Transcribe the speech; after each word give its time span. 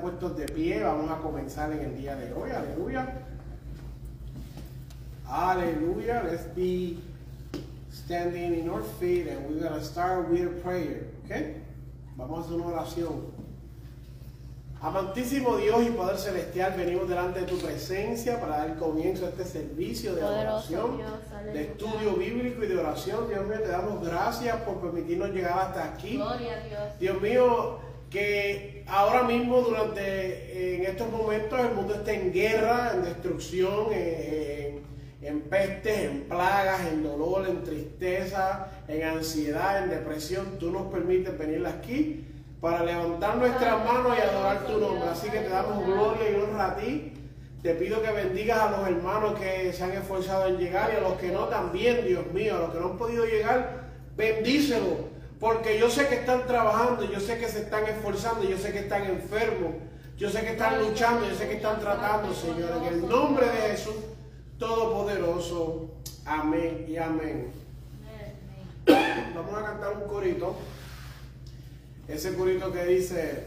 Estar 0.00 0.02
puestos 0.02 0.36
de 0.36 0.46
pie, 0.46 0.82
vamos 0.82 1.10
a 1.10 1.16
comenzar 1.16 1.72
en 1.72 1.80
el 1.80 1.96
día 1.96 2.16
de 2.16 2.32
hoy, 2.32 2.50
aleluya. 2.50 3.26
Aleluya, 5.28 6.24
let's 6.24 6.46
be 6.56 6.98
standing 7.90 8.54
in 8.54 8.68
our 8.68 8.82
feet 8.98 9.28
and 9.28 9.48
we're 9.48 9.60
going 9.60 9.78
to 9.78 9.84
start 9.84 10.28
with 10.28 10.46
a 10.46 10.60
prayer, 10.62 11.06
okay? 11.24 11.62
Vamos 12.16 12.40
a 12.40 12.48
hacer 12.48 12.56
una 12.56 12.66
oración. 12.66 13.40
Amantísimo 14.82 15.58
Dios 15.58 15.82
y 15.82 15.90
Poder 15.90 16.16
Celestial, 16.16 16.72
venimos 16.74 17.06
delante 17.06 17.40
de 17.40 17.46
tu 17.46 17.58
presencia 17.58 18.40
para 18.40 18.56
dar 18.56 18.78
comienzo 18.78 19.26
a 19.26 19.28
este 19.28 19.44
servicio 19.44 20.14
de 20.14 20.24
oración, 20.24 21.02
de 21.52 21.62
estudio 21.62 22.14
bíblico 22.14 22.64
y 22.64 22.66
de 22.66 22.78
oración. 22.78 23.28
Dios 23.28 23.46
mío, 23.46 23.58
te 23.60 23.68
damos 23.68 24.04
gracias 24.04 24.56
por 24.62 24.80
permitirnos 24.80 25.30
llegar 25.30 25.58
hasta 25.58 25.84
aquí. 25.84 26.16
Gloria 26.16 26.54
a 26.54 26.66
Dios. 26.66 26.98
Dios 26.98 27.20
mío, 27.20 27.89
que 28.10 28.84
ahora 28.88 29.22
mismo 29.22 29.60
durante 29.60 30.76
en 30.76 30.84
estos 30.84 31.10
momentos 31.10 31.60
el 31.60 31.74
mundo 31.74 31.94
está 31.94 32.12
en 32.12 32.32
guerra, 32.32 32.92
en 32.94 33.04
destrucción, 33.04 33.92
en, 33.92 34.80
en, 35.22 35.40
pestes, 35.42 36.10
en 36.10 36.22
plagas, 36.22 36.80
en 36.92 37.04
dolor, 37.04 37.48
en 37.48 37.62
tristeza, 37.62 38.68
en 38.88 39.04
ansiedad, 39.04 39.84
en 39.84 39.90
depresión. 39.90 40.58
Tú 40.58 40.72
nos 40.72 40.92
permites 40.92 41.38
venir 41.38 41.64
aquí 41.64 42.26
para 42.60 42.84
levantar 42.84 43.36
nuestras 43.36 43.84
manos 43.84 44.18
y 44.18 44.20
adorar 44.20 44.66
tu 44.66 44.78
nombre. 44.78 45.08
Así 45.08 45.30
que 45.30 45.38
te 45.38 45.48
damos 45.48 45.86
gloria 45.86 46.30
y 46.30 46.34
honra 46.34 46.72
a 46.72 46.76
ti. 46.76 47.12
Te 47.62 47.74
pido 47.74 48.02
que 48.02 48.10
bendigas 48.10 48.58
a 48.58 48.70
los 48.70 48.88
hermanos 48.88 49.38
que 49.38 49.72
se 49.72 49.84
han 49.84 49.92
esforzado 49.92 50.48
en 50.48 50.56
llegar 50.56 50.90
y 50.92 50.96
a 50.96 51.00
los 51.00 51.12
que 51.14 51.28
no 51.28 51.44
también, 51.44 52.06
Dios 52.06 52.26
mío, 52.32 52.56
a 52.56 52.58
los 52.60 52.70
que 52.72 52.80
no 52.80 52.86
han 52.86 52.98
podido 52.98 53.24
llegar, 53.24 53.90
bendícelos 54.16 55.09
porque 55.40 55.78
yo 55.78 55.88
sé 55.88 56.06
que 56.06 56.16
están 56.16 56.46
trabajando, 56.46 57.10
yo 57.10 57.18
sé 57.18 57.38
que 57.38 57.48
se 57.48 57.62
están 57.62 57.86
esforzando, 57.86 58.44
yo 58.44 58.58
sé 58.58 58.72
que 58.72 58.80
están 58.80 59.04
enfermos, 59.04 59.72
yo 60.18 60.28
sé 60.28 60.42
que 60.42 60.50
están 60.50 60.78
luchando, 60.78 61.26
yo 61.26 61.34
sé 61.34 61.48
que 61.48 61.54
están 61.54 61.80
tratando, 61.80 62.34
Señor. 62.34 62.70
En 62.76 62.84
el 62.92 63.08
nombre 63.08 63.46
de 63.46 63.70
Jesús 63.70 63.94
Todopoderoso. 64.58 65.88
Amén 66.26 66.84
y 66.86 66.98
amén. 66.98 67.50
Vamos 69.34 69.54
a 69.54 69.64
cantar 69.64 69.96
un 69.96 70.06
corito. 70.06 70.54
Ese 72.06 72.34
corito 72.34 72.70
que 72.70 72.84
dice, 72.84 73.44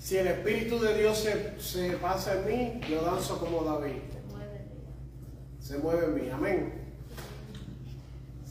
si 0.00 0.16
el 0.16 0.26
Espíritu 0.26 0.80
de 0.80 0.98
Dios 0.98 1.18
se, 1.18 1.60
se 1.60 1.96
pasa 1.98 2.40
en 2.40 2.46
mí, 2.46 2.80
yo 2.90 3.02
danzo 3.02 3.38
como 3.38 3.62
David. 3.62 4.02
Se 5.60 5.78
mueve 5.78 6.06
en 6.06 6.14
mí. 6.14 6.30
Amén. 6.30 6.85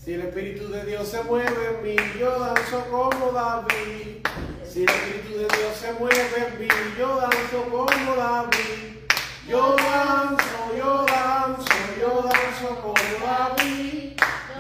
Si 0.05 0.13
el 0.13 0.21
Espíritu 0.21 0.67
de 0.69 0.85
Dios 0.85 1.07
se 1.07 1.23
mueve 1.23 1.49
en 1.49 1.83
mí, 1.83 1.95
yo 2.19 2.39
danzo 2.39 2.85
como 2.91 3.31
David. 3.31 4.17
Si 4.63 4.83
el 4.83 4.89
Espíritu 4.89 5.39
de 5.39 5.47
Dios 5.57 5.75
se 5.81 5.93
mueve 5.93 6.47
en 6.47 6.59
mí, 6.59 6.67
yo 6.95 7.15
danzo 7.15 7.63
como 7.71 8.15
David. 8.15 8.99
Yo 9.47 9.75
danzo, 9.75 10.77
yo 10.77 11.05
danzo, 11.07 11.73
yo 11.99 12.21
danzo 12.21 12.81
como 12.83 12.93
David. 13.25 14.11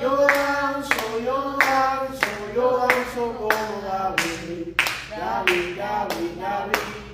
Yo 0.01 0.17
danzo, 0.17 1.19
yo 1.23 1.57
danzo, 1.59 2.25
yo 2.55 2.77
danzo 2.79 3.37
como 3.37 3.81
David. 3.83 4.75
David, 5.11 5.77
David, 5.77 6.41
David. 6.41 7.05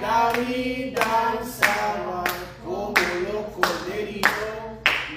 David 0.00 0.96
danzaba 0.96 2.24
como 2.64 2.94
los 2.94 3.44
corderitos 3.52 4.30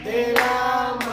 de 0.03 0.33
la. 0.33 1.08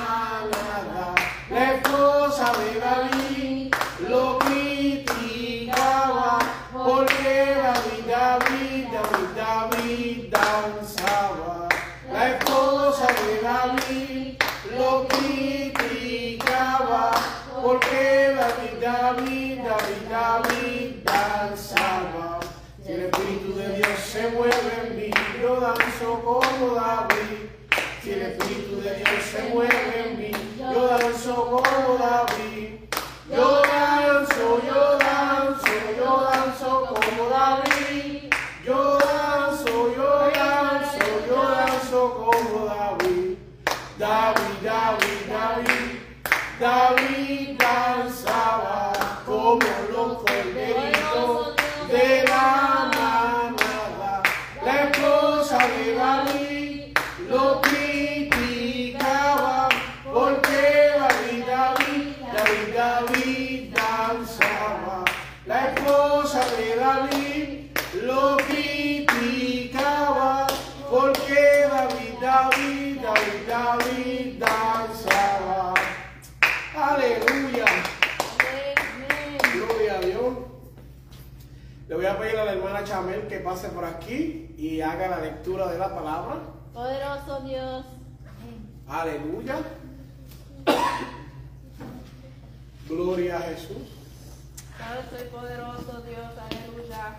La 1.96 2.02
esposa 2.02 2.52
de 2.58 2.78
David 2.78 3.74
lo 4.10 4.38
criticaba 4.40 6.38
porque 6.70 7.56
David, 7.56 8.04
David, 8.06 8.88
David, 8.92 9.28
David 9.34 10.30
danzaba. 10.30 11.68
La 12.12 12.32
esposa 12.32 13.06
de 13.06 13.40
David 13.40 14.36
lo 14.76 15.08
criticaba 15.08 17.12
porque 17.62 18.34
David, 18.36 18.74
David, 18.78 19.62
David, 19.62 20.02
David 20.10 21.02
danzaba. 21.02 22.40
Si 22.84 22.92
el 22.92 23.04
Espíritu 23.04 23.54
de 23.56 23.68
Dios 23.76 23.98
se 24.00 24.28
mueve 24.32 24.82
en 24.84 24.96
mí, 24.96 25.10
yo 25.40 25.60
danzo 25.60 26.20
como 26.22 26.74
David. 26.74 27.46
Si 28.06 28.12
el 28.12 28.22
Espíritu 28.22 28.80
de 28.82 28.94
Dios 28.98 29.24
se 29.32 29.42
mueve 29.52 30.04
en 30.06 30.16
mí, 30.16 30.30
yo 30.60 30.86
danzo 30.86 31.34
como 31.50 31.98
David. 31.98 32.78
Yo 33.28 33.62
danzo, 33.62 34.62
yo 34.64 34.96
danzo, 34.96 35.72
yo 35.98 36.28
danzo 36.30 36.86
como 36.86 37.28
David. 37.28 38.32
Yo 38.64 38.98
danzo, 38.98 39.92
yo 39.96 40.30
danzo, 40.32 41.26
yo 41.26 41.50
danzo 41.50 42.14
como 42.14 42.66
David. 42.66 43.38
David, 43.98 44.54
David, 44.62 45.20
David. 45.28 45.98
David 46.60 47.58
danzaba 47.58 48.92
como 49.26 49.58
los 49.90 50.18
corderitos 50.18 50.95
David, 73.02 73.48
David, 73.48 74.38
danzaba. 74.38 75.74
Aleluya. 76.74 77.64
Gloria 79.54 79.94
a 79.96 80.00
Dios. 80.00 80.38
Le 81.88 81.94
voy 81.94 82.06
a 82.06 82.18
pedir 82.18 82.38
a 82.38 82.44
la 82.44 82.52
hermana 82.52 82.84
Chamel 82.84 83.26
que 83.28 83.38
pase 83.40 83.68
por 83.68 83.84
aquí 83.84 84.54
y 84.58 84.80
haga 84.80 85.08
la 85.08 85.20
lectura 85.20 85.68
de 85.70 85.78
la 85.78 85.94
palabra. 85.94 86.40
Poderoso 86.72 87.40
Dios. 87.40 87.86
Aleluya. 88.88 89.56
Gloria 92.88 93.36
a 93.38 93.40
Jesús. 93.42 93.88
Sabes, 94.78 95.06
soy 95.10 95.28
poderoso 95.28 96.02
Dios. 96.02 96.32
Aleluya. 96.38 97.16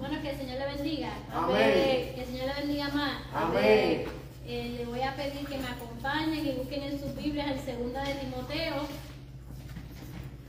Bueno, 0.00 0.22
que 0.22 0.30
el 0.30 0.36
Señor 0.38 0.58
le 0.58 0.76
bendiga. 0.76 1.12
Amén. 1.30 2.12
Que 2.14 2.22
el 2.22 2.26
Señor 2.26 2.46
le 2.46 2.54
bendiga 2.54 2.88
más. 2.88 3.22
Amén. 3.34 4.04
Eh, 4.46 4.74
le 4.78 4.84
voy 4.86 5.02
a 5.02 5.14
pedir 5.14 5.46
que 5.46 5.58
me 5.58 5.68
acompañen 5.68 6.46
y 6.46 6.52
busquen 6.52 6.84
en 6.84 6.98
sus 6.98 7.14
Biblias 7.14 7.50
el 7.50 7.60
segunda 7.60 8.02
de 8.02 8.14
Timoteo 8.14 8.76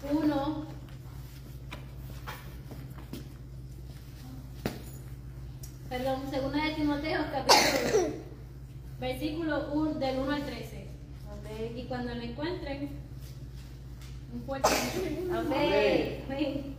1. 0.10 0.66
Perdón, 5.90 6.22
segunda 6.30 6.66
de 6.66 6.72
Timoteo 6.72 7.22
capítulo 7.34 8.04
2, 8.04 8.12
versículo 9.02 9.70
1, 9.74 9.94
del 9.96 10.20
1 10.20 10.32
al 10.32 10.46
13. 10.46 10.88
Amén. 11.30 11.78
Y 11.78 11.84
cuando 11.84 12.16
lo 12.16 12.22
encuentren, 12.22 12.90
un 14.34 14.44
fuerte 14.44 14.70
amén. 15.30 16.24
Amén. 16.26 16.76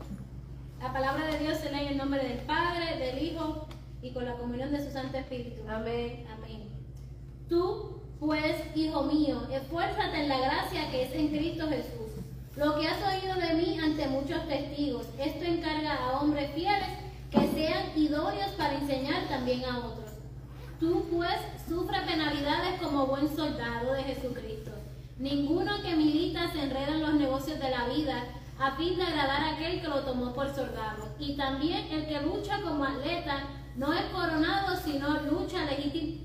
La 0.83 0.93
palabra 0.93 1.27
de 1.27 1.39
Dios 1.39 1.59
se 1.59 1.71
lee 1.71 1.83
en 1.83 1.89
el 1.91 1.97
nombre 1.97 2.21
del 2.21 2.39
Padre, 2.39 2.97
del 2.99 3.23
Hijo 3.23 3.69
y 4.03 4.11
con 4.11 4.25
la 4.25 4.35
comunión 4.35 4.73
de 4.73 4.85
su 4.85 4.91
Santo 4.91 5.17
Espíritu. 5.17 5.63
Amén. 5.69 6.27
Amén. 6.29 6.71
Tú, 7.49 8.03
pues, 8.19 8.57
hijo 8.75 9.05
mío, 9.05 9.47
esfuérzate 9.53 10.23
en 10.23 10.29
la 10.29 10.39
gracia 10.39 10.91
que 10.91 11.05
es 11.05 11.15
en 11.15 11.29
Cristo 11.29 11.69
Jesús. 11.69 12.25
Lo 12.57 12.81
que 12.81 12.89
has 12.89 12.99
oído 13.01 13.37
de 13.37 13.55
mí 13.55 13.79
ante 13.79 14.09
muchos 14.09 14.49
testigos, 14.49 15.07
esto 15.21 15.45
encarga 15.45 15.95
a 15.95 16.21
hombres 16.21 16.51
fieles 16.53 16.89
que 17.31 17.47
sean 17.53 17.97
idóneos 17.97 18.51
para 18.59 18.75
enseñar 18.75 19.29
también 19.29 19.65
a 19.65 19.87
otros. 19.87 20.11
Tú, 20.81 21.07
pues, 21.13 21.39
sufre 21.69 22.01
penalidades 22.01 22.83
como 22.83 23.07
buen 23.07 23.29
soldado 23.29 23.93
de 23.93 24.03
Jesucristo. 24.03 24.73
Ninguno 25.17 25.81
que 25.81 25.95
milita 25.95 26.51
se 26.51 26.61
enreda 26.61 26.97
en 26.97 27.03
los 27.03 27.15
negocios 27.15 27.61
de 27.61 27.71
la 27.71 27.87
vida 27.87 28.25
a 28.63 28.71
fin 28.77 28.97
de 28.97 29.03
agradar 29.03 29.43
a 29.43 29.55
aquel 29.55 29.81
que 29.81 29.89
lo 29.89 30.05
tomó 30.05 30.33
por 30.33 30.55
soldado. 30.55 31.17
Y 31.19 31.37
también 31.37 31.89
el 31.91 32.07
que 32.07 32.21
lucha 32.21 32.63
como 32.63 32.85
atleta 32.85 33.49
no 33.75 33.93
es 33.93 34.05
coronado, 34.13 34.77
sino 34.77 35.21
lucha 35.23 35.65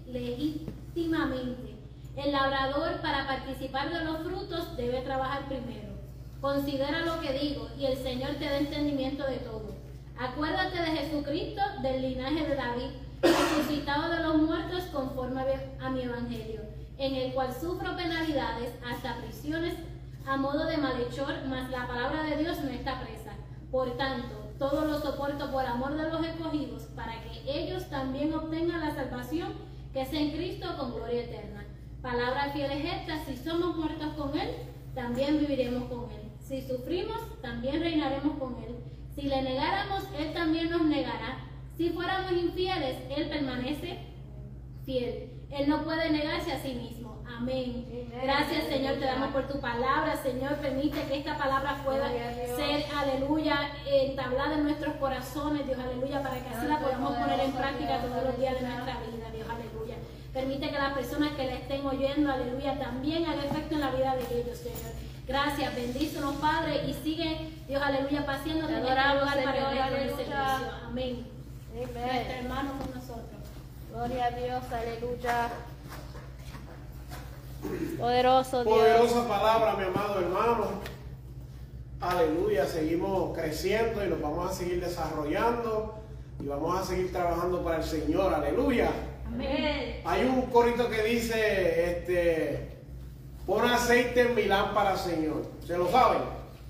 legítimamente. 0.06 1.78
El 2.16 2.32
labrador 2.32 3.02
para 3.02 3.26
participar 3.26 3.92
de 3.92 4.06
los 4.06 4.20
frutos 4.20 4.78
debe 4.78 5.02
trabajar 5.02 5.48
primero. 5.48 5.98
Considera 6.40 7.00
lo 7.00 7.20
que 7.22 7.34
digo 7.34 7.70
y 7.76 7.88
el 7.88 7.98
Señor 7.98 8.36
te 8.36 8.46
da 8.46 8.60
entendimiento 8.60 9.26
de 9.26 9.38
todo. 9.38 9.76
Acuérdate 10.20 10.78
de 10.78 10.96
Jesucristo, 10.96 11.62
del 11.82 12.04
linaje 12.04 12.46
de 12.46 12.56
David, 12.56 12.92
resucitado 13.24 14.12
de 14.12 14.22
los 14.22 14.36
muertos 14.44 14.84
conforme 14.94 15.42
a 15.82 15.90
mi 15.90 16.04
evangelio, 16.04 16.62
en 17.00 17.16
el 17.16 17.34
cual 17.34 17.52
sufro 17.60 17.96
penalidades 17.96 18.76
hasta 18.88 19.18
prisiones 19.22 19.74
a 20.28 20.36
modo 20.36 20.66
de 20.66 20.78
malhechor, 20.78 21.34
mas 21.48 21.70
la 21.70 21.88
palabra 21.88 22.24
de 22.24 22.38
Dios 22.38 22.60
no 22.60 22.70
está 22.70 23.00
presa. 23.00 23.32
Por 23.72 23.96
tanto, 23.96 24.52
todo 24.60 24.86
lo 24.86 25.00
soporto 25.00 25.50
por 25.52 25.66
amor 25.66 25.96
de 25.96 26.10
los 26.10 26.26
escogidos, 26.26 26.84
para 26.96 27.14
que 27.24 27.42
ellos 27.46 27.90
también 27.90 28.34
obtengan 28.34 28.82
la 28.82 28.94
salvación 28.94 29.54
que 29.94 30.02
es 30.02 30.12
en 30.12 30.32
Cristo 30.32 30.68
con 30.78 30.96
gloria 30.96 31.24
eterna. 31.24 31.66
Palabra 32.02 32.52
fiel 32.52 32.72
es 32.72 32.94
esta, 32.94 33.24
si 33.26 33.38
somos 33.38 33.78
muertos 33.78 34.14
con 34.16 34.38
Él, 34.38 34.50
también 34.94 35.40
viviremos 35.40 35.90
con 35.90 36.12
Él. 36.12 36.30
Si 36.40 36.62
sufrimos, 36.62 37.20
también 37.42 37.80
reinaremos 37.80 38.38
con 38.38 38.58
Él. 38.64 38.76
Si 39.16 39.24
le 39.24 39.42
negáramos, 39.42 40.04
Él 40.18 40.34
también 40.34 40.70
nos 40.70 40.84
negará. 40.84 41.46
Si 41.78 41.90
fuéramos 41.92 42.34
infieles, 42.34 42.98
Él 43.16 43.30
permanece 43.30 44.00
fiel. 44.86 45.46
Él 45.50 45.70
no 45.70 45.84
puede 45.84 46.12
negarse 46.12 46.52
a 46.52 46.60
sí 46.60 46.74
mismo. 46.74 47.07
Amén. 47.36 47.86
Gracias 48.24 48.66
Señor, 48.66 48.96
te 48.96 49.06
damos 49.06 49.32
por 49.32 49.48
tu 49.48 49.60
palabra. 49.60 50.16
Señor, 50.16 50.56
permite 50.56 51.02
que 51.04 51.18
esta 51.18 51.38
palabra 51.38 51.82
pueda 51.84 52.10
ser, 52.56 52.86
aleluya, 52.96 53.72
entablada 53.86 54.56
en 54.56 54.64
nuestros 54.64 54.96
corazones, 54.96 55.66
Dios, 55.66 55.78
aleluya, 55.80 56.22
para 56.24 56.40
que 56.40 56.50
así 56.50 56.68
la 56.68 56.80
podamos 56.80 57.16
poner 57.16 57.40
en 57.40 57.52
práctica 57.52 58.02
todos 58.02 58.24
los 58.24 58.40
días 58.40 58.56
de 58.56 58.68
nuestra 58.68 58.98
vida, 59.00 59.30
Dios, 59.34 59.48
aleluya. 59.50 59.96
Permite 60.34 60.70
que 60.70 60.78
las 60.78 60.94
personas 60.94 61.32
que 61.34 61.46
la 61.46 61.54
estén 61.54 61.86
oyendo, 61.86 62.32
aleluya, 62.32 62.80
también 62.80 63.26
haga 63.26 63.46
efecto 63.46 63.76
en 63.76 63.82
la 63.82 63.92
vida 63.92 64.16
de 64.16 64.42
ellos, 64.42 64.58
Señor. 64.58 64.94
Gracias, 65.28 65.76
bendícenos, 65.76 66.36
Padre, 66.36 66.86
y 66.88 66.94
sigue, 66.94 67.52
Dios, 67.68 67.82
aleluya, 67.82 68.26
paseando 68.26 68.68
en 68.70 68.76
este 68.76 68.90
lugar 68.90 69.20
para 69.44 69.98
el 69.98 70.10
servicio. 70.10 70.36
Amén. 70.88 71.28
Nuestro 71.74 72.02
hermano 72.02 72.72
con 72.80 72.94
nosotros. 72.96 73.42
Gloria 73.92 74.26
a 74.26 74.32
Dios, 74.32 74.64
aleluya. 74.72 75.50
Poderoso 77.98 78.64
Dios. 78.64 78.78
Poderosa 78.78 79.28
palabra, 79.28 79.76
mi 79.76 79.84
amado 79.86 80.20
hermano. 80.20 80.66
Aleluya, 82.00 82.66
seguimos 82.68 83.36
creciendo 83.36 84.06
y 84.06 84.10
nos 84.10 84.22
vamos 84.22 84.52
a 84.52 84.54
seguir 84.54 84.80
desarrollando 84.80 85.96
y 86.40 86.46
vamos 86.46 86.80
a 86.80 86.86
seguir 86.86 87.12
trabajando 87.12 87.64
para 87.64 87.78
el 87.78 87.84
Señor. 87.84 88.34
Aleluya. 88.34 88.92
Amén. 89.26 90.02
Hay 90.06 90.24
un 90.24 90.44
corito 90.44 90.90
que 90.90 91.04
dice, 91.04 91.92
este, 91.92 92.78
pon 93.46 93.68
aceite 93.68 94.22
en 94.22 94.36
mi 94.36 94.44
lámpara, 94.44 94.96
Señor. 94.96 95.44
¿Se 95.66 95.78
lo 95.78 95.90
saben? 95.90 96.22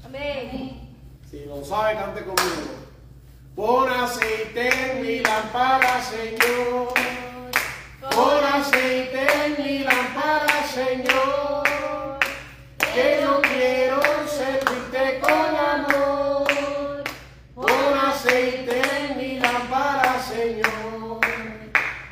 Amén. 0.05 0.95
Si 1.29 1.43
lo 1.45 1.63
sabe, 1.63 1.95
cante 1.95 2.21
conmigo. 2.21 2.87
Pon 3.55 3.89
aceite 3.89 4.69
en 4.69 5.01
mi 5.01 5.19
lámpara, 5.19 6.01
Señor. 6.01 6.93
Aceite 8.57 9.27
en 9.45 9.63
mi 9.63 9.79
lámpara, 9.83 10.65
Señor, 10.73 12.17
que 12.79 13.19
yo 13.21 13.39
quiero 13.43 14.01
servirte 14.27 15.19
con 15.19 15.49
amor. 15.73 17.03
Pon 17.53 17.99
aceite 18.09 18.81
en 18.97 19.17
mi 19.19 19.39
lámpara, 19.39 20.19
Señor, 20.23 21.19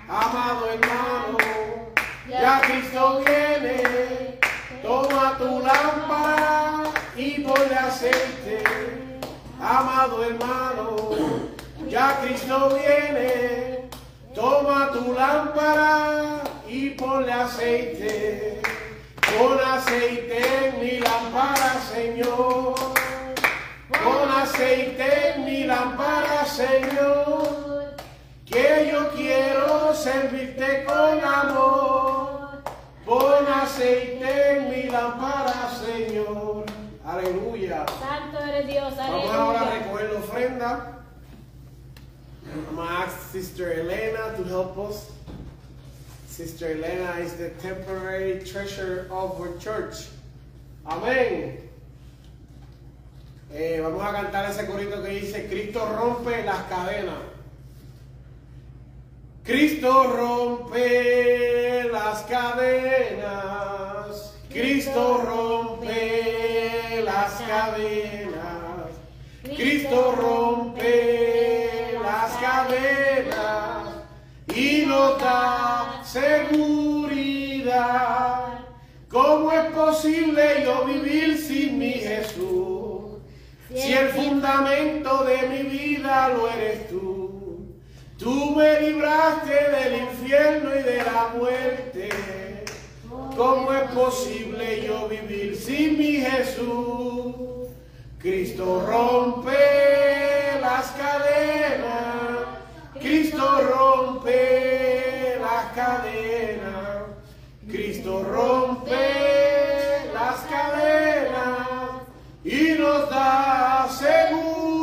amado 0.07 0.69
hermano, 0.71 1.37
ya 2.29 2.61
Cristo 2.61 3.23
viene, 3.25 4.37
toma 4.83 5.35
tu 5.39 5.59
lámpara 5.61 6.83
y 7.17 7.39
ponle 7.41 7.75
aceite, 7.75 8.63
amado 9.59 10.23
hermano, 10.23 11.09
ya 11.89 12.19
Cristo 12.21 12.69
viene. 12.77 13.65
Toma 14.35 14.91
tu 14.91 15.13
lámpara 15.13 16.43
y 16.67 16.89
ponle 17.15 17.31
aceite. 17.31 18.61
Pon 19.37 19.59
aceite 19.59 20.37
en 20.65 20.79
mi 20.79 20.99
lámpara, 20.99 21.71
Señor. 21.93 22.75
Pon 24.03 24.29
aceite 24.41 25.07
en 25.29 25.45
mi 25.45 25.63
lámpara, 25.63 26.45
Señor. 26.45 27.95
Que 28.45 28.91
yo 28.91 29.09
quiero 29.11 29.93
servirte 29.93 30.85
con 30.85 31.23
amor. 31.23 32.63
Pon 33.05 33.47
aceite 33.47 34.57
en 34.57 34.69
mi 34.69 34.83
lámpara, 34.89 35.69
Señor. 35.85 36.65
Aleluya. 37.05 37.85
Santo 37.99 38.39
eres 38.43 38.67
Dios, 38.67 38.93
aleluya. 38.97 39.27
Vamos 39.27 39.35
ahora 39.35 39.61
a 39.61 39.69
recoger 39.71 40.11
la 40.11 40.19
ofrenda. 40.19 40.91
Ask 42.77 43.31
Sister 43.31 43.71
Elena 43.79 44.35
to 44.37 44.43
help 44.43 44.77
us. 44.77 45.14
Sister 46.35 46.73
Elena 46.73 47.15
is 47.21 47.35
the 47.35 47.49
temporary 47.63 48.43
treasurer 48.43 49.07
of 49.09 49.39
our 49.39 49.55
church. 49.57 50.09
Amén. 50.85 51.61
Eh, 53.53 53.79
vamos 53.79 54.03
a 54.03 54.11
cantar 54.11 54.51
ese 54.51 54.67
corito 54.67 55.01
que 55.01 55.11
dice, 55.11 55.47
Cristo 55.47 55.87
rompe 55.95 56.43
las 56.43 56.67
cadenas. 56.67 57.23
Cristo 59.45 60.11
rompe 60.11 61.87
las 61.89 62.23
cadenas. 62.23 63.63
Cristo 64.49 65.23
rompe 65.23 67.01
las 67.01 67.31
cadenas. 67.47 68.91
Cristo 69.55 70.11
rompe 70.17 71.95
cadenas 72.41 73.74
y 74.55 74.85
nos 74.85 75.19
da 75.19 76.01
seguridad. 76.03 76.65
¿Cómo 79.09 79.51
es 79.51 79.65
posible 79.71 80.63
yo 80.63 80.85
vivir 80.85 81.37
sin 81.37 81.77
mi 81.77 81.91
Jesús? 81.91 83.19
Si 83.73 83.91
el 83.91 84.09
fundamento 84.09 85.25
de 85.25 85.49
mi 85.49 85.63
vida 85.63 86.29
lo 86.29 86.49
eres 86.49 86.87
tú. 86.87 87.75
Tú 88.17 88.55
me 88.55 88.79
libraste 88.79 89.51
del 89.51 90.03
infierno 90.03 90.73
y 90.73 90.83
de 90.83 91.03
la 91.03 91.33
muerte. 91.35 92.09
¿Cómo 93.35 93.73
es 93.73 93.91
posible 93.91 94.85
yo 94.85 95.09
vivir 95.09 95.57
sin 95.57 95.97
mi 95.97 96.21
Jesús? 96.21 97.35
Cristo 98.19 98.85
rompe 98.87 99.51
las 100.61 100.91
cadenas 100.91 102.34
Cristo 102.99 103.61
rompe 103.61 105.37
las 105.39 105.65
cadenas, 105.73 107.03
Cristo 107.67 108.23
rompe 108.23 110.09
las 110.13 110.39
cadenas 110.41 112.01
y 112.43 112.75
nos 112.79 113.09
da 113.09 113.87
seguridad. 113.99 114.75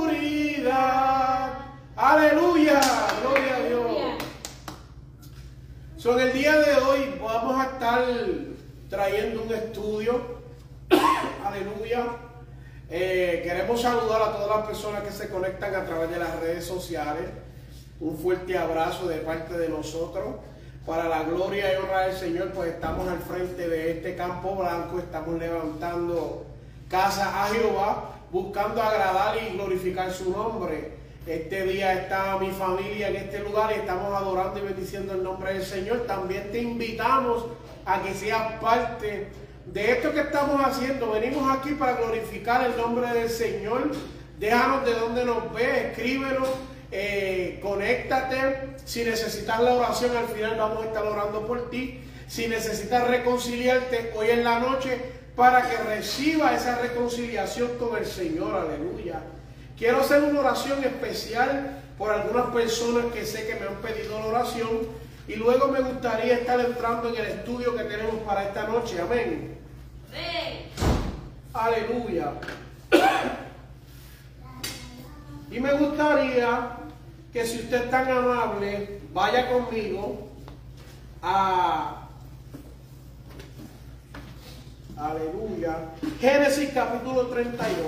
Aleluya, 1.96 2.80
gloria 3.22 3.56
a 3.56 3.60
Dios. 3.60 3.82
So, 5.96 6.18
en 6.18 6.26
el 6.28 6.32
día 6.34 6.58
de 6.58 6.76
hoy 6.76 7.18
vamos 7.20 7.60
a 7.60 7.64
estar 7.70 8.04
trayendo 8.90 9.42
un 9.42 9.54
estudio. 9.54 10.42
Aleluya. 11.44 12.06
Eh, 12.90 13.40
queremos 13.42 13.80
saludar 13.80 14.20
a 14.20 14.32
todas 14.32 14.58
las 14.58 14.66
personas 14.66 15.02
que 15.02 15.12
se 15.12 15.30
conectan 15.30 15.74
a 15.74 15.86
través 15.86 16.10
de 16.10 16.18
las 16.18 16.38
redes 16.40 16.66
sociales. 16.66 17.30
Un 18.02 18.18
fuerte 18.18 18.58
abrazo 18.58 19.06
de 19.06 19.18
parte 19.18 19.56
de 19.56 19.68
nosotros. 19.68 20.34
Para 20.84 21.08
la 21.08 21.22
gloria 21.22 21.72
y 21.72 21.76
honra 21.76 22.08
del 22.08 22.16
Señor, 22.16 22.50
pues 22.50 22.70
estamos 22.70 23.08
al 23.08 23.20
frente 23.20 23.68
de 23.68 23.92
este 23.92 24.16
campo 24.16 24.56
blanco, 24.56 24.98
estamos 24.98 25.38
levantando 25.38 26.44
casa 26.88 27.44
a 27.44 27.46
Jehová, 27.46 28.10
buscando 28.32 28.82
agradar 28.82 29.36
y 29.40 29.54
glorificar 29.54 30.12
su 30.12 30.30
nombre. 30.32 30.94
Este 31.28 31.62
día 31.62 31.92
está 31.92 32.36
mi 32.40 32.50
familia 32.50 33.10
en 33.10 33.14
este 33.14 33.38
lugar 33.38 33.70
y 33.70 33.78
estamos 33.78 34.12
adorando 34.12 34.58
y 34.58 34.62
bendiciendo 34.62 35.12
el 35.12 35.22
nombre 35.22 35.54
del 35.54 35.62
Señor. 35.64 36.00
También 36.00 36.50
te 36.50 36.60
invitamos 36.60 37.44
a 37.86 38.02
que 38.02 38.14
seas 38.14 38.54
parte 38.60 39.28
de 39.64 39.90
esto 39.92 40.12
que 40.12 40.22
estamos 40.22 40.60
haciendo. 40.60 41.12
Venimos 41.12 41.56
aquí 41.56 41.74
para 41.74 41.92
glorificar 41.92 42.68
el 42.68 42.76
nombre 42.76 43.06
del 43.14 43.30
Señor. 43.30 43.92
Déjanos 44.40 44.84
de 44.84 44.94
donde 44.94 45.24
nos 45.24 45.54
ve, 45.54 45.90
escríbenos 45.90 46.48
eh, 46.92 47.58
conéctate. 47.62 48.76
Si 48.84 49.02
necesitas 49.02 49.60
la 49.60 49.74
oración, 49.74 50.14
al 50.14 50.28
final 50.28 50.56
vamos 50.56 50.84
a 50.84 50.88
estar 50.88 51.04
orando 51.04 51.46
por 51.46 51.70
ti. 51.70 52.00
Si 52.28 52.46
necesitas 52.46 53.08
reconciliarte 53.08 54.12
hoy 54.14 54.30
en 54.30 54.44
la 54.44 54.58
noche 54.58 55.00
para 55.34 55.68
que 55.68 55.78
reciba 55.78 56.54
esa 56.54 56.78
reconciliación 56.78 57.78
con 57.78 57.96
el 57.96 58.04
Señor, 58.04 58.54
aleluya. 58.54 59.20
Quiero 59.78 60.02
hacer 60.02 60.22
una 60.22 60.40
oración 60.40 60.84
especial 60.84 61.78
por 61.96 62.10
algunas 62.10 62.46
personas 62.46 63.06
que 63.12 63.24
sé 63.24 63.46
que 63.46 63.54
me 63.54 63.66
han 63.66 63.76
pedido 63.76 64.18
la 64.20 64.26
oración 64.26 64.68
y 65.26 65.36
luego 65.36 65.68
me 65.68 65.80
gustaría 65.80 66.34
estar 66.34 66.60
entrando 66.60 67.08
en 67.08 67.16
el 67.16 67.26
estudio 67.26 67.74
que 67.74 67.84
tenemos 67.84 68.16
para 68.26 68.44
esta 68.44 68.66
noche. 68.66 69.00
Amén. 69.00 69.58
Aleluya. 71.54 72.32
Y 75.50 75.60
me 75.60 75.70
gustaría 75.74 76.78
que 77.32 77.46
si 77.46 77.60
usted 77.60 77.84
es 77.84 77.90
tan 77.90 78.08
amable, 78.10 79.00
vaya 79.12 79.50
conmigo 79.50 80.28
a... 81.22 82.08
Aleluya. 84.96 85.78
Génesis 86.20 86.70
capítulo 86.74 87.28
32. 87.28 87.78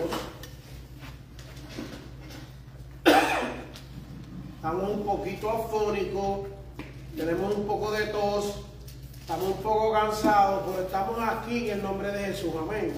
Estamos 4.56 4.90
un 4.90 5.04
poquito 5.04 5.50
afónicos, 5.50 6.48
tenemos 7.14 7.54
un 7.54 7.66
poco 7.66 7.92
de 7.92 8.06
tos, 8.06 8.62
estamos 9.20 9.48
un 9.48 9.62
poco 9.62 9.92
cansados, 9.92 10.62
pero 10.66 10.86
estamos 10.86 11.18
aquí 11.20 11.68
en 11.68 11.76
el 11.76 11.82
nombre 11.82 12.10
de 12.10 12.24
Jesús. 12.24 12.54
Amén. 12.58 12.94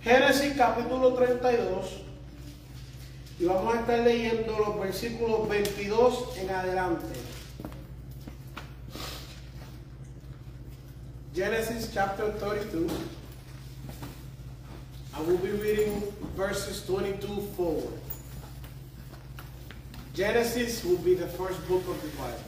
Génesis 0.00 0.54
capítulo 0.56 1.12
32. 1.14 2.09
Y 3.40 3.46
vamos 3.46 3.74
a 3.74 3.80
estar 3.80 4.00
leyendo 4.00 4.58
los 4.58 4.78
versículos 4.78 5.48
22 5.48 6.36
en 6.36 6.50
adelante. 6.50 7.06
Genesis 11.34 11.90
chapter 11.90 12.32
32. 12.38 12.92
I 15.14 15.22
will 15.22 15.38
be 15.38 15.52
reading 15.52 16.02
verses 16.36 16.84
22 16.86 17.40
forward. 17.56 17.98
Genesis 20.14 20.84
will 20.84 20.98
be 20.98 21.14
the 21.14 21.28
first 21.28 21.66
book 21.66 21.82
of 21.88 21.98
the 22.02 22.08
Bible. 22.18 22.44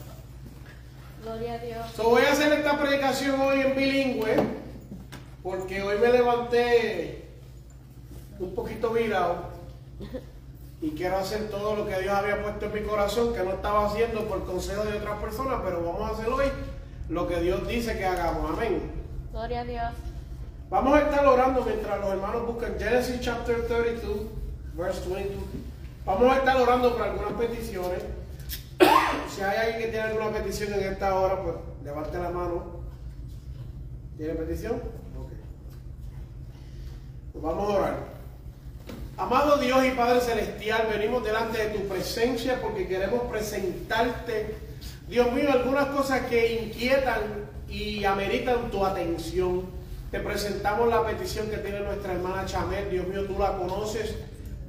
Gloria 1.23 1.55
a 1.55 1.59
Dios. 1.59 1.87
So 1.97 2.11
voy 2.11 2.23
a 2.25 2.33
hacer 2.33 2.53
esta 2.53 2.77
predicación 2.77 3.41
hoy 3.41 3.63
en 3.63 3.75
bilingüe 3.75 4.47
porque 5.43 5.81
hoy 5.81 5.97
me 5.97 6.13
levanté 6.13 7.25
un 8.39 8.55
poquito 8.55 8.91
virado 8.91 9.53
y 10.83 10.91
quiero 10.91 11.17
hacer 11.17 11.49
todo 11.49 11.77
lo 11.77 11.87
que 11.87 11.97
Dios 12.01 12.13
había 12.13 12.43
puesto 12.43 12.67
en 12.67 12.75
mi 12.75 12.81
corazón 12.81 13.33
que 13.33 13.45
no 13.45 13.53
estaba 13.53 13.87
haciendo 13.87 14.27
por 14.27 14.45
consejo 14.45 14.83
de 14.85 14.99
otras 14.99 15.21
personas, 15.21 15.61
pero 15.65 15.81
vamos 15.81 16.11
a 16.11 16.15
hacer 16.15 16.29
hoy 16.29 16.47
lo 17.09 17.29
que 17.29 17.41
Dios 17.41 17.67
dice 17.69 17.97
que 17.97 18.05
hagamos. 18.05 18.51
Amén. 18.51 18.91
Gloria 19.31 19.61
a 19.61 19.65
Dios. 19.65 19.93
Vamos 20.69 20.95
a 20.95 21.03
estar 21.03 21.25
orando 21.25 21.65
mientras 21.65 22.01
los 22.01 22.11
hermanos 22.11 22.47
buscan 22.47 22.75
Genesis 22.79 23.21
chapter 23.21 23.65
32, 23.69 24.23
verse 24.75 25.09
22. 25.09 25.45
Vamos 26.05 26.33
a 26.33 26.39
estar 26.39 26.57
orando 26.57 26.95
por 26.95 27.03
algunas 27.03 27.33
peticiones. 27.35 28.03
Si 29.33 29.41
hay 29.41 29.57
alguien 29.59 29.79
que 29.79 29.89
tiene 29.89 30.07
alguna 30.09 30.31
petición 30.31 30.73
en 30.75 30.93
esta 30.93 31.15
hora, 31.15 31.41
pues 31.43 31.55
levante 31.85 32.19
la 32.19 32.31
mano. 32.31 32.83
¿Tiene 34.17 34.35
petición? 34.35 34.73
Ok. 35.17 35.31
Pues 37.33 37.45
vamos 37.45 37.71
a 37.71 37.77
orar. 37.77 38.12
Amado 39.19 39.59
Dios 39.59 39.85
y 39.85 39.91
Padre 39.91 40.21
Celestial, 40.21 40.89
venimos 40.91 41.23
delante 41.23 41.59
de 41.59 41.79
tu 41.79 41.87
presencia 41.87 42.61
porque 42.63 42.89
queremos 42.89 43.23
presentarte, 43.31 44.57
Dios 45.07 45.31
mío, 45.33 45.53
algunas 45.53 45.87
cosas 45.89 46.23
que 46.23 46.63
inquietan 46.63 47.21
y 47.69 48.05
ameritan 48.05 48.71
tu 48.71 48.85
atención. 48.85 49.67
Te 50.11 50.21
presentamos 50.21 50.89
la 50.89 51.05
petición 51.05 51.49
que 51.51 51.59
tiene 51.59 51.81
nuestra 51.81 52.15
hermana 52.15 52.47
Chamet, 52.47 52.91
Dios 52.91 53.07
mío, 53.07 53.27
tú 53.27 53.39
la 53.39 53.57
conoces. 53.59 54.15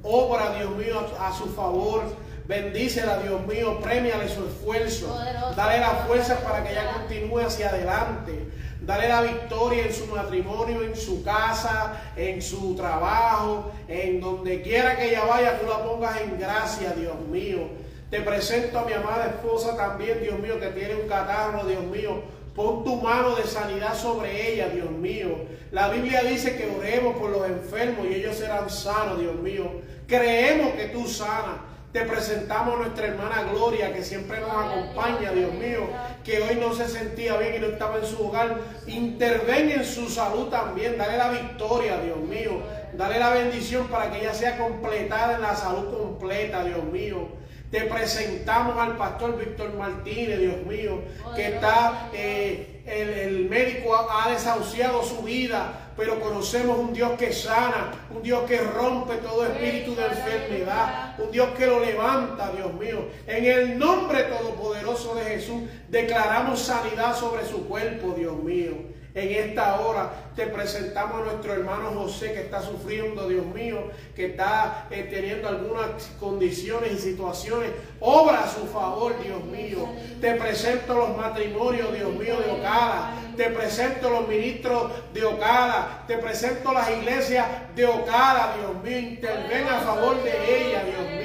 Obra, 0.02 0.54
Dios 0.56 0.76
mío, 0.76 1.06
a 1.18 1.32
su 1.32 1.46
favor. 1.46 2.02
Bendícela, 2.46 3.18
Dios 3.20 3.46
mío, 3.46 3.80
premiale 3.80 4.28
su 4.28 4.46
esfuerzo. 4.46 5.18
Dale 5.56 5.80
la 5.80 6.04
fuerza 6.06 6.40
para 6.40 6.62
que 6.62 6.72
ella 6.72 6.92
continúe 6.92 7.38
hacia 7.38 7.70
adelante. 7.70 8.50
Dale 8.86 9.08
la 9.08 9.22
victoria 9.22 9.86
en 9.86 9.94
su 9.94 10.06
matrimonio, 10.06 10.82
en 10.82 10.94
su 10.94 11.24
casa, 11.24 12.12
en 12.16 12.42
su 12.42 12.76
trabajo, 12.76 13.72
en 13.88 14.20
donde 14.20 14.60
quiera 14.60 14.96
que 14.96 15.08
ella 15.08 15.24
vaya, 15.24 15.58
tú 15.58 15.66
la 15.66 15.82
pongas 15.82 16.20
en 16.20 16.38
gracia, 16.38 16.92
Dios 16.92 17.18
mío. 17.30 17.68
Te 18.10 18.20
presento 18.20 18.78
a 18.78 18.84
mi 18.84 18.92
amada 18.92 19.26
esposa 19.26 19.74
también, 19.74 20.20
Dios 20.22 20.38
mío, 20.38 20.60
que 20.60 20.68
tiene 20.68 20.96
un 20.96 21.08
catarro, 21.08 21.64
Dios 21.64 21.82
mío. 21.84 22.22
Pon 22.54 22.84
tu 22.84 22.96
mano 22.96 23.34
de 23.34 23.44
sanidad 23.44 23.94
sobre 23.94 24.52
ella, 24.52 24.68
Dios 24.68 24.90
mío. 24.90 25.30
La 25.72 25.88
Biblia 25.88 26.22
dice 26.22 26.56
que 26.56 26.70
oremos 26.70 27.16
por 27.16 27.30
los 27.30 27.46
enfermos 27.46 28.06
y 28.06 28.14
ellos 28.14 28.36
serán 28.36 28.68
sanos, 28.68 29.18
Dios 29.18 29.34
mío. 29.36 29.80
Creemos 30.06 30.74
que 30.74 30.88
tú 30.88 31.08
sanas. 31.08 31.56
Te 31.94 32.02
presentamos 32.06 32.74
a 32.74 32.78
nuestra 32.78 33.06
hermana 33.06 33.44
Gloria, 33.52 33.92
que 33.94 34.02
siempre 34.02 34.40
nos 34.40 34.50
acompaña, 34.50 35.30
Dios 35.30 35.54
mío, 35.54 35.88
que 36.24 36.42
hoy 36.42 36.56
no 36.56 36.74
se 36.74 36.88
sentía 36.88 37.36
bien 37.36 37.54
y 37.54 37.58
no 37.60 37.68
estaba 37.68 37.98
en 37.98 38.04
su 38.04 38.20
hogar. 38.26 38.58
Interven 38.88 39.70
en 39.70 39.84
su 39.84 40.08
salud 40.08 40.48
también, 40.48 40.98
dale 40.98 41.16
la 41.16 41.30
victoria, 41.30 41.98
Dios 41.98 42.18
mío. 42.18 42.64
Dale 42.94 43.20
la 43.20 43.30
bendición 43.30 43.86
para 43.86 44.10
que 44.10 44.22
ella 44.22 44.34
sea 44.34 44.58
completada 44.58 45.36
en 45.36 45.42
la 45.42 45.54
salud 45.54 45.96
completa, 45.96 46.64
Dios 46.64 46.82
mío. 46.82 47.28
Te 47.70 47.82
presentamos 47.82 48.76
al 48.76 48.96
pastor 48.96 49.38
Víctor 49.38 49.74
Martínez, 49.74 50.40
Dios 50.40 50.66
mío, 50.66 51.00
que 51.36 51.46
está, 51.46 52.08
eh, 52.12 52.82
el, 52.86 53.08
el 53.10 53.48
médico 53.48 53.94
ha 53.94 54.30
desahuciado 54.30 55.04
su 55.04 55.22
vida, 55.22 55.83
pero 55.96 56.20
conocemos 56.20 56.78
un 56.78 56.92
Dios 56.92 57.12
que 57.18 57.32
sana, 57.32 57.92
un 58.14 58.22
Dios 58.22 58.44
que 58.48 58.58
rompe 58.58 59.16
todo 59.16 59.46
espíritu 59.46 59.94
de 59.94 60.06
enfermedad, 60.06 61.18
un 61.18 61.30
Dios 61.30 61.48
que 61.56 61.66
lo 61.66 61.80
levanta, 61.80 62.52
Dios 62.52 62.72
mío. 62.74 63.08
En 63.26 63.44
el 63.44 63.78
nombre 63.78 64.24
todopoderoso 64.24 65.14
de 65.14 65.24
Jesús 65.24 65.62
declaramos 65.88 66.60
sanidad 66.60 67.16
sobre 67.16 67.46
su 67.46 67.66
cuerpo, 67.66 68.14
Dios 68.16 68.36
mío. 68.42 68.93
En 69.14 69.30
esta 69.30 69.78
hora 69.78 70.10
te 70.34 70.46
presentamos 70.48 71.22
a 71.22 71.24
nuestro 71.26 71.52
hermano 71.52 71.92
José 71.92 72.32
que 72.32 72.40
está 72.40 72.60
sufriendo, 72.60 73.28
Dios 73.28 73.46
mío, 73.46 73.90
que 74.16 74.26
está 74.26 74.88
eh, 74.90 75.06
teniendo 75.08 75.48
algunas 75.48 75.86
condiciones 76.18 76.92
y 76.94 76.98
situaciones. 76.98 77.70
Obra 78.00 78.42
a 78.42 78.48
su 78.48 78.66
favor, 78.66 79.14
Dios 79.22 79.44
mío. 79.44 79.88
Te 80.20 80.34
presento 80.34 80.94
los 80.94 81.16
matrimonios, 81.16 81.92
Dios 81.92 82.12
mío, 82.12 82.40
de 82.40 82.50
Ocala. 82.50 83.12
Te 83.36 83.50
presento 83.50 84.10
los 84.10 84.26
ministros 84.26 84.90
de 85.12 85.24
Ocala. 85.24 86.02
Te 86.08 86.18
presento 86.18 86.72
las 86.72 86.90
iglesias 86.90 87.46
de 87.76 87.86
Ocala, 87.86 88.56
Dios 88.58 88.82
mío. 88.82 88.98
Interven 88.98 89.68
a 89.68 89.78
favor 89.78 90.20
de 90.24 90.70
ella, 90.70 90.84
Dios 90.84 91.22
mío. 91.22 91.23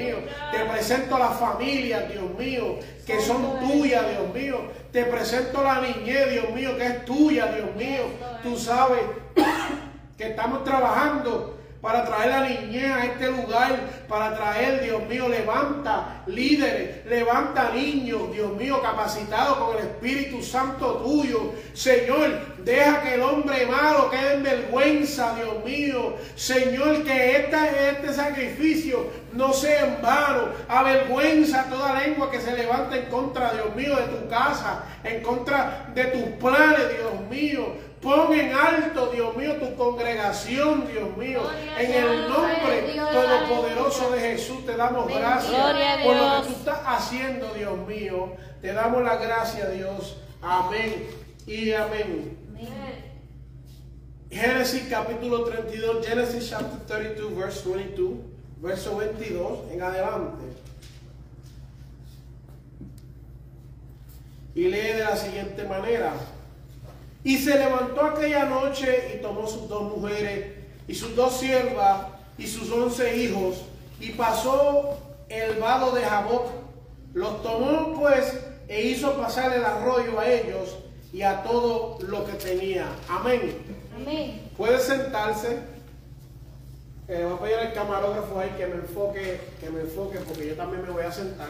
Te 0.51 0.65
presento 0.65 1.17
las 1.17 1.37
familias, 1.37 2.09
Dios 2.11 2.33
mío, 2.37 2.79
que 3.05 3.19
son 3.21 3.59
tuyas, 3.59 4.03
Dios 4.09 4.33
mío. 4.33 4.61
Te 4.91 5.05
presento 5.05 5.63
la 5.63 5.81
niñez, 5.81 6.31
Dios 6.31 6.49
mío, 6.51 6.77
que 6.77 6.85
es 6.85 7.05
tuya, 7.05 7.47
Dios 7.47 7.75
mío. 7.75 8.03
Tú 8.41 8.57
sabes 8.57 9.01
que 10.17 10.29
estamos 10.29 10.63
trabajando 10.63 11.59
para 11.81 12.03
traer 12.03 12.29
la 12.29 12.49
niñez 12.49 12.91
a 12.91 13.05
este 13.05 13.31
lugar, 13.31 13.79
para 14.07 14.35
traer, 14.35 14.83
Dios 14.83 15.07
mío, 15.07 15.29
levanta 15.29 16.23
líderes, 16.25 17.05
levanta 17.05 17.71
niños, 17.71 18.31
Dios 18.33 18.53
mío, 18.57 18.81
capacitados 18.81 19.57
con 19.57 19.77
el 19.77 19.83
Espíritu 19.83 20.43
Santo 20.43 20.97
tuyo. 20.97 21.53
Señor, 21.73 22.58
deja 22.63 23.01
que 23.01 23.15
el 23.15 23.21
hombre 23.21 23.65
malo 23.65 24.09
quede 24.09 24.33
en 24.33 24.43
vergüenza, 24.43 25.35
Dios 25.35 25.63
mío. 25.63 26.15
Señor, 26.35 27.03
que 27.03 27.37
este, 27.37 27.89
este 27.89 28.13
sacrificio 28.13 29.07
no 29.33 29.53
sea 29.53 29.85
en 29.85 30.01
vano. 30.01 30.49
Avergüenza 30.67 31.65
toda 31.69 31.99
lengua 31.99 32.29
que 32.31 32.41
se 32.41 32.55
levanta 32.55 32.97
en 32.97 33.05
contra, 33.05 33.53
Dios 33.53 33.75
mío, 33.75 33.95
de 33.95 34.03
tu 34.03 34.29
casa, 34.29 34.83
en 35.03 35.21
contra 35.21 35.91
de 35.93 36.05
tus 36.05 36.23
planes, 36.39 36.89
Dios 36.97 37.29
mío. 37.29 37.89
Pon 38.01 38.31
en 38.33 38.53
alto, 38.53 39.07
Dios 39.07 39.35
mío, 39.35 39.55
tu 39.55 39.75
congregación, 39.75 40.87
Dios 40.87 41.17
mío. 41.17 41.41
En 41.77 41.91
el 41.91 42.29
nombre 42.29 42.95
todopoderoso 43.11 44.11
de 44.11 44.19
Jesús 44.21 44.65
te 44.65 44.77
damos 44.77 45.07
gracias 45.07 45.51
por 46.03 46.15
lo 46.15 46.41
que 46.41 46.47
tú 46.47 46.53
estás 46.53 46.79
haciendo, 46.85 47.53
Dios 47.53 47.77
mío. 47.85 48.35
Te 48.61 48.71
damos 48.71 49.03
la 49.03 49.17
gracia, 49.17 49.69
Dios. 49.69 50.17
Amén 50.41 51.07
y 51.45 51.73
amén. 51.73 52.38
Génesis 54.29 54.83
capítulo 54.89 55.43
32, 55.43 56.05
Génesis 56.05 56.49
chapter 56.49 56.79
32, 56.85 57.35
verse 57.35 57.67
22, 57.67 58.11
verso 58.61 58.97
22 58.97 59.71
en 59.71 59.81
adelante. 59.81 60.43
Y 64.55 64.65
lee 64.65 64.93
de 64.93 65.03
la 65.03 65.15
siguiente 65.15 65.63
manera. 65.63 66.13
Y 67.23 67.37
se 67.37 67.57
levantó 67.57 68.01
aquella 68.01 68.45
noche 68.45 69.15
y 69.15 69.21
tomó 69.21 69.47
sus 69.47 69.67
dos 69.67 69.97
mujeres 69.97 70.57
y 70.87 70.95
sus 70.95 71.15
dos 71.15 71.37
siervas 71.37 72.07
y 72.37 72.47
sus 72.47 72.71
once 72.71 73.17
hijos 73.17 73.61
y 73.99 74.11
pasó 74.11 74.97
el 75.29 75.59
vado 75.59 75.91
de 75.91 76.03
Jaboc. 76.03 76.47
Los 77.13 77.41
tomó 77.41 77.99
pues 77.99 78.39
e 78.67 78.83
hizo 78.83 79.17
pasar 79.17 79.53
el 79.53 79.65
arroyo 79.65 80.19
a 80.19 80.29
ellos 80.29 80.77
y 81.11 81.21
a 81.21 81.43
todo 81.43 81.97
lo 82.07 82.25
que 82.25 82.33
tenía. 82.33 82.87
Amén. 83.07 83.57
Amén. 83.95 84.49
Puede 84.55 84.79
sentarse. 84.79 85.59
Eh, 87.07 87.25
voy 87.25 87.33
a 87.33 87.39
pedir 87.39 87.55
al 87.55 87.73
camarógrafo 87.73 88.39
ahí 88.39 88.51
que 88.55 88.67
me 88.67 88.75
enfoque, 88.75 89.41
que 89.59 89.69
me 89.71 89.81
enfoque, 89.81 90.19
porque 90.19 90.49
yo 90.49 90.55
también 90.55 90.83
me 90.83 90.91
voy 90.91 91.03
a 91.03 91.11
sentar. 91.11 91.49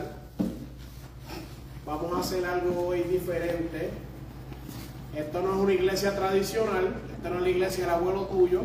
Vamos 1.86 2.16
a 2.16 2.20
hacer 2.22 2.46
algo 2.46 2.88
hoy 2.88 3.02
diferente. 3.02 3.90
Esto 5.16 5.42
no 5.42 5.56
es 5.56 5.60
una 5.60 5.74
iglesia 5.74 6.16
tradicional, 6.16 6.94
esta 7.14 7.30
no 7.30 7.38
es 7.38 7.42
la 7.42 7.50
iglesia 7.50 7.86
del 7.86 7.96
abuelo 7.96 8.26
tuyo. 8.28 8.62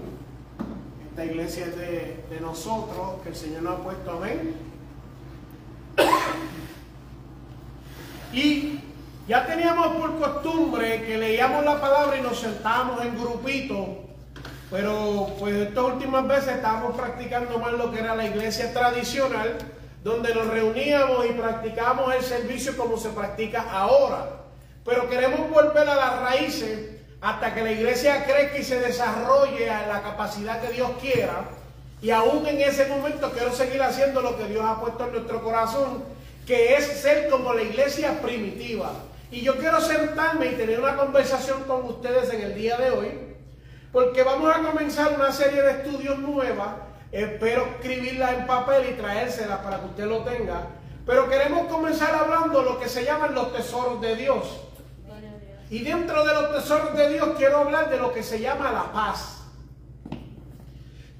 Esta 1.10 1.24
iglesia 1.24 1.66
es 1.66 1.76
de, 1.76 2.24
de 2.30 2.40
nosotros, 2.40 3.22
que 3.22 3.30
el 3.30 3.36
Señor 3.36 3.62
nos 3.62 3.80
ha 3.80 3.82
puesto. 3.82 4.10
Amén. 4.12 4.54
Y 8.32 8.80
ya 9.26 9.46
teníamos 9.46 9.96
por 9.96 10.18
costumbre 10.18 11.02
que 11.02 11.16
leíamos 11.16 11.64
la 11.64 11.80
palabra 11.80 12.18
y 12.18 12.20
nos 12.20 12.38
sentábamos 12.38 13.02
en 13.02 13.18
grupitos, 13.18 13.88
pero 14.70 15.28
pues 15.38 15.54
estas 15.54 15.84
últimas 15.84 16.26
veces 16.28 16.56
estábamos 16.56 16.94
practicando 16.94 17.58
más 17.58 17.72
lo 17.72 17.90
que 17.90 18.00
era 18.00 18.14
la 18.14 18.26
iglesia 18.26 18.72
tradicional, 18.74 19.56
donde 20.02 20.34
nos 20.34 20.48
reuníamos 20.48 21.24
y 21.24 21.30
practicábamos 21.30 22.14
el 22.14 22.22
servicio 22.22 22.76
como 22.76 22.98
se 22.98 23.08
practica 23.10 23.64
ahora. 23.70 24.28
Pero 24.84 25.08
queremos 25.08 25.48
volver 25.48 25.88
a 25.88 25.94
las 25.94 26.20
raíces 26.20 26.90
hasta 27.22 27.54
que 27.54 27.62
la 27.62 27.72
iglesia 27.72 28.26
crezca 28.26 28.58
y 28.58 28.64
se 28.64 28.80
desarrolle 28.80 29.70
a 29.70 29.86
la 29.86 30.02
capacidad 30.02 30.60
que 30.60 30.74
Dios 30.74 30.90
quiera. 31.00 31.44
Y 32.02 32.10
aún 32.10 32.46
en 32.46 32.60
ese 32.60 32.84
momento 32.86 33.32
quiero 33.32 33.50
seguir 33.50 33.82
haciendo 33.82 34.20
lo 34.20 34.36
que 34.36 34.44
Dios 34.44 34.62
ha 34.62 34.78
puesto 34.78 35.06
en 35.06 35.12
nuestro 35.12 35.42
corazón, 35.42 36.04
que 36.46 36.74
es 36.74 36.84
ser 36.84 37.30
como 37.30 37.54
la 37.54 37.62
iglesia 37.62 38.20
primitiva. 38.20 38.92
Y 39.30 39.40
yo 39.40 39.56
quiero 39.56 39.80
sentarme 39.80 40.46
y 40.46 40.54
tener 40.54 40.80
una 40.80 40.96
conversación 40.96 41.64
con 41.64 41.84
ustedes 41.84 42.32
en 42.32 42.42
el 42.42 42.54
día 42.54 42.76
de 42.76 42.90
hoy, 42.90 43.10
porque 43.92 44.22
vamos 44.22 44.54
a 44.54 44.60
comenzar 44.60 45.14
una 45.14 45.32
serie 45.32 45.62
de 45.62 45.70
estudios 45.70 46.18
nuevas. 46.18 46.74
Espero 47.10 47.66
escribirla 47.76 48.34
en 48.34 48.46
papel 48.46 48.90
y 48.90 48.94
traérsela 48.94 49.62
para 49.62 49.80
que 49.80 49.86
usted 49.86 50.06
lo 50.06 50.24
tenga. 50.24 50.66
Pero 51.06 51.28
queremos 51.28 51.66
comenzar 51.66 52.14
hablando 52.14 52.62
lo 52.62 52.80
que 52.80 52.88
se 52.88 53.04
llaman 53.04 53.34
los 53.34 53.52
tesoros 53.52 54.00
de 54.00 54.16
Dios. 54.16 54.44
Y 55.70 55.80
dentro 55.82 56.24
de 56.24 56.34
los 56.34 56.52
tesoros 56.52 56.96
de 56.96 57.10
Dios 57.10 57.30
quiero 57.36 57.58
hablar 57.58 57.90
de 57.90 57.98
lo 57.98 58.12
que 58.12 58.22
se 58.22 58.40
llama 58.40 58.70
la 58.70 58.92
paz. 58.92 59.42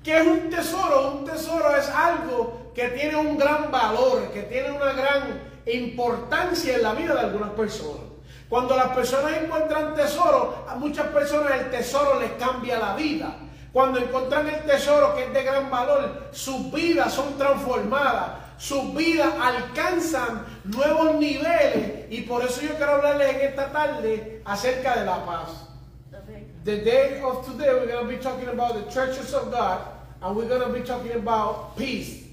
¿Qué 0.02 0.18
es 0.18 0.26
un 0.26 0.50
tesoro? 0.50 1.12
Un 1.12 1.25
tesoro 1.25 1.75
es 1.76 1.88
algo 1.88 2.73
que 2.75 2.88
tiene 2.88 3.16
un 3.16 3.38
gran 3.38 3.70
valor, 3.70 4.30
que 4.32 4.42
tiene 4.42 4.70
una 4.70 4.92
gran 4.92 5.53
importancia 5.66 6.76
en 6.76 6.83
la 6.83 6.94
vida 6.94 7.14
de 7.14 7.21
algunas 7.21 7.50
personas. 7.50 8.02
Cuando 8.49 8.76
las 8.76 8.88
personas 8.88 9.33
encuentran 9.42 9.94
tesoro, 9.94 10.64
a 10.68 10.76
muchas 10.76 11.06
personas 11.09 11.52
el 11.61 11.71
tesoro 11.71 12.21
les 12.21 12.33
cambia 12.33 12.78
la 12.78 12.94
vida. 12.94 13.37
Cuando 13.73 13.99
encuentran 13.99 14.49
el 14.49 14.61
tesoro 14.62 15.14
que 15.16 15.25
es 15.25 15.35
de 15.35 15.42
gran 15.42 15.71
valor, 15.71 16.28
sus 16.30 16.71
vidas 16.71 17.12
son 17.12 17.37
transformadas, 17.37 18.33
sus 18.56 18.94
vidas 18.94 19.35
alcanzan 19.40 20.44
nuevos 20.64 21.16
niveles. 21.16 22.06
Y 22.11 22.23
por 22.23 22.44
eso 22.44 22.61
yo 22.61 22.75
quiero 22.76 22.92
hablarles 22.92 23.35
en 23.35 23.40
esta 23.40 23.73
tarde 23.73 24.42
acerca 24.44 24.97
de 24.97 25.04
la 25.04 25.25
paz. 25.25 25.49
The 26.64 26.78
day 26.78 27.21
of 27.21 27.44
today, 27.44 27.75
we're 27.75 27.87
going 27.87 28.06
to 28.06 28.11
be 28.11 28.16
talking 28.16 28.49
about 28.49 28.75
the 28.75 28.90
treasures 28.90 29.35
of 29.35 29.50
God, 29.50 29.80
and 30.23 30.35
we're 30.35 30.49
going 30.49 30.62
to 30.62 30.73
be 30.73 30.80
talking 30.80 31.12
about 31.12 31.76
peace. 31.76 32.24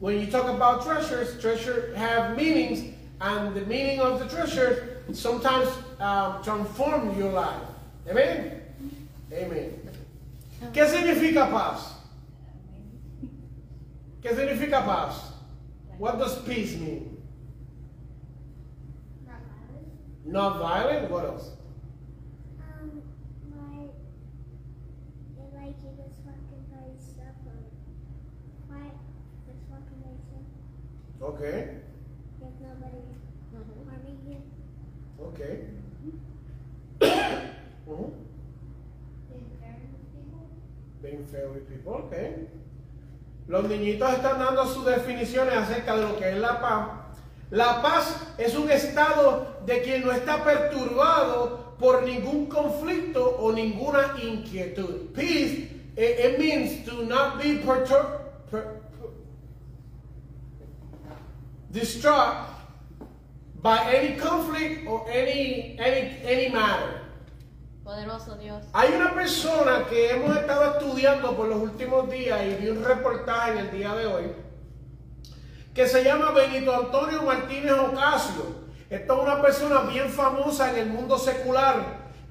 When 0.00 0.18
you 0.18 0.26
talk 0.26 0.48
about 0.48 0.82
treasures, 0.82 1.38
treasures 1.40 1.94
have 1.94 2.34
meanings, 2.36 2.94
and 3.20 3.54
the 3.54 3.60
meaning 3.66 4.00
of 4.00 4.18
the 4.18 4.26
treasure 4.34 5.02
sometimes 5.12 5.68
um, 6.00 6.42
transform 6.42 7.16
your 7.18 7.30
life. 7.32 7.62
Amen. 8.08 8.62
Amen. 9.30 9.74
¿Qué 10.72 10.86
significa 10.88 11.50
paz? 11.50 11.92
¿Qué 14.22 14.34
significa 14.34 14.84
paz? 14.84 15.32
What 15.98 16.18
does 16.18 16.38
peace 16.44 16.76
mean? 16.76 17.18
Not 19.26 19.38
Not 20.24 20.58
violent. 20.58 21.08
violent. 21.08 21.10
What 21.10 21.24
else? 21.26 21.50
Okay. 31.22 31.76
There's 32.40 32.54
nobody. 32.60 32.98
Okay. 35.20 35.60
Mhm. 37.00 38.10
Being 39.28 39.50
fair 39.60 39.76
with 39.82 40.06
people. 40.14 40.48
Being 41.02 41.24
fair 41.26 41.48
with 41.50 41.68
people. 41.68 41.92
Okay. 42.06 42.46
Los 43.48 43.64
niñitos 43.64 44.12
están 44.14 44.38
dando 44.38 44.64
sus 44.66 44.84
definiciones 44.86 45.54
acerca 45.54 45.96
de 45.96 46.02
lo 46.02 46.16
que 46.18 46.30
es 46.30 46.36
la 46.38 46.60
paz. 46.60 46.88
La 47.50 47.82
paz 47.82 48.16
es 48.38 48.54
un 48.56 48.70
estado 48.70 49.46
de 49.66 49.82
quien 49.82 50.02
no 50.06 50.12
está 50.12 50.44
perturbado 50.44 51.74
por 51.78 52.02
ningún 52.04 52.46
conflicto 52.46 53.36
o 53.40 53.52
ninguna 53.52 54.14
inquietud. 54.22 55.12
Peace, 55.14 55.68
it, 55.96 56.18
it 56.20 56.38
means 56.38 56.84
to 56.86 57.04
not 57.06 57.42
be 57.42 57.58
perturbed, 57.58 58.20
per, 58.50 58.62
per- 58.62 58.79
distraught 61.70 62.46
by 63.62 63.78
any 63.94 64.16
conflict 64.16 64.86
or 64.86 65.08
any, 65.10 65.76
any, 65.78 66.16
any 66.24 66.48
matter. 66.48 67.02
Poderoso 67.84 68.36
Dios. 68.38 68.64
Hay 68.72 68.92
una 68.94 69.14
persona 69.14 69.86
que 69.88 70.10
hemos 70.10 70.36
estado 70.36 70.78
estudiando 70.78 71.36
por 71.36 71.48
los 71.48 71.58
últimos 71.58 72.10
días 72.10 72.40
y 72.44 72.54
vi 72.62 72.68
un 72.68 72.84
reportaje 72.84 73.52
en 73.52 73.58
el 73.58 73.70
día 73.70 73.94
de 73.94 74.06
hoy 74.06 74.32
que 75.74 75.86
se 75.86 76.02
llama 76.02 76.32
Benito 76.32 76.74
Antonio 76.74 77.22
Martínez 77.22 77.72
Ocasio. 77.72 78.60
Esta 78.88 79.14
es 79.14 79.20
una 79.20 79.40
persona 79.40 79.80
bien 79.82 80.10
famosa 80.10 80.70
en 80.70 80.78
el 80.78 80.86
mundo 80.86 81.16
secular, 81.16 81.76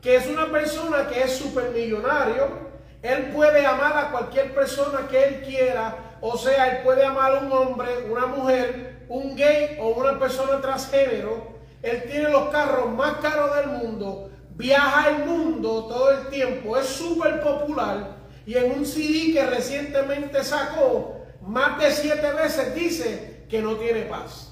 que 0.02 0.15
es 0.15 0.28
una 0.28 0.47
persona 0.47 1.08
que 1.08 1.23
es 1.23 1.38
supermillonario. 1.38 2.69
Él 3.02 3.32
puede 3.34 3.65
amar 3.65 3.97
a 3.97 4.12
cualquier 4.12 4.54
persona 4.54 5.08
que 5.08 5.23
él 5.23 5.41
quiera, 5.41 6.17
o 6.19 6.38
sea, 6.38 6.67
él 6.78 6.84
puede 6.84 7.06
amar 7.06 7.34
a 7.34 7.39
un 7.39 7.52
hombre, 7.52 8.10
una 8.12 8.25
mujer, 8.25 8.88
un 9.10 9.36
gay 9.36 9.78
o 9.82 9.89
una 9.89 10.17
persona 10.17 10.62
transgénero. 10.62 11.60
Él 11.82 12.04
tiene 12.10 12.30
los 12.30 12.50
carros 12.50 12.91
más 12.91 13.15
caros 13.15 13.56
del 13.56 13.67
mundo, 13.67 14.30
viaja 14.56 15.10
el 15.10 15.26
mundo 15.26 15.86
todo 15.86 16.12
el 16.12 16.28
tiempo, 16.28 16.78
es 16.78 16.86
súper 16.86 17.41
popular 17.41 18.19
y 18.50 18.56
en 18.56 18.72
un 18.72 18.84
CD 18.84 19.32
que 19.32 19.45
recientemente 19.45 20.43
sacó, 20.43 21.22
más 21.45 21.80
de 21.80 21.91
siete 21.91 22.34
veces 22.34 22.74
dice 22.74 23.45
que 23.48 23.62
no 23.62 23.76
tiene 23.76 24.06
paz. 24.06 24.48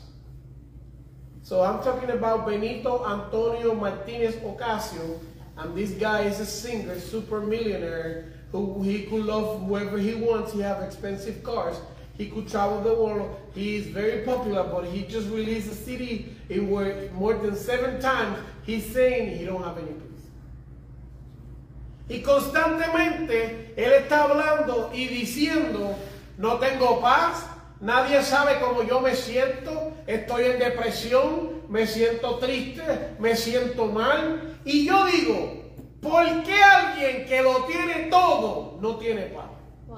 So 1.41 1.63
I'm 1.63 1.81
talking 1.81 2.11
about 2.11 2.45
Benito 2.45 3.03
Antonio 3.03 3.73
Martinez 3.73 4.35
Ocasio, 4.43 5.19
and 5.57 5.75
this 5.75 5.91
guy 5.91 6.27
is 6.27 6.39
a 6.39 6.45
singer, 6.45 6.99
super 6.99 7.41
millionaire, 7.41 8.33
who 8.51 8.83
he 8.83 9.07
could 9.07 9.25
love 9.25 9.65
whoever 9.65 9.97
he 9.97 10.13
wants. 10.13 10.53
He 10.53 10.61
have 10.61 10.83
expensive 10.83 11.41
cars. 11.41 11.77
He 12.17 12.29
could 12.29 12.47
travel 12.47 12.81
the 12.81 12.93
world. 12.93 13.35
He 13.53 13.75
is 13.77 13.87
very 13.87 14.25
popular, 14.25 14.63
but 14.63 14.85
he 14.85 15.03
just 15.03 15.29
released 15.29 15.71
a 15.71 15.75
CD 15.75 16.25
in 16.49 16.69
where 16.69 17.11
more 17.13 17.35
than 17.35 17.55
seven 17.55 18.01
times 18.01 18.39
he's 18.63 18.91
saying 18.91 19.37
he 19.37 19.45
don't 19.45 19.63
have 19.63 19.77
any 19.77 19.91
peace. 19.91 20.03
Y 22.09 22.21
constantemente 22.21 23.73
él 23.75 23.93
está 23.93 24.23
hablando 24.23 24.89
y 24.93 25.07
diciendo, 25.07 25.95
no 26.37 26.57
tengo 26.57 27.01
paz, 27.01 27.45
nadie 27.81 28.23
sabe 28.23 28.59
cómo 28.59 28.83
yo 28.87 28.99
me 29.01 29.13
siento, 29.13 29.93
estoy 30.07 30.45
en 30.45 30.59
depresión, 30.59 31.61
me 31.69 31.85
siento 31.85 32.39
triste, 32.39 33.15
me 33.19 33.35
siento 33.35 33.87
mal. 33.87 34.57
Y 34.65 34.85
yo 34.85 35.05
digo, 35.05 35.63
¿por 36.01 36.25
qué 36.43 36.63
alguien 36.63 37.25
que 37.25 37.41
lo 37.43 37.65
tiene 37.65 38.07
todo 38.09 38.79
no 38.81 38.95
tiene 38.95 39.23
paz? 39.23 39.51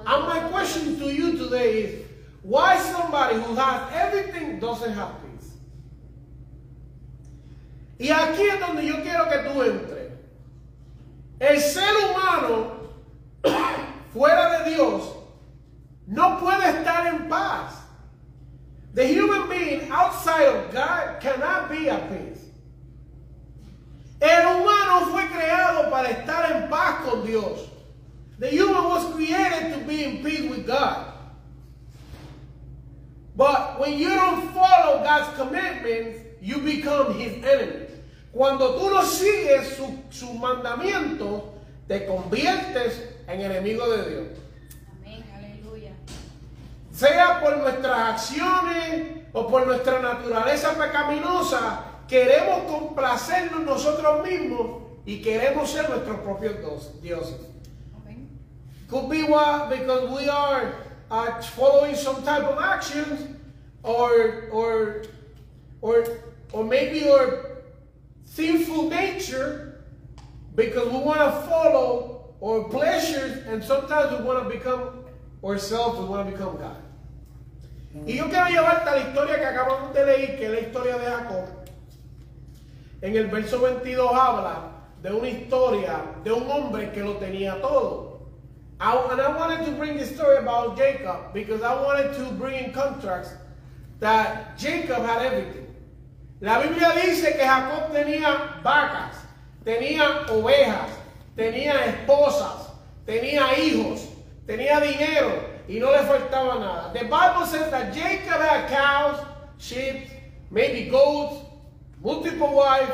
And 0.04 0.26
my 0.26 0.48
question 0.50 0.98
to 0.98 1.12
you 1.12 1.36
today 1.36 1.82
is, 1.82 2.09
why 2.42 2.78
somebody 2.78 3.36
who 3.36 3.54
has 3.54 3.92
everything 3.92 4.58
doesn't 4.58 4.92
have 4.92 5.12
peace? 5.22 5.52
Y 7.98 8.06
aquí 8.06 8.48
es 8.48 8.60
donde 8.60 8.86
yo 8.86 9.02
quiero 9.02 9.28
que 9.28 9.38
tú 9.38 9.62
entres. 9.62 10.10
El 11.38 11.60
ser 11.60 11.94
humano 11.96 12.90
fuera 14.12 14.58
de 14.64 14.70
Dios 14.74 15.16
no 16.06 16.38
puede 16.38 16.78
estar 16.78 17.06
en 17.06 17.28
paz. 17.28 17.74
The 18.94 19.06
human 19.06 19.48
being 19.48 19.90
outside 19.90 20.46
of 20.46 20.72
God 20.72 21.20
cannot 21.20 21.70
be 21.70 21.88
at 21.88 22.08
peace. 22.08 22.46
El 24.20 24.60
humano 24.60 25.06
fue 25.12 25.28
creado 25.28 25.90
para 25.90 26.08
estar 26.08 26.50
en 26.50 26.68
paz 26.68 27.04
con 27.04 27.24
Dios. 27.24 27.68
The 28.38 28.48
human 28.48 28.84
was 28.84 29.14
created 29.14 29.74
to 29.74 29.84
be 29.86 30.04
in 30.04 30.24
peace 30.24 30.50
with 30.50 30.66
God. 30.66 31.09
But 33.36 33.78
when 33.78 33.98
you 33.98 34.08
don't 34.10 34.52
follow 34.52 35.02
God's 35.02 35.36
commandments, 35.36 36.18
you 36.40 36.58
become 36.58 37.18
his 37.18 37.44
enemy. 37.44 37.86
Cuando 38.32 38.78
tú 38.78 38.90
no 38.90 39.02
sigues 39.02 39.76
sus 39.76 39.90
su 40.10 40.34
mandamientos, 40.34 41.42
te 41.88 42.06
conviertes 42.06 43.02
en 43.26 43.40
enemigo 43.40 43.88
de 43.88 44.10
Dios. 44.10 44.26
Amén, 45.00 45.24
aleluya. 45.34 45.92
Sea 46.92 47.40
por 47.40 47.56
nuestras 47.58 48.14
acciones 48.14 49.26
o 49.32 49.48
por 49.48 49.66
nuestra 49.66 50.00
naturaleza 50.00 50.74
pecaminosa, 50.74 51.84
queremos 52.06 52.70
complacernos 52.70 53.62
nosotros 53.62 54.24
mismos 54.24 54.82
y 55.04 55.20
queremos 55.22 55.70
ser 55.70 55.88
nuestros 55.88 56.20
propios 56.20 57.00
dioses. 57.00 57.40
Amén. 57.96 58.28
Could 58.88 59.08
be 59.08 59.24
what 59.24 59.70
because 59.70 60.08
we 60.10 60.28
are 60.28 60.89
following 61.10 61.94
some 61.94 62.22
type 62.22 62.44
of 62.44 62.58
actions, 62.62 63.36
or 63.82 64.48
or 64.52 65.02
or 65.82 66.04
or 66.52 66.64
maybe 66.64 67.08
our 67.10 67.62
sinful 68.24 68.90
nature, 68.90 69.82
because 70.54 70.88
we 70.88 70.98
want 70.98 71.18
to 71.18 71.32
follow 71.48 72.34
our 72.42 72.64
pleasures, 72.68 73.44
and 73.46 73.62
sometimes 73.62 74.18
we 74.18 74.24
want 74.24 74.42
to 74.44 74.48
become 74.48 75.04
ourselves. 75.44 75.98
We 75.98 76.06
want 76.06 76.26
to 76.26 76.32
become 76.32 76.56
God. 76.56 76.76
Y 78.06 78.12
yo 78.14 78.28
quiero 78.28 78.46
llevarte 78.46 78.88
a 78.88 78.96
la 78.96 79.02
historia 79.08 79.36
que 79.36 79.46
acabamos 79.46 79.92
de 79.92 80.06
leer, 80.06 80.38
que 80.38 80.46
es 80.46 80.52
la 80.52 80.60
historia 80.60 80.96
de 80.96 81.06
Jacob. 81.06 81.44
En 83.02 83.16
el 83.16 83.26
verso 83.26 83.58
22 83.58 84.12
habla 84.12 84.70
de 85.02 85.12
una 85.12 85.28
historia 85.28 86.04
de 86.22 86.30
un 86.30 86.48
hombre 86.48 86.92
que 86.92 87.02
lo 87.02 87.14
tenía 87.16 87.60
todo. 87.60 88.09
I- 88.80 89.08
and 89.12 89.20
I 89.20 89.36
wanted 89.36 89.66
to 89.66 89.72
bring 89.72 89.98
this 89.98 90.14
story 90.14 90.38
about 90.38 90.76
Jacob 90.76 91.34
because 91.34 91.62
I 91.62 91.74
wanted 91.74 92.14
to 92.14 92.32
bring 92.32 92.64
in 92.64 92.72
contrast 92.72 93.32
that 94.00 94.56
Jacob 94.56 95.04
had 95.04 95.22
everything. 95.22 95.66
La 96.40 96.62
Biblia 96.62 96.92
dice 96.94 97.36
que 97.36 97.44
Jacob 97.44 97.92
tenía 97.92 98.62
vacas, 98.62 99.16
tenía 99.64 100.26
ovejas, 100.30 100.90
tenía 101.36 101.74
esposas, 101.84 102.70
tenía 103.06 103.52
hijos, 103.58 104.06
tenía 104.46 104.80
dinero 104.80 105.44
y 105.68 105.78
no 105.78 105.90
le 105.90 105.98
faltaba 105.98 106.58
nada. 106.58 106.92
The 106.94 107.04
Bible 107.04 107.44
says 107.44 107.70
that 107.70 107.92
Jacob 107.92 108.40
had 108.40 108.70
cows, 108.70 109.18
sheep, 109.58 110.08
maybe 110.50 110.88
goats, 110.88 111.44
multiple 112.02 112.54
wives, 112.56 112.90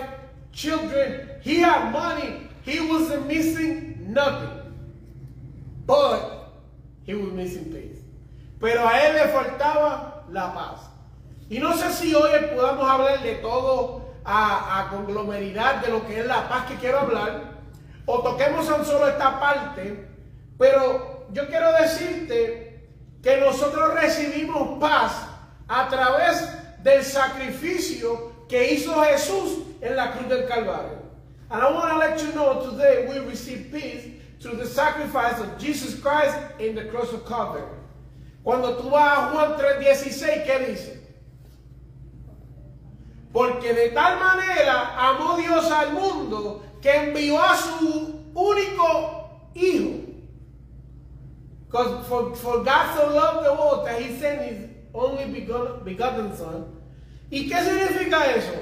children. 0.53 1.29
He 1.43 1.61
had 1.61 1.93
money. 1.93 2.49
He 2.63 2.81
wasn't 2.81 3.29
missing 3.29 4.13
nothing. 4.13 4.56
But 5.87 6.53
he 7.05 7.15
was 7.15 7.33
missing 7.33 7.73
peace. 7.73 8.03
Pero 8.61 8.87
a 8.87 8.99
él 9.07 9.15
le 9.15 9.29
faltaba 9.33 10.25
la 10.31 10.53
paz. 10.53 10.81
Y 11.49 11.59
no 11.59 11.73
sé 11.75 11.93
si 11.93 12.15
hoy 12.15 12.31
podamos 12.55 12.89
hablar 12.89 13.23
de 13.23 13.37
todo 13.37 14.03
a, 14.25 14.81
a 14.81 14.89
conglomeridad 14.91 15.77
de 15.77 15.93
lo 15.93 16.05
que 16.05 16.21
es 16.21 16.27
la 16.27 16.49
paz 16.49 16.67
que 16.67 16.75
quiero 16.75 16.99
hablar, 16.99 17.55
o 18.05 18.23
toquemos 18.23 18.67
tan 18.67 18.85
solo 18.85 19.07
esta 19.07 19.39
parte, 19.39 20.09
pero 20.59 21.27
yo 21.33 21.47
quiero 21.47 21.71
decirte 21.73 22.89
que 23.23 23.37
nosotros 23.37 23.95
recibimos 23.95 24.79
paz 24.81 25.13
a 25.69 25.89
través 25.89 26.49
del 26.83 27.05
sacrificio 27.05 28.33
que 28.49 28.73
hizo 28.73 29.01
Jesús 29.03 29.59
en 29.81 29.95
la 29.95 30.13
cruz 30.13 30.29
del 30.29 30.47
Calvario. 30.47 31.07
And 31.49 31.63
I 31.63 31.71
want 31.71 31.91
to 31.91 31.99
let 31.99 32.21
you 32.21 32.33
know 32.33 32.71
today 32.71 33.07
we 33.09 33.21
receive 33.21 33.71
peace 33.71 34.16
through 34.47 34.59
the 34.59 34.67
sacrifice 34.67 35.41
of 35.41 35.59
Jesus 35.59 35.99
Christ 35.99 36.37
in 36.61 36.77
the 36.77 36.85
cross 36.85 37.13
of 37.13 37.27
Calvary. 37.27 37.67
Cuando 38.45 38.77
tú 38.77 38.91
vas 38.91 39.19
a 39.19 39.33
Juan 39.33 39.59
3:16, 39.59 40.47
¿qué 40.47 40.67
dice? 40.69 41.01
Porque 43.33 43.75
de 43.75 43.91
tal 43.91 44.19
manera 44.21 44.95
amó 44.97 45.37
Dios 45.37 45.69
al 45.71 45.93
mundo 45.93 46.63
que 46.81 46.91
envió 46.91 47.41
a 47.41 47.57
su 47.57 48.23
único 48.35 49.31
hijo. 49.55 50.03
Because 51.67 52.07
for, 52.07 52.37
for 52.37 52.63
God 52.63 52.95
so 52.95 53.13
loved 53.13 53.45
the 53.45 53.53
world 53.53 53.87
that 53.87 54.01
he 54.01 54.17
sent 54.17 54.41
his 54.43 54.71
only 54.95 55.27
begotten, 55.85 56.37
son. 56.37 56.67
¿Y 57.31 57.49
qué 57.49 57.57
significa 57.57 58.25
eso? 58.33 58.55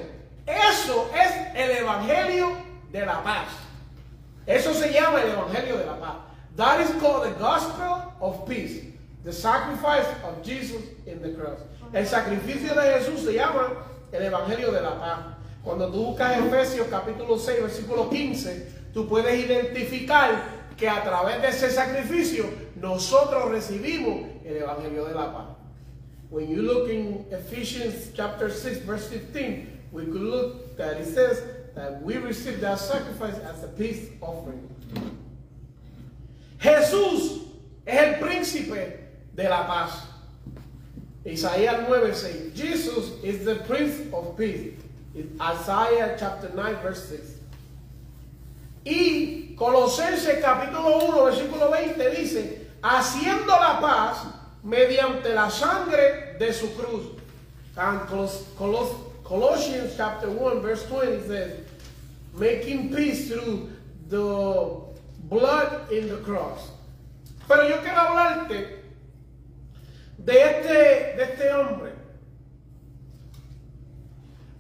Eso 0.47 1.11
es 1.15 1.55
el 1.55 1.71
evangelio 1.77 2.57
de 2.91 3.05
la 3.05 3.23
paz. 3.23 3.49
Eso 4.47 4.75
se 4.75 4.93
llama 4.93 5.23
el 5.23 5.31
evangelio 5.31 5.79
de 5.79 5.87
la 5.87 5.99
paz. 5.99 6.17
That 6.57 6.81
is 6.81 6.91
called 7.01 7.25
the 7.25 7.39
gospel 7.39 8.13
of 8.21 8.47
peace. 8.47 8.85
The 9.25 9.33
sacrifice 9.33 10.07
of 10.23 10.43
Jesus 10.43 10.83
in 11.07 11.23
the 11.23 11.33
cross. 11.33 11.61
El 11.93 12.05
sacrificio 12.05 12.75
de 12.75 12.99
Jesús 12.99 13.25
se 13.25 13.33
llama 13.33 13.71
el 14.13 14.23
evangelio 14.23 14.71
de 14.71 14.83
la 14.83 14.99
paz. 14.99 15.19
Cuando 15.65 15.91
tú 15.91 16.05
buscas 16.05 16.39
Efesios 16.39 16.89
capítulo 16.89 17.39
6, 17.39 17.63
versículo 17.63 18.11
15, 18.11 18.93
tú 18.93 19.09
puedes 19.09 19.35
identificar 19.35 20.45
que 20.77 20.89
a 20.89 21.03
través 21.03 21.41
de 21.41 21.49
ese 21.49 21.71
sacrificio 21.71 22.45
nosotros 22.77 23.51
recibimos 23.51 24.29
el 24.45 24.59
evangelio 24.59 25.07
de 25.07 25.15
la 25.15 25.33
paz. 25.33 25.47
When 26.31 26.51
you 26.51 26.63
look 26.63 26.91
in 26.91 27.25
Ephesians 27.31 28.11
chapter 28.15 28.51
6, 28.51 28.81
verse 28.81 29.09
15, 29.09 29.69
we 29.93 30.05
could 30.05 30.21
look 30.21 30.77
that 30.77 31.01
it 31.01 31.07
says 31.07 31.43
that 31.75 32.03
we 32.03 32.17
receive 32.19 32.61
that 32.61 32.79
sacrifice 32.79 33.37
as 33.39 33.63
a 33.65 33.69
peace 33.69 34.09
offering. 34.21 34.69
Jesús 36.59 37.43
es 37.87 37.95
el 38.01 38.15
príncipe 38.21 38.99
de 39.35 39.45
la 39.49 39.67
paz. 39.67 39.93
Isaías 41.27 41.87
9:6. 41.89 42.55
Jesus 42.55 43.13
is 43.23 43.45
the 43.45 43.57
prince 43.67 43.95
of 44.13 44.37
peace. 44.37 44.75
It's 45.15 45.29
Isaiah 45.41 46.17
chapter 46.19 46.51
9, 46.55 46.77
verse 46.83 47.09
6. 47.09 47.21
Y 48.85 49.55
Colosenses 49.57 50.43
capítulo 50.43 51.09
1, 51.09 51.25
versículo 51.25 51.71
20 51.71 52.11
dice, 52.11 52.67
haciendo 52.83 53.47
la 53.49 53.81
paz 53.81 54.27
mediante 54.63 55.33
la 55.35 55.49
sangre 55.51 56.37
de 56.39 56.53
su 56.53 56.69
cruz. 56.75 57.07
And 57.77 58.01
Colos- 58.09 58.45
Colos- 58.59 58.95
Colossians 59.25 59.95
chapter 59.97 60.29
1, 60.29 60.61
verse 60.61 60.85
20 60.85 61.27
says, 61.27 61.64
making 62.35 62.95
peace 62.95 63.29
through 63.29 63.71
the 64.09 64.85
blood 65.29 65.91
in 65.93 66.09
the 66.09 66.19
cross. 66.19 66.71
Pero 67.49 67.69
yo 67.69 67.81
quiero 67.83 68.01
hablarte 68.01 68.85
de 70.19 70.33
este, 70.33 71.17
de 71.17 71.23
este 71.23 71.53
hombre. 71.53 71.93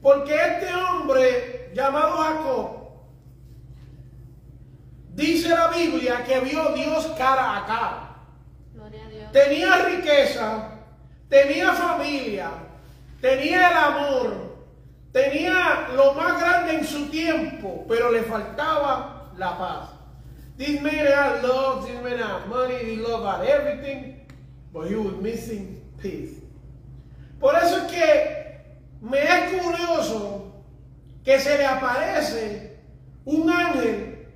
Porque 0.02 0.34
este 0.34 0.74
hombre 0.74 1.70
llamado 1.74 2.18
Jacob, 2.18 2.70
dice 5.14 5.48
la 5.48 5.68
Biblia 5.68 6.24
que 6.24 6.40
vio 6.40 6.74
Dios 6.74 7.06
cara 7.16 7.56
a 7.56 7.66
cara. 7.66 8.16
Gloria 8.74 9.06
a 9.06 9.08
Dios. 9.08 9.32
Tenía 9.32 9.84
riqueza, 9.84 10.72
tenía 11.30 11.72
familia, 11.72 12.50
tenía 13.20 13.70
el 13.70 13.76
amor, 13.76 14.53
tenía 15.14 15.90
lo 15.94 16.12
más 16.14 16.40
grande 16.40 16.74
en 16.74 16.84
su 16.84 17.06
tiempo, 17.06 17.86
pero 17.88 18.10
le 18.10 18.24
faltaba 18.24 19.30
la 19.38 19.56
paz. 19.56 19.90
This 20.58 20.80
man 20.82 21.06
had 21.06 21.44
love, 21.44 21.86
this 21.86 22.02
man 22.02 22.18
had 22.18 22.48
money, 22.48 22.78
he 22.78 22.96
loved 22.96 23.24
had 23.24 23.46
everything, 23.48 24.26
but 24.72 24.88
he 24.88 24.96
was 24.96 25.14
missing 25.22 25.80
peace. 26.02 26.40
Por 27.38 27.54
eso 27.54 27.86
es 27.86 27.92
que 27.92 28.56
me 29.00 29.18
es 29.18 29.52
curioso 29.52 30.52
que 31.24 31.38
se 31.38 31.58
le 31.58 31.64
aparece 31.64 32.76
un 33.24 33.48
ángel 33.50 34.26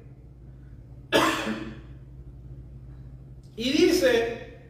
y 3.56 3.72
dice 3.72 4.60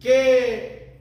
que 0.00 1.00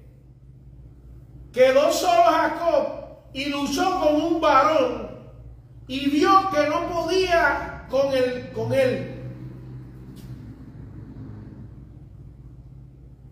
quedó 1.53 1.91
solo 1.93 2.23
Jacob 2.23 2.99
y 3.39 3.45
luchó 3.45 4.01
con 4.01 4.21
un 4.21 4.41
varón 4.41 5.11
y 5.87 6.09
vio 6.09 6.49
que 6.53 6.67
no 6.67 6.89
podía 6.89 7.85
con 7.89 8.13
él, 8.13 8.51
con 8.53 8.73
él. 8.73 9.15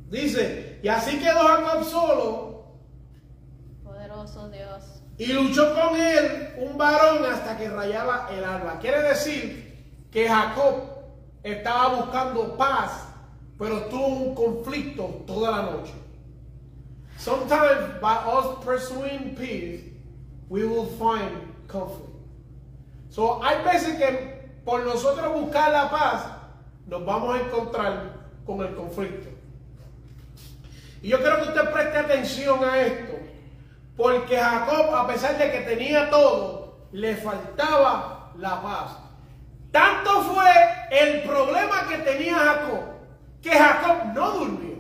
Dice, 0.10 0.80
y 0.82 0.88
así 0.88 1.20
quedó 1.20 1.40
Jacob 1.40 1.84
solo 1.84 2.78
Poderoso 3.84 4.50
Dios. 4.50 5.02
y 5.18 5.26
luchó 5.34 5.74
con 5.74 6.00
él 6.00 6.54
un 6.58 6.78
varón 6.78 7.26
hasta 7.26 7.58
que 7.58 7.68
rayaba 7.68 8.30
el 8.32 8.46
alba. 8.46 8.80
Quiere 8.80 9.02
decir 9.02 10.08
que 10.10 10.30
Jacob 10.30 10.76
estaba 11.44 11.96
buscando 11.96 12.56
paz, 12.56 13.10
pero 13.60 13.82
tuvo 13.88 14.08
un 14.08 14.36
conflicto 14.36 15.26
toda 15.28 15.52
la 15.52 15.64
noche. 15.64 15.94
Sometimes 17.18 18.00
by 18.00 18.20
us 18.26 18.64
pursuing 18.64 19.36
peace, 19.36 19.97
we 20.50 20.66
will 20.66 20.86
find 20.86 21.32
conflict. 21.68 22.14
So 23.10 23.44
hay 23.44 23.64
veces 23.64 23.98
que 23.98 24.38
por 24.64 24.84
nosotros 24.84 25.34
buscar 25.34 25.72
la 25.72 25.90
paz, 25.90 26.26
nos 26.88 27.06
vamos 27.06 27.36
a 27.36 27.42
encontrar 27.42 28.14
con 28.46 28.62
el 28.62 28.76
conflicto. 28.76 29.30
Y 31.02 31.10
yo 31.10 31.20
quiero 31.20 31.38
que 31.38 31.50
usted 31.50 31.72
preste 31.72 31.98
atención 31.98 32.64
a 32.64 32.78
esto. 32.80 33.14
Porque 33.96 34.38
Jacob, 34.38 34.94
a 34.94 35.08
pesar 35.08 35.38
de 35.38 35.52
que 35.52 35.60
tenía 35.62 36.10
todo, 36.10 36.78
le 36.92 37.16
faltaba 37.16 38.32
la 38.38 38.62
paz. 38.62 38.98
Tanto 39.72 40.22
fue 40.22 40.52
el 40.92 41.24
problema 41.24 41.88
que 41.90 41.98
tenía 42.00 42.36
Jacob, 42.36 42.80
que 43.42 43.52
Jacob 43.52 44.14
no 44.14 44.32
durmió. 44.32 44.78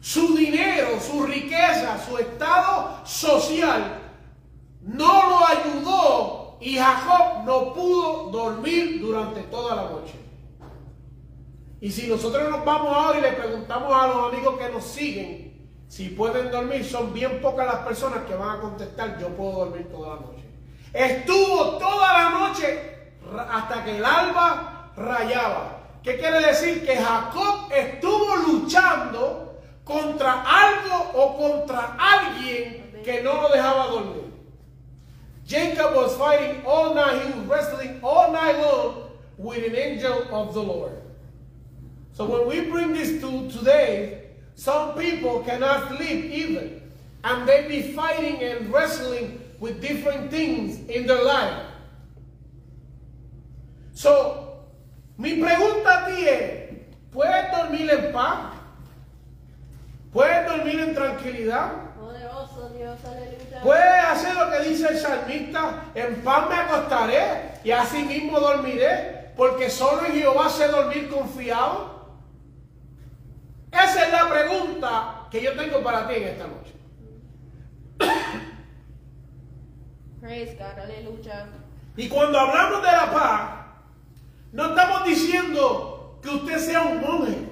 Su 0.00 0.36
dinero, 0.36 1.00
su 1.00 1.24
riqueza, 1.24 1.98
su 2.06 2.18
estado 2.18 3.00
social 3.04 4.03
no 4.84 5.30
lo 5.30 5.46
ayudó 5.46 6.58
y 6.60 6.76
Jacob 6.76 7.44
no 7.44 7.74
pudo 7.74 8.30
dormir 8.30 9.00
durante 9.00 9.42
toda 9.42 9.76
la 9.76 9.90
noche. 9.90 10.14
Y 11.80 11.90
si 11.90 12.06
nosotros 12.06 12.48
nos 12.48 12.64
vamos 12.64 12.94
ahora 12.94 13.18
y 13.18 13.22
le 13.22 13.32
preguntamos 13.32 13.92
a 13.92 14.06
los 14.06 14.32
amigos 14.32 14.58
que 14.58 14.68
nos 14.70 14.84
siguen 14.84 15.44
si 15.88 16.08
pueden 16.08 16.50
dormir, 16.50 16.84
son 16.84 17.12
bien 17.12 17.40
pocas 17.40 17.66
las 17.66 17.86
personas 17.86 18.24
que 18.26 18.34
van 18.34 18.58
a 18.58 18.60
contestar, 18.60 19.18
yo 19.20 19.28
puedo 19.28 19.66
dormir 19.66 19.88
toda 19.90 20.16
la 20.16 20.20
noche. 20.22 20.44
Estuvo 20.92 21.78
toda 21.78 22.12
la 22.12 22.30
noche 22.30 23.12
hasta 23.48 23.84
que 23.84 23.98
el 23.98 24.04
alba 24.04 24.92
rayaba. 24.96 25.82
¿Qué 26.02 26.18
quiere 26.18 26.40
decir? 26.40 26.84
Que 26.84 26.96
Jacob 26.96 27.70
estuvo 27.72 28.36
luchando 28.36 29.60
contra 29.84 30.42
algo 30.42 31.10
o 31.14 31.36
contra 31.36 31.96
alguien 31.98 33.02
que 33.04 33.22
no 33.22 33.42
lo 33.42 33.48
dejaba 33.50 33.86
dormir. 33.86 34.23
Jacob 35.46 35.94
was 35.94 36.16
fighting 36.16 36.64
all 36.64 36.94
night, 36.94 37.22
he 37.22 37.38
was 37.38 37.46
wrestling 37.46 38.00
all 38.02 38.32
night 38.32 38.58
long 38.58 39.10
with 39.36 39.64
an 39.64 39.76
angel 39.76 40.26
of 40.34 40.54
the 40.54 40.62
Lord. 40.62 41.02
So 42.12 42.24
when 42.24 42.48
we 42.48 42.70
bring 42.70 42.92
this 42.92 43.20
to 43.20 43.50
today, 43.50 44.30
some 44.54 44.96
people 44.96 45.40
cannot 45.40 45.96
sleep 45.96 46.26
even. 46.26 46.80
And 47.24 47.48
they 47.48 47.66
be 47.66 47.92
fighting 47.92 48.42
and 48.42 48.72
wrestling 48.72 49.40
with 49.58 49.80
different 49.80 50.30
things 50.30 50.78
in 50.88 51.06
their 51.06 51.24
life. 51.24 51.66
So, 53.94 54.64
mi 55.16 55.40
pregunta 55.40 56.04
a 56.04 56.10
ti 56.10 56.28
es, 56.28 56.70
¿puedes 57.12 57.50
dormir 57.50 57.90
en 57.90 58.12
paz? 58.12 58.54
¿Puedes 60.12 60.46
dormir 60.46 60.80
en 60.80 60.94
tranquilidad? 60.94 61.93
Poderoso 62.04 62.68
Dios, 62.76 62.98
aleluya. 63.02 63.62
¿Puedes 63.62 64.04
hacer 64.04 64.34
lo 64.34 64.50
que 64.50 64.68
dice 64.68 64.88
el 64.88 64.98
salmista? 64.98 65.84
En 65.94 66.16
paz 66.22 66.50
me 66.50 66.54
acostaré 66.54 67.52
y 67.64 67.70
así 67.70 68.04
mismo 68.04 68.38
dormiré, 68.38 69.32
porque 69.38 69.70
solo 69.70 70.04
en 70.04 70.12
Jehová 70.12 70.50
sé 70.50 70.68
dormir 70.68 71.08
confiado. 71.08 71.94
Esa 73.72 74.04
es 74.04 74.12
la 74.12 74.28
pregunta 74.28 75.28
que 75.30 75.42
yo 75.42 75.56
tengo 75.56 75.82
para 75.82 76.06
ti 76.06 76.16
en 76.16 76.24
esta 76.24 76.46
noche. 76.46 76.74
Praise 80.20 80.56
God, 80.58 80.78
aleluya. 80.78 81.46
Y 81.96 82.08
cuando 82.08 82.38
hablamos 82.38 82.82
de 82.82 82.92
la 82.92 83.12
paz, 83.12 83.50
no 84.52 84.66
estamos 84.66 85.04
diciendo 85.04 86.18
que 86.22 86.28
usted 86.28 86.58
sea 86.58 86.82
un 86.82 87.00
monje. 87.00 87.48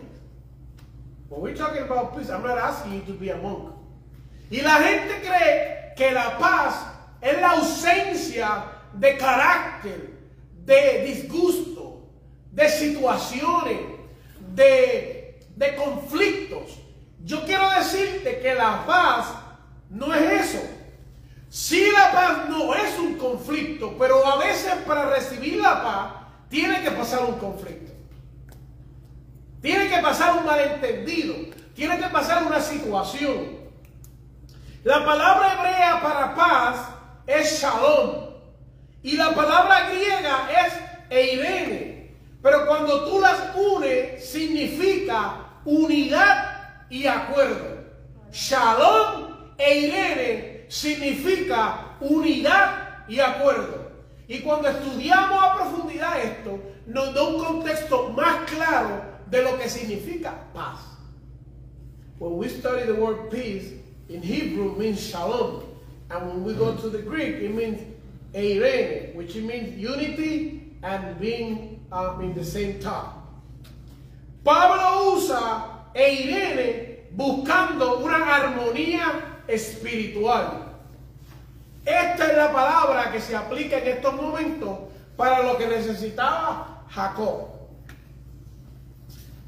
When 1.31 1.41
we're 1.41 1.57
talking 1.57 1.85
about 1.85 2.15
peace, 2.15 2.29
I'm 2.29 2.43
not 2.43 2.59
asking 2.59 2.93
you 2.93 3.01
to 3.07 3.13
be 3.15 3.31
a 3.31 3.37
monk. 3.37 3.72
Y 4.53 4.61
la 4.61 4.75
gente 4.75 5.23
cree 5.23 5.95
que 5.97 6.13
la 6.13 6.37
paz 6.37 6.75
es 7.23 7.41
la 7.41 7.53
ausencia 7.53 8.65
de 8.93 9.17
carácter, 9.17 10.11
de 10.63 11.05
disgusto, 11.07 12.11
de 12.51 12.69
situaciones, 12.69 13.79
de, 14.55 15.41
de 15.57 15.75
conflictos. 15.75 16.79
Yo 17.25 17.47
quiero 17.47 17.71
decirte 17.71 18.41
que 18.41 18.55
la 18.55 18.85
paz 18.85 19.29
no 19.89 20.13
es 20.13 20.51
eso. 20.51 20.63
Si 21.49 21.91
la 21.91 22.13
paz 22.13 22.51
no 22.51 22.75
es 22.75 22.99
un 22.99 23.17
conflicto, 23.17 23.97
pero 23.99 24.27
a 24.27 24.37
veces 24.37 24.75
para 24.87 25.09
recibir 25.09 25.63
la 25.63 25.83
paz 25.83 26.13
tiene 26.51 26.83
que 26.83 26.91
pasar 26.91 27.25
un 27.25 27.39
conflicto. 27.39 27.91
Tiene 29.63 29.89
que 29.89 30.03
pasar 30.03 30.37
un 30.37 30.45
malentendido. 30.45 31.37
Tiene 31.75 31.99
que 31.99 32.09
pasar 32.09 32.45
una 32.45 32.61
situación. 32.61 33.62
La 34.85 35.05
palabra 35.05 35.55
hebrea 35.55 36.01
para 36.03 36.35
paz 36.35 36.89
es 37.27 37.61
shalom. 37.61 38.33
Y 39.03 39.17
la 39.17 39.35
palabra 39.35 39.91
griega 39.91 40.49
es 40.67 40.75
eirene. 41.11 42.17
Pero 42.43 42.67
cuando 42.67 43.09
tú 43.09 43.21
las 43.21 43.55
unes, 43.55 44.29
significa 44.29 45.61
unidad 45.65 46.87
y 46.91 47.07
acuerdo. 47.07 47.83
Shalom 48.33 49.55
e 49.57 49.79
irene 49.79 50.67
significa 50.69 51.97
unidad 52.01 53.05
y 53.07 53.21
acuerdo. 53.21 53.93
Y 54.27 54.41
cuando 54.41 54.69
estudiamos 54.69 55.43
a 55.43 55.55
profundidad 55.55 56.19
esto, 56.21 56.59
nos 56.87 57.15
da 57.15 57.23
un 57.23 57.45
contexto 57.45 58.09
más 58.11 58.51
claro 58.51 59.05
de 59.27 59.43
lo 59.43 59.59
que 59.59 59.69
significa 59.69 60.35
paz. 60.53 60.81
When 62.19 62.39
we 62.39 62.49
study 62.49 62.87
the 62.87 62.95
word 62.95 63.31
peace, 63.31 63.82
in 64.13 64.23
Hebrew 64.23 64.77
means 64.77 65.01
shalom. 65.01 65.65
And 66.11 66.29
when 66.29 66.45
we 66.45 66.55
go 66.55 66.77
to 66.77 66.89
the 66.91 66.99
Greek, 66.99 67.37
it 67.37 67.55
means 67.55 67.81
eirene, 68.35 69.15
which 69.15 69.35
means 69.37 69.79
unity 69.79 70.75
and 70.83 71.19
being 71.19 71.85
um, 71.91 72.21
in 72.21 72.35
the 72.35 72.45
same 72.45 72.79
top. 72.81 73.27
Pablo 74.45 75.17
usa 75.17 75.89
eirene 75.95 77.09
buscando 77.17 78.05
una 78.05 78.19
armonía 78.27 79.45
espiritual. 79.49 80.69
Esta 81.85 82.31
es 82.31 82.37
la 82.37 82.53
palabra 82.53 83.11
que 83.11 83.21
se 83.21 83.35
aplica 83.35 83.79
en 83.79 83.97
estos 83.97 84.15
momentos 84.15 84.79
para 85.17 85.43
lo 85.43 85.57
que 85.57 85.67
necesitaba 85.67 86.85
Jacob. 86.89 87.49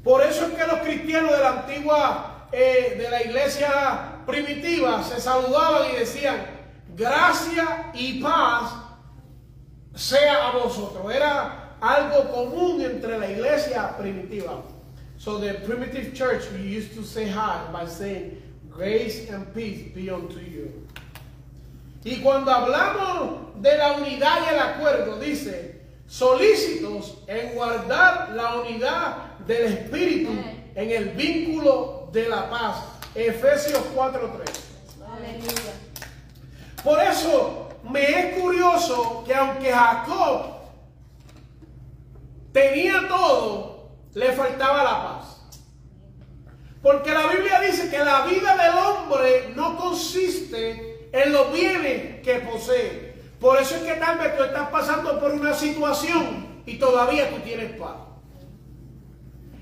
Por 0.03 0.21
eso 0.21 0.47
es 0.47 0.53
que 0.53 0.67
los 0.67 0.79
cristianos 0.79 1.31
de 1.31 1.39
la 1.39 1.49
antigua, 1.61 2.47
eh, 2.51 2.95
de 2.97 3.09
la 3.09 3.23
iglesia 3.23 4.14
primitiva, 4.25 5.03
se 5.03 5.19
saludaban 5.19 5.91
y 5.93 5.99
decían, 5.99 6.45
gracia 6.95 7.91
y 7.93 8.21
paz 8.21 8.73
sea 9.95 10.49
a 10.49 10.51
vosotros. 10.57 11.13
Era 11.13 11.75
algo 11.81 12.31
común 12.31 12.81
entre 12.81 13.17
la 13.17 13.31
iglesia 13.31 13.95
primitiva. 13.97 14.63
So 15.17 15.39
the 15.39 15.53
primitive 15.65 16.13
church, 16.13 16.43
we 16.51 16.59
used 16.59 16.93
to 16.95 17.03
say 17.03 17.27
hi 17.27 17.65
by 17.71 17.87
saying, 17.87 18.41
grace 18.69 19.29
and 19.29 19.53
peace 19.53 19.93
be 19.93 20.09
unto 20.09 20.39
you. 20.39 20.71
Y 22.03 22.21
cuando 22.21 22.51
hablamos 22.51 23.61
de 23.61 23.77
la 23.77 23.93
unidad 23.93 24.41
y 24.45 24.53
el 24.53 24.59
acuerdo, 24.59 25.19
dice, 25.19 25.81
solícitos 26.07 27.17
en 27.27 27.55
guardar 27.55 28.33
la 28.35 28.61
unidad 28.61 29.39
del 29.47 29.73
Espíritu 29.73 30.31
en 30.75 30.91
el 30.91 31.09
vínculo 31.09 32.09
de 32.11 32.29
la 32.29 32.49
paz. 32.49 32.75
Efesios 33.15 33.81
4.3. 33.95 34.65
Aleluya. 35.09 35.73
Por 36.83 37.01
eso 37.01 37.69
me 37.89 38.01
es 38.01 38.41
curioso 38.41 39.23
que 39.25 39.33
aunque 39.33 39.71
Jacob 39.71 40.55
tenía 42.51 43.07
todo, 43.07 43.89
le 44.13 44.33
faltaba 44.33 44.83
la 44.83 45.03
paz. 45.03 45.41
Porque 46.81 47.11
la 47.11 47.27
Biblia 47.27 47.61
dice 47.61 47.89
que 47.89 47.97
la 47.99 48.25
vida 48.25 48.55
del 48.57 48.77
hombre 48.77 49.53
no 49.55 49.77
consiste 49.77 51.09
en 51.11 51.31
los 51.31 51.51
bienes 51.53 52.21
que 52.21 52.39
posee. 52.39 53.15
Por 53.39 53.59
eso 53.59 53.75
es 53.75 53.81
que 53.83 53.93
tal 53.93 54.17
vez 54.19 54.37
tú 54.37 54.43
estás 54.43 54.69
pasando 54.69 55.19
por 55.19 55.31
una 55.31 55.53
situación 55.53 56.61
y 56.65 56.77
todavía 56.77 57.29
tú 57.29 57.39
tienes 57.39 57.79
paz. 57.79 57.95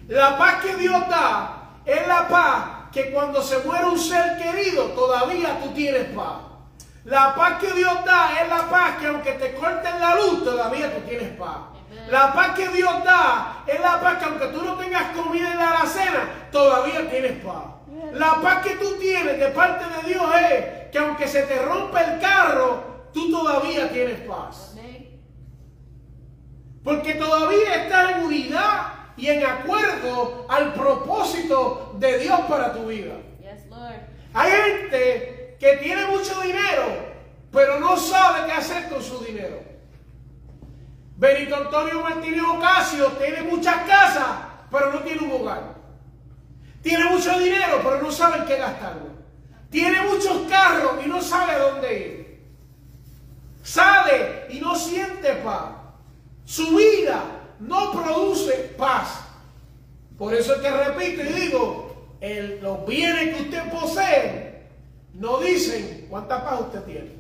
La 0.08 0.38
paz 0.38 0.64
que 0.64 0.76
Dios 0.76 1.08
da 1.08 1.80
es 1.86 2.08
la 2.08 2.28
paz 2.28 2.83
que 2.94 3.12
cuando 3.12 3.42
se 3.42 3.58
muere 3.60 3.86
un 3.86 3.98
ser 3.98 4.38
querido 4.38 4.86
todavía 4.90 5.60
tú 5.62 5.70
tienes 5.74 6.06
paz. 6.16 6.38
La 7.06 7.36
paz 7.36 7.60
que 7.60 7.72
Dios 7.74 8.06
da 8.06 8.40
es 8.42 8.48
la 8.48 8.70
paz 8.70 8.98
que 9.00 9.08
aunque 9.08 9.32
te 9.34 9.56
corten 9.56 10.00
la 10.00 10.16
luz 10.16 10.44
todavía 10.44 10.94
tú 10.94 11.02
tienes 11.02 11.30
paz. 11.38 11.58
La 12.10 12.34
paz 12.34 12.56
que 12.56 12.68
Dios 12.70 13.04
da 13.04 13.64
es 13.66 13.80
la 13.80 14.00
paz 14.00 14.20
que 14.20 14.26
aunque 14.26 14.48
tú 14.48 14.64
no 14.64 14.76
tengas 14.76 15.16
comida 15.16 15.52
en 15.52 15.58
la 15.58 15.70
alacena, 15.72 16.50
todavía 16.52 17.10
tienes 17.10 17.44
paz. 17.44 17.66
La 18.14 18.42
paz 18.42 18.64
que 18.64 18.76
tú 18.76 18.96
tienes 19.00 19.40
de 19.40 19.48
parte 19.50 19.86
de 19.86 20.14
Dios 20.14 20.24
es 20.52 20.90
que 20.92 21.00
aunque 21.00 21.28
se 21.28 21.44
te 21.44 21.60
rompa 21.60 22.02
el 22.02 22.20
carro, 22.20 23.10
tú 23.14 23.32
todavía 23.32 23.90
tienes 23.92 24.20
paz. 24.22 24.76
Porque 26.84 27.14
todavía 27.16 27.84
estás 27.84 28.12
en 28.12 28.26
unidad 28.26 29.03
y 29.18 29.28
en 29.28 29.46
acuerdo 29.46 30.46
al 30.50 30.74
propósito 30.74 31.96
de 32.00 32.20
Dios 32.20 32.40
para 32.42 32.74
tu 32.74 32.88
vida. 32.88 33.16
Yes, 33.40 33.68
Lord. 33.70 33.94
Hay 34.34 34.52
gente 34.52 35.58
que 35.60 35.78
tiene 35.78 36.08
mucho 36.08 36.42
dinero, 36.42 36.84
pero 37.52 37.80
no 37.80 37.96
sabe 37.98 38.48
qué 38.48 38.54
hacer 38.54 38.90
con 38.90 39.02
su 39.02 39.24
dinero. 39.24 39.62
Benito 41.16 41.56
Antonio 41.56 42.02
Martínez 42.02 42.42
Ocasio 42.42 43.08
tiene 43.14 43.44
muchas 43.44 43.76
casas, 43.88 44.28
pero 44.72 44.92
no 44.92 45.00
tiene 45.00 45.22
un 45.22 45.32
hogar. 45.32 45.76
Tiene 46.82 47.06
mucho 47.06 47.40
dinero, 47.40 47.80
pero 47.84 48.02
no 48.02 48.12
sabe 48.12 48.40
en 48.40 48.46
qué 48.46 48.58
gastarlo. 48.58 49.14
Tiene 49.70 50.02
muchos 50.02 50.50
carros 50.50 51.04
y 51.06 51.08
no 51.08 51.22
sabe 51.22 51.54
a 51.54 51.60
dónde 51.60 52.00
ir. 52.00 52.24
sale 53.64 54.48
y 54.50 54.60
no 54.60 54.76
siente 54.76 55.34
paz. 55.36 55.72
Su 56.46 56.76
vida 56.76 57.24
no 57.68 57.92
produce 57.92 58.74
paz. 58.78 59.22
Por 60.18 60.34
eso 60.34 60.56
es 60.56 60.62
que 60.62 60.70
repito 60.70 61.22
y 61.24 61.42
digo, 61.42 62.08
los 62.62 62.86
bienes 62.86 63.36
que 63.36 63.44
usted 63.44 63.72
posee 63.72 64.64
no 65.14 65.40
dicen 65.40 66.08
cuánta 66.10 66.44
paz 66.44 66.62
usted 66.62 66.84
tiene. 66.84 67.12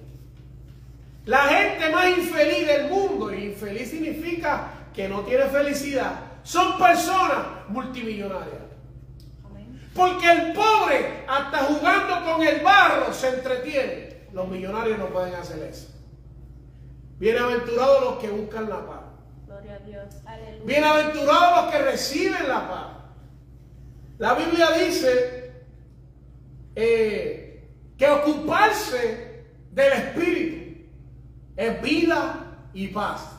La 1.25 1.43
gente 1.43 1.89
más 1.89 2.17
infeliz 2.17 2.67
del 2.67 2.89
mundo, 2.89 3.33
y 3.33 3.45
infeliz 3.45 3.89
significa 3.89 4.71
que 4.93 5.07
no 5.07 5.21
tiene 5.21 5.45
felicidad, 5.45 6.19
son 6.43 6.77
personas 6.77 7.69
multimillonarias. 7.69 8.61
Porque 9.95 10.29
el 10.29 10.53
pobre, 10.53 11.23
hasta 11.27 11.59
jugando 11.59 12.25
con 12.25 12.45
el 12.45 12.61
barro, 12.61 13.13
se 13.13 13.29
entretiene. 13.29 14.23
Los 14.33 14.47
millonarios 14.47 14.97
no 14.97 15.07
pueden 15.07 15.35
hacer 15.35 15.63
eso. 15.63 15.87
Bienaventurados 17.19 18.03
los 18.03 18.15
que 18.17 18.29
buscan 18.29 18.69
la 18.69 18.85
paz. 18.85 19.02
Bienaventurados 20.65 21.65
los 21.65 21.73
que 21.73 21.81
reciben 21.81 22.47
la 22.47 22.67
paz. 22.67 22.87
La 24.17 24.33
Biblia 24.35 24.71
dice 24.71 25.51
eh, 26.75 27.67
que 27.97 28.07
ocuparse 28.09 29.45
del 29.71 29.93
Espíritu 29.93 30.83
es 31.57 31.81
vida 31.81 32.57
y 32.73 32.87
paz. 32.87 33.29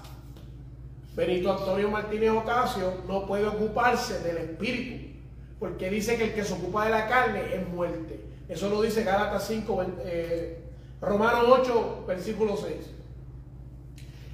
Benito 1.14 1.52
Antonio 1.56 1.90
Martínez 1.90 2.30
Ocasio 2.30 3.02
no 3.06 3.26
puede 3.26 3.46
ocuparse 3.46 4.20
del 4.20 4.36
Espíritu, 4.38 5.16
porque 5.60 5.88
dice 5.90 6.16
que 6.16 6.24
el 6.24 6.34
que 6.34 6.44
se 6.44 6.52
ocupa 6.54 6.84
de 6.84 6.90
la 6.90 7.06
carne 7.08 7.54
es 7.54 7.68
muerte. 7.68 8.20
Eso 8.48 8.68
lo 8.68 8.82
dice 8.82 9.04
Gálatas 9.04 9.46
5, 9.46 9.76
ven- 9.76 9.94
eh, 10.04 10.60
Romanos 11.00 11.44
8, 11.48 12.04
versículo 12.06 12.56
6. 12.56 12.74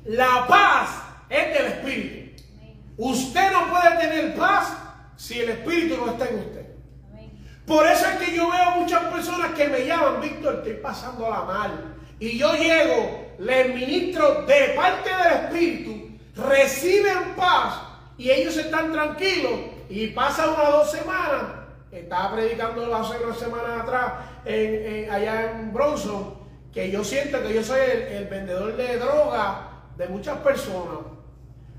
La 0.06 0.46
paz 0.48 1.02
es 1.30 1.54
del 1.54 1.66
Espíritu. 1.66 2.42
Usted 2.98 3.52
no 3.52 3.70
puede 3.70 3.96
tener 3.98 4.34
paz 4.36 4.76
si 5.16 5.40
el 5.40 5.48
Espíritu 5.50 5.96
no 6.04 6.12
está 6.12 6.28
en 6.28 6.38
usted. 6.40 6.66
Por 7.66 7.86
eso 7.86 8.04
es 8.06 8.16
que 8.26 8.34
yo 8.36 8.50
veo 8.50 8.70
muchas 8.80 9.04
personas 9.04 9.52
que 9.52 9.68
me 9.68 9.86
llaman, 9.86 10.20
Víctor, 10.20 10.56
estoy 10.56 10.74
pasándola 10.82 11.42
mal. 11.42 11.94
Y 12.18 12.36
yo 12.36 12.52
llego, 12.54 13.34
les 13.38 13.74
ministro 13.74 14.42
de 14.42 14.72
parte 14.76 15.08
del 15.08 15.44
Espíritu, 15.44 16.18
reciben 16.36 17.34
paz 17.36 17.80
y 18.18 18.30
ellos 18.30 18.56
están 18.56 18.92
tranquilos. 18.92 19.52
Y 19.88 20.08
pasa 20.08 20.50
unas 20.50 20.70
dos 20.72 20.90
semanas, 20.90 21.42
estaba 21.90 22.34
predicando 22.34 22.94
hace 22.94 23.24
unas 23.24 23.38
semanas 23.38 23.80
atrás 23.82 24.12
en- 24.44 25.10
allá 25.10 25.50
en 25.52 25.72
Bronson, 25.72 26.34
que 26.72 26.90
yo 26.90 27.02
siento 27.04 27.42
que 27.42 27.54
yo 27.54 27.62
soy 27.62 27.80
el, 27.80 28.02
el 28.02 28.24
vendedor 28.26 28.76
de 28.76 28.98
droga 28.98 29.68
de 29.96 30.06
muchas 30.08 30.38
personas. 30.38 30.98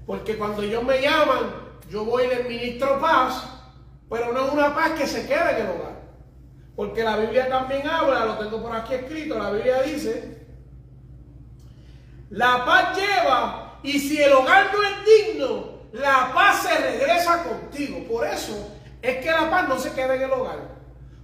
Porque 0.05 0.37
cuando 0.37 0.61
ellos 0.61 0.83
me 0.83 1.01
llaman, 1.01 1.53
yo 1.89 2.05
voy 2.05 2.23
y 2.23 2.27
les 2.27 2.47
ministro 2.47 2.99
paz, 2.99 3.47
pero 4.09 4.31
no 4.33 4.45
es 4.45 4.51
una 4.51 4.73
paz 4.73 4.91
que 4.91 5.07
se 5.07 5.27
queda 5.27 5.51
en 5.51 5.65
el 5.65 5.71
hogar. 5.71 6.01
Porque 6.75 7.03
la 7.03 7.17
Biblia 7.17 7.49
también 7.49 7.87
habla, 7.87 8.25
lo 8.25 8.37
tengo 8.37 8.61
por 8.61 8.75
aquí 8.75 8.93
escrito, 8.93 9.37
la 9.37 9.51
Biblia 9.51 9.81
dice, 9.83 10.47
la 12.29 12.65
paz 12.65 12.97
lleva 12.97 13.79
y 13.83 13.99
si 13.99 14.21
el 14.21 14.31
hogar 14.31 14.71
no 14.73 14.81
es 14.83 15.33
digno, 15.35 15.71
la 15.91 16.31
paz 16.33 16.63
se 16.63 16.77
regresa 16.77 17.43
contigo. 17.43 18.07
Por 18.09 18.25
eso 18.25 18.71
es 19.01 19.17
que 19.17 19.31
la 19.31 19.49
paz 19.49 19.67
no 19.67 19.77
se 19.77 19.91
queda 19.91 20.15
en 20.15 20.21
el 20.21 20.31
hogar. 20.31 20.59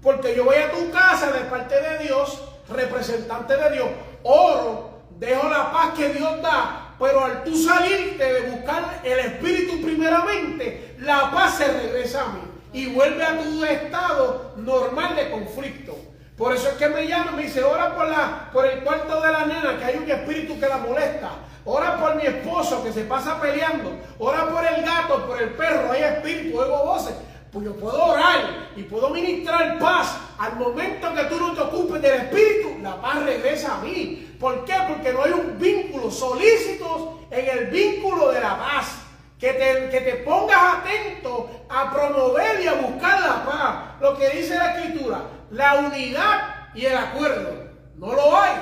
Porque 0.02 0.36
yo 0.36 0.46
voy 0.46 0.58
a 0.58 0.72
tu 0.72 0.92
casa 0.92 1.32
de 1.32 1.42
parte 1.46 1.76
de 1.76 2.00
Dios, 2.00 2.42
representante 2.70 3.56
de 3.56 3.72
Dios, 3.72 3.90
oro, 4.24 5.02
dejo 5.12 5.50
la 5.50 5.72
paz 5.72 5.94
que 5.96 6.10
Dios 6.10 6.42
da, 6.42 6.87
pero 7.00 7.24
al 7.24 7.44
tú 7.44 7.56
salirte 7.56 8.24
de 8.24 8.50
buscar 8.50 9.02
el 9.04 9.20
Espíritu 9.20 9.82
primeramente, 9.82 10.96
la 11.00 11.32
paz 11.32 11.58
se 11.58 11.68
regresa 11.68 12.24
a 12.24 12.28
mí 12.30 12.42
y 12.74 12.88
vuelve 12.88 13.24
a 13.24 13.38
tu 13.38 13.64
estado 13.66 14.54
normal 14.58 15.16
de 15.16 15.32
conflicto. 15.32 15.96
Por 16.38 16.54
eso 16.54 16.70
es 16.70 16.76
que 16.76 16.88
me 16.88 17.08
llama, 17.08 17.32
me 17.32 17.44
dice, 17.44 17.64
ora 17.64 17.96
por, 17.96 18.08
la, 18.08 18.50
por 18.54 18.66
el 18.66 18.84
cuarto 18.84 19.20
de 19.22 19.32
la 19.32 19.46
nena, 19.46 19.78
que 19.80 19.86
hay 19.86 19.98
un 19.98 20.10
espíritu 20.10 20.60
que 20.60 20.68
la 20.68 20.78
molesta. 20.78 21.32
Ora 21.66 22.00
por 22.00 22.16
mi 22.16 22.24
esposo 22.24 22.84
que 22.84 22.94
se 22.94 23.02
pasa 23.02 23.42
peleando. 23.42 23.92
Ora 24.20 24.48
por 24.48 24.64
el 24.64 24.86
gato, 24.86 25.26
por 25.26 25.42
el 25.42 25.50
perro, 25.50 25.92
hay 25.92 26.04
espíritu, 26.04 26.60
oigo 26.60 26.86
voces. 26.86 27.16
Pues 27.52 27.66
yo 27.66 27.76
puedo 27.76 28.04
orar 28.04 28.70
y 28.76 28.84
puedo 28.84 29.10
ministrar 29.10 29.80
paz. 29.80 30.18
Al 30.38 30.58
momento 30.58 31.14
que 31.14 31.24
tú 31.26 31.40
no 31.40 31.54
te 31.54 31.62
ocupes 31.62 32.02
del 32.02 32.22
espíritu, 32.22 32.78
la 32.82 33.02
paz 33.02 33.24
regresa 33.24 33.76
a 33.76 33.82
mí. 33.82 34.36
¿Por 34.40 34.66
qué? 34.66 34.76
Porque 34.88 35.14
no 35.14 35.24
hay 35.24 35.32
un 35.32 35.58
vínculo, 35.58 36.12
solícitos 36.12 37.22
en 37.32 37.58
el 37.58 37.66
vínculo 37.68 38.32
de 38.32 38.42
la 38.42 38.58
paz. 38.58 39.04
Que 39.40 39.54
te, 39.54 39.90
que 39.90 40.02
te 40.02 40.16
pongas 40.24 40.80
atento 40.80 41.50
a 41.70 41.92
promover 41.92 42.60
y 42.60 42.68
a 42.68 42.74
buscar 42.74 43.22
la 43.22 43.46
paz. 43.46 43.76
Lo 44.02 44.18
que 44.18 44.30
dice 44.30 44.56
la 44.56 44.76
escritura, 44.76 45.22
la 45.52 45.76
unidad 45.76 46.70
y 46.74 46.86
el 46.86 46.98
acuerdo. 46.98 47.68
No 47.96 48.14
lo 48.14 48.36
hay. 48.36 48.56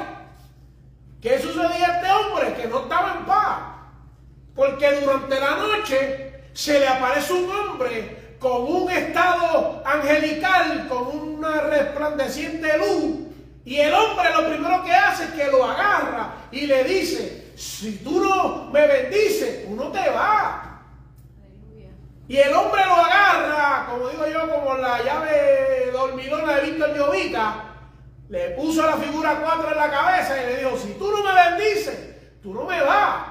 ¿Qué 1.21 1.39
sucedía 1.39 1.88
a 1.88 1.95
este 1.95 2.12
hombre? 2.12 2.54
Que 2.54 2.67
no 2.67 2.82
estaba 2.82 3.15
en 3.17 3.26
paz. 3.26 3.60
Porque 4.54 5.02
durante 5.02 5.39
la 5.39 5.56
noche 5.56 6.43
se 6.54 6.80
le 6.80 6.88
aparece 6.88 7.34
un 7.34 7.52
hombre 7.52 8.25
con 8.39 8.63
un 8.63 8.89
estado 8.91 9.82
angelical, 9.86 10.88
con 10.88 11.08
una 11.08 11.62
resplandeciente 11.62 12.78
luz. 12.78 13.28
Y 13.65 13.78
el 13.78 13.93
hombre 13.93 14.30
lo 14.32 14.48
primero 14.48 14.84
que 14.84 14.93
hace 14.93 15.24
es 15.26 15.32
que 15.32 15.52
lo 15.52 15.63
agarra 15.63 16.36
y 16.52 16.67
le 16.67 16.84
dice, 16.84 17.54
si 17.56 17.98
tú 17.98 18.19
no 18.19 18.69
me 18.71 18.86
bendices, 18.86 19.65
tú 19.65 19.76
no 19.76 19.91
te 19.91 20.10
vas. 20.10 20.65
Y 22.28 22.38
el 22.38 22.54
hombre 22.54 22.84
lo 22.86 22.95
agarra, 22.95 23.88
como 23.89 24.10
digo 24.10 24.28
yo, 24.28 24.50
como 24.50 24.76
la 24.78 25.04
llave 25.04 25.89
dormilona 25.91 26.56
de 26.56 26.71
Víctor 26.71 26.95
Llovita, 26.95 27.63
le 28.30 28.52
puso 28.52 28.84
la 28.86 28.98
figura 28.98 29.39
4 29.43 29.71
en 29.71 29.78
la 29.78 29.91
cabeza 29.91 30.41
y 30.41 30.45
le 30.48 30.58
dijo, 30.58 30.78
si 30.78 30.93
tú 30.93 31.12
no 31.12 31.24
me 31.24 31.34
bendices, 31.34 32.41
tú 32.41 32.54
no 32.54 32.65
me 32.65 32.82
vas, 32.82 33.26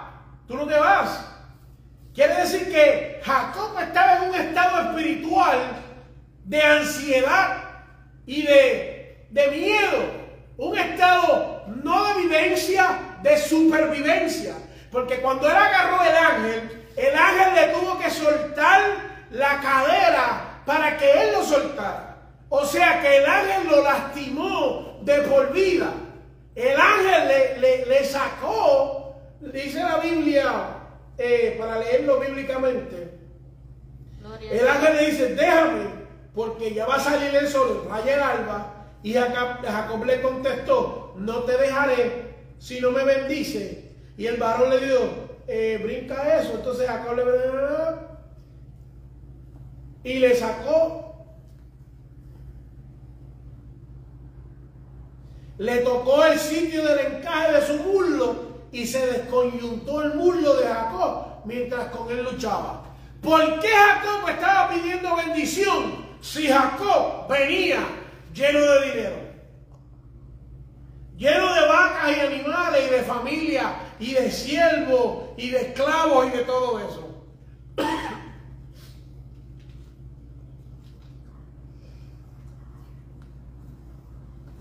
tú 0.46 0.56
no 0.56 0.66
te 0.66 0.78
vas. 0.78 1.30
Quiere 2.14 2.36
decir 2.36 2.70
que 2.70 3.20
Jacob 3.24 3.76
estaba 3.80 4.18
en 4.18 4.28
un 4.30 4.34
estado 4.36 4.90
espiritual 4.90 5.58
de 6.44 6.62
ansiedad 6.62 7.58
y 8.26 8.42
de, 8.42 9.26
de 9.30 9.48
miedo. 9.48 10.24
Un 10.56 10.78
estado 10.78 11.64
no 11.82 12.14
de 12.14 12.22
vivencia, 12.22 13.16
de 13.22 13.36
supervivencia. 13.36 14.54
Porque 14.92 15.16
cuando 15.20 15.48
él 15.48 15.56
agarró 15.56 16.02
el 16.04 16.16
ángel, 16.16 16.86
el 16.96 17.14
ángel 17.16 17.54
le 17.54 17.72
tuvo 17.74 17.98
que 17.98 18.10
soltar 18.10 18.80
la 19.32 19.60
cadera 19.60 20.60
para 20.64 20.96
que 20.96 21.10
él 21.10 21.32
lo 21.32 21.42
soltara. 21.42 22.16
O 22.48 22.64
sea 22.64 23.00
que 23.00 23.16
el 23.16 23.26
ángel 23.26 23.68
lo 23.68 23.82
lastimó 23.82 24.98
de 25.02 25.18
por 25.22 25.52
vida. 25.52 25.92
El 26.54 26.78
ángel 26.80 27.26
le, 27.28 27.58
le- 27.58 27.86
le 27.86 28.04
sacó, 28.04 29.16
dice 29.40 29.80
la 29.80 29.96
Biblia, 29.98 30.52
eh, 31.18 31.56
para 31.58 31.80
leerlo 31.80 32.20
bíblicamente, 32.20 33.18
el 34.52 34.68
ángel 34.68 34.96
le 34.96 35.06
dice, 35.10 35.34
déjame, 35.34 36.03
porque 36.34 36.74
ya 36.74 36.86
va 36.86 36.96
a 36.96 37.00
salir 37.00 37.34
el 37.34 37.48
sol, 37.48 37.86
raya 37.88 38.14
el 38.14 38.22
alba. 38.22 38.74
Y 39.02 39.12
Jacob, 39.12 40.04
le 40.04 40.20
contestó, 40.20 41.14
no 41.16 41.40
te 41.40 41.56
dejaré 41.56 42.34
si 42.58 42.80
no 42.80 42.90
me 42.90 43.04
bendice. 43.04 43.92
Y 44.16 44.26
el 44.26 44.38
varón 44.38 44.70
le 44.70 44.80
dijo, 44.80 45.00
"Eh, 45.46 45.80
brinca 45.82 46.40
eso. 46.40 46.54
Entonces 46.54 46.88
Jacob 46.88 47.16
le 47.16 47.24
y 50.04 50.18
le 50.18 50.34
sacó. 50.34 51.00
Le 55.58 55.78
tocó 55.78 56.24
el 56.24 56.38
sitio 56.38 56.84
del 56.84 57.14
encaje 57.14 57.52
de 57.52 57.66
su 57.66 57.74
muslo 57.84 58.34
y 58.72 58.86
se 58.86 59.06
desconyuntó 59.06 60.02
el 60.02 60.14
muslo 60.14 60.54
de 60.54 60.66
Jacob 60.66 61.26
mientras 61.44 61.88
con 61.88 62.10
él 62.10 62.24
luchaba. 62.24 62.84
¿Por 63.22 63.60
qué 63.60 63.68
Jacob 63.68 64.28
estaba 64.28 64.70
pidiendo 64.70 65.14
bendición 65.16 66.03
si 66.24 66.48
Jacob 66.48 67.28
venía 67.28 67.80
lleno 68.32 68.58
de 68.58 68.86
dinero? 68.86 69.16
Lleno 71.18 71.54
de 71.54 71.68
vacas 71.68 72.16
y 72.16 72.20
animales 72.20 72.86
y 72.88 72.90
de 72.90 73.02
familia 73.02 73.74
y 74.00 74.14
de 74.14 74.30
siervos 74.30 75.28
y 75.36 75.50
de 75.50 75.60
esclavos 75.60 76.26
y 76.26 76.30
de 76.30 76.44
todo 76.44 76.78
eso. 76.78 77.26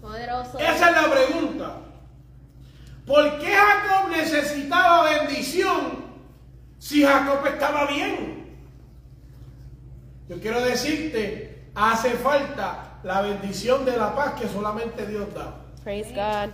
Poderoso. 0.02 0.60
Esa 0.60 0.90
es 0.90 0.96
la 1.02 1.12
pregunta. 1.12 1.78
¿Por 3.08 3.40
qué 3.40 3.56
Jacob 3.56 4.12
necesitaba 4.12 5.10
bendición 5.10 6.04
si 6.78 7.04
Jacob 7.04 7.48
estaba 7.48 7.88
bien? 7.88 8.44
Yo 10.28 10.40
quiero 10.40 10.62
decirte, 10.62 11.53
hace 11.76 12.12
falta 12.12 13.00
la 13.04 13.22
bendición 13.22 13.86
de 13.86 13.98
la 13.98 14.16
paz 14.16 14.34
que 14.40 14.48
solamente 14.48 15.06
Dios 15.06 15.34
da. 15.34 15.56
Praise 15.84 16.10
God. 16.12 16.52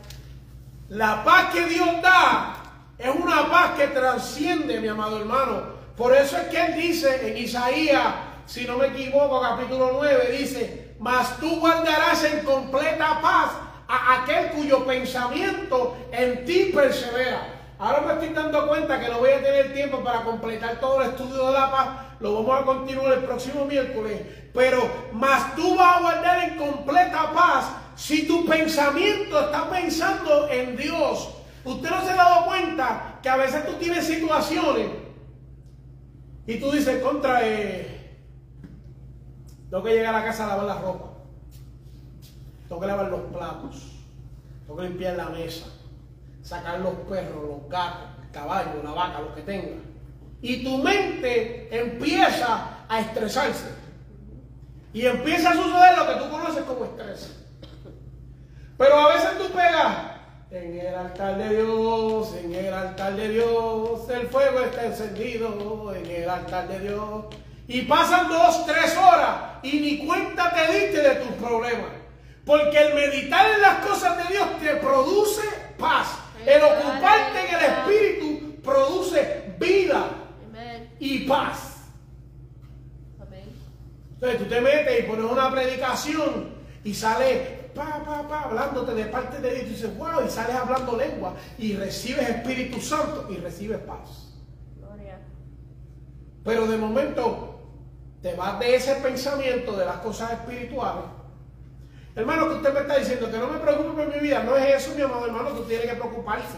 La 0.89 1.23
paz 1.23 1.53
que 1.53 1.65
Dios 1.65 2.01
da 2.01 2.55
es 2.97 3.15
una 3.15 3.49
paz 3.49 3.71
que 3.77 3.87
trasciende, 3.87 4.79
mi 4.81 4.87
amado 4.87 5.19
hermano. 5.19 5.79
Por 5.95 6.15
eso 6.15 6.37
es 6.37 6.47
que 6.47 6.65
Él 6.65 6.75
dice 6.75 7.29
en 7.29 7.37
Isaías, 7.37 8.15
si 8.45 8.65
no 8.65 8.77
me 8.77 8.87
equivoco, 8.87 9.41
capítulo 9.41 9.91
9, 9.93 10.37
dice, 10.37 10.95
mas 10.99 11.39
tú 11.39 11.59
guardarás 11.59 12.23
en 12.23 12.43
completa 12.43 13.19
paz 13.21 13.51
a 13.87 14.21
aquel 14.21 14.49
cuyo 14.49 14.85
pensamiento 14.85 15.97
en 16.11 16.45
ti 16.45 16.71
persevera. 16.73 17.55
Ahora 17.77 18.01
me 18.01 18.13
estoy 18.13 18.29
dando 18.29 18.67
cuenta 18.67 18.99
que 18.99 19.07
no 19.07 19.19
voy 19.19 19.31
a 19.31 19.41
tener 19.41 19.73
tiempo 19.73 20.03
para 20.03 20.23
completar 20.23 20.79
todo 20.79 21.01
el 21.01 21.09
estudio 21.09 21.47
de 21.47 21.53
la 21.53 21.71
paz. 21.71 21.89
Lo 22.19 22.33
vamos 22.33 22.61
a 22.61 22.65
continuar 22.65 23.13
el 23.13 23.23
próximo 23.23 23.65
miércoles. 23.65 24.21
Pero 24.53 24.81
más 25.13 25.55
tú 25.55 25.75
vas 25.75 25.97
a 25.97 26.01
guardar 26.01 26.49
en 26.49 26.57
completa 26.57 27.31
paz 27.33 27.71
si 27.95 28.27
tu 28.27 28.45
pensamiento 28.45 29.39
está 29.39 29.69
pensando 29.69 30.49
en 30.49 30.75
Dios. 30.75 31.35
Usted 31.63 31.89
no 31.89 32.01
se 32.03 32.11
ha 32.11 32.15
dado 32.15 32.45
cuenta 32.45 33.19
que 33.21 33.29
a 33.29 33.37
veces 33.37 33.65
tú 33.65 33.73
tienes 33.73 34.05
situaciones 34.05 34.87
y 36.47 36.59
tú 36.59 36.71
dices 36.71 37.01
contra, 37.03 37.47
eh, 37.47 38.17
tengo 39.69 39.83
que 39.83 39.91
llegar 39.91 40.15
a 40.15 40.19
la 40.19 40.25
casa 40.25 40.45
a 40.45 40.47
lavar 40.47 40.65
la 40.65 40.81
ropa, 40.81 41.09
tengo 42.67 42.81
que 42.81 42.87
lavar 42.87 43.09
los 43.09 43.21
platos, 43.31 43.91
tengo 44.65 44.79
que 44.79 44.87
limpiar 44.87 45.15
la 45.15 45.29
mesa 45.29 45.67
sacar 46.49 46.79
los 46.79 46.93
perros, 47.07 47.43
los 47.47 47.69
gatos, 47.69 48.09
el 48.23 48.31
caballo, 48.31 48.81
la 48.83 48.91
vaca, 48.91 49.21
lo 49.21 49.35
que 49.35 49.41
tenga. 49.41 49.77
Y 50.41 50.63
tu 50.63 50.77
mente 50.77 51.67
empieza 51.71 52.85
a 52.87 52.99
estresarse. 53.01 53.67
Y 54.93 55.05
empieza 55.05 55.51
a 55.51 55.53
suceder 55.53 55.97
lo 55.97 56.07
que 56.07 56.19
tú 56.19 56.29
conoces 56.29 56.63
como 56.63 56.85
estrés. 56.85 57.35
Pero 58.77 58.97
a 58.97 59.13
veces 59.13 59.37
tú 59.37 59.49
pegas 59.51 59.97
en 60.51 60.79
el 60.79 60.95
altar 60.95 61.37
de 61.37 61.57
Dios, 61.57 62.33
en 62.41 62.55
el 62.55 62.73
altar 62.73 63.15
de 63.15 63.29
Dios, 63.29 64.09
el 64.09 64.27
fuego 64.29 64.61
está 64.61 64.85
encendido, 64.85 65.93
en 65.93 66.05
el 66.09 66.29
altar 66.29 66.67
de 66.67 66.79
Dios. 66.79 67.25
Y 67.67 67.83
pasan 67.83 68.29
dos, 68.29 68.65
tres 68.65 68.97
horas 68.97 69.59
y 69.61 69.79
ni 69.79 70.07
cuenta 70.07 70.51
te 70.53 70.73
diste 70.73 71.01
de 71.01 71.15
tus 71.15 71.31
problemas. 71.33 71.91
Porque 72.45 72.79
el 72.79 72.95
meditar 72.95 73.51
en 73.51 73.61
las 73.61 73.85
cosas 73.85 74.17
de 74.17 74.33
Dios 74.33 74.47
te 74.59 74.75
produce 74.77 75.43
paz. 75.77 76.07
El 76.45 76.63
ocuparte 76.63 77.47
en 77.47 77.55
el 77.55 77.65
Espíritu 77.65 78.61
produce 78.63 79.53
vida 79.59 80.18
y 80.99 81.19
paz. 81.27 81.77
Entonces 84.13 84.39
tú 84.39 84.45
te 84.45 84.59
metes 84.59 84.99
y 84.99 85.03
pones 85.03 85.31
una 85.31 85.49
predicación 85.49 86.49
y 86.83 86.93
sales 86.93 87.69
pa, 87.73 88.03
pa, 88.03 88.27
pa, 88.27 88.41
hablándote 88.43 88.93
de 88.93 89.05
parte 89.05 89.39
de 89.39 89.51
Dios 89.51 89.63
y 89.63 89.69
dices, 89.69 89.97
wow, 89.97 90.25
y 90.25 90.29
sales 90.29 90.55
hablando 90.55 90.97
lengua 90.97 91.35
y 91.57 91.77
recibes 91.77 92.27
Espíritu 92.27 92.81
Santo 92.81 93.27
y 93.29 93.37
recibes 93.37 93.79
paz. 93.79 94.25
Pero 96.43 96.67
de 96.67 96.77
momento 96.77 97.61
te 98.21 98.35
vas 98.35 98.59
de 98.59 98.75
ese 98.75 98.95
pensamiento 98.95 99.77
de 99.77 99.85
las 99.85 99.97
cosas 99.97 100.31
espirituales 100.33 101.05
Hermano, 102.19 102.49
que 102.49 102.55
usted 102.55 102.73
me 102.73 102.79
está 102.81 102.97
diciendo 102.97 103.31
que 103.31 103.37
no 103.37 103.47
me 103.47 103.59
preocupe 103.59 104.03
por 104.03 104.13
mi 104.13 104.19
vida, 104.19 104.43
no 104.43 104.57
es 104.57 104.75
eso, 104.75 104.93
mi 104.93 105.01
amado 105.01 105.25
hermano, 105.25 105.55
que 105.55 105.61
tiene 105.61 105.83
que 105.83 105.95
preocuparse. 105.95 106.57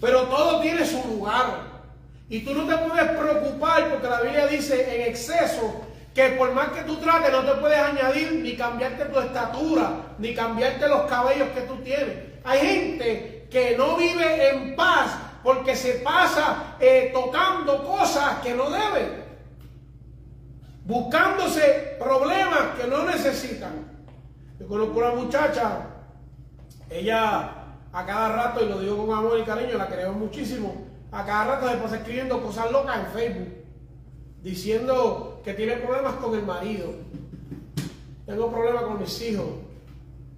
Pero 0.00 0.24
todo 0.24 0.60
tiene 0.60 0.84
su 0.84 1.02
lugar. 1.08 1.73
Y 2.28 2.40
tú 2.40 2.54
no 2.54 2.66
te 2.66 2.76
puedes 2.76 3.10
preocupar 3.10 3.90
porque 3.90 4.08
la 4.08 4.22
Biblia 4.22 4.46
dice 4.46 4.94
en 4.94 5.10
exceso 5.10 5.82
que 6.14 6.30
por 6.30 6.52
más 6.52 6.68
que 6.68 6.82
tú 6.82 6.96
trates 6.96 7.32
no 7.32 7.42
te 7.42 7.52
puedes 7.60 7.78
añadir 7.78 8.40
ni 8.40 8.56
cambiarte 8.56 9.06
tu 9.06 9.18
estatura, 9.20 10.14
ni 10.18 10.34
cambiarte 10.34 10.88
los 10.88 11.02
cabellos 11.02 11.48
que 11.48 11.62
tú 11.62 11.76
tienes. 11.78 12.16
Hay 12.44 12.60
gente 12.60 13.48
que 13.50 13.76
no 13.76 13.96
vive 13.96 14.50
en 14.50 14.76
paz 14.76 15.16
porque 15.42 15.76
se 15.76 15.94
pasa 15.94 16.76
eh, 16.80 17.10
tocando 17.12 17.84
cosas 17.84 18.40
que 18.42 18.54
no 18.54 18.70
deben, 18.70 19.24
buscándose 20.84 21.96
problemas 21.98 22.78
que 22.80 22.86
no 22.86 23.04
necesitan. 23.04 23.94
Yo 24.58 24.66
conozco 24.66 24.98
una 24.98 25.10
muchacha, 25.10 25.80
ella 26.88 27.50
a 27.92 28.06
cada 28.06 28.28
rato, 28.30 28.64
y 28.64 28.68
lo 28.68 28.80
digo 28.80 29.06
con 29.06 29.16
amor 29.16 29.38
y 29.38 29.42
cariño, 29.42 29.76
la 29.76 29.88
queremos 29.88 30.16
muchísimo, 30.16 30.93
a 31.14 31.24
cada 31.24 31.44
rato 31.44 31.82
pasa 31.82 31.96
escribiendo 31.96 32.42
cosas 32.42 32.72
locas 32.72 32.98
en 32.98 33.06
Facebook, 33.06 33.54
diciendo 34.42 35.40
que 35.44 35.54
tiene 35.54 35.76
problemas 35.76 36.14
con 36.14 36.34
el 36.34 36.44
marido, 36.44 36.88
tengo 38.26 38.50
problemas 38.50 38.82
con 38.82 38.98
mis 38.98 39.22
hijos. 39.22 39.46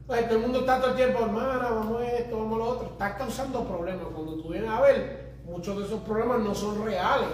Todo 0.07 0.17
el 0.19 0.39
mundo 0.39 0.61
está 0.61 0.79
todo 0.79 0.91
el 0.91 0.97
tiempo, 0.97 1.25
hermana, 1.25 1.71
vamos 1.71 2.01
a 2.01 2.07
esto, 2.13 2.39
vamos 2.39 2.55
a 2.55 2.59
lo 2.59 2.69
otro. 2.69 2.89
Está 2.93 3.17
causando 3.17 3.67
problemas. 3.67 4.07
Cuando 4.15 4.35
tú 4.35 4.51
vienes 4.51 4.71
a 4.71 4.81
ver, 4.81 5.35
muchos 5.45 5.79
de 5.79 5.85
esos 5.87 6.01
problemas 6.03 6.41
no 6.41 6.55
son 6.55 6.85
reales. 6.85 7.29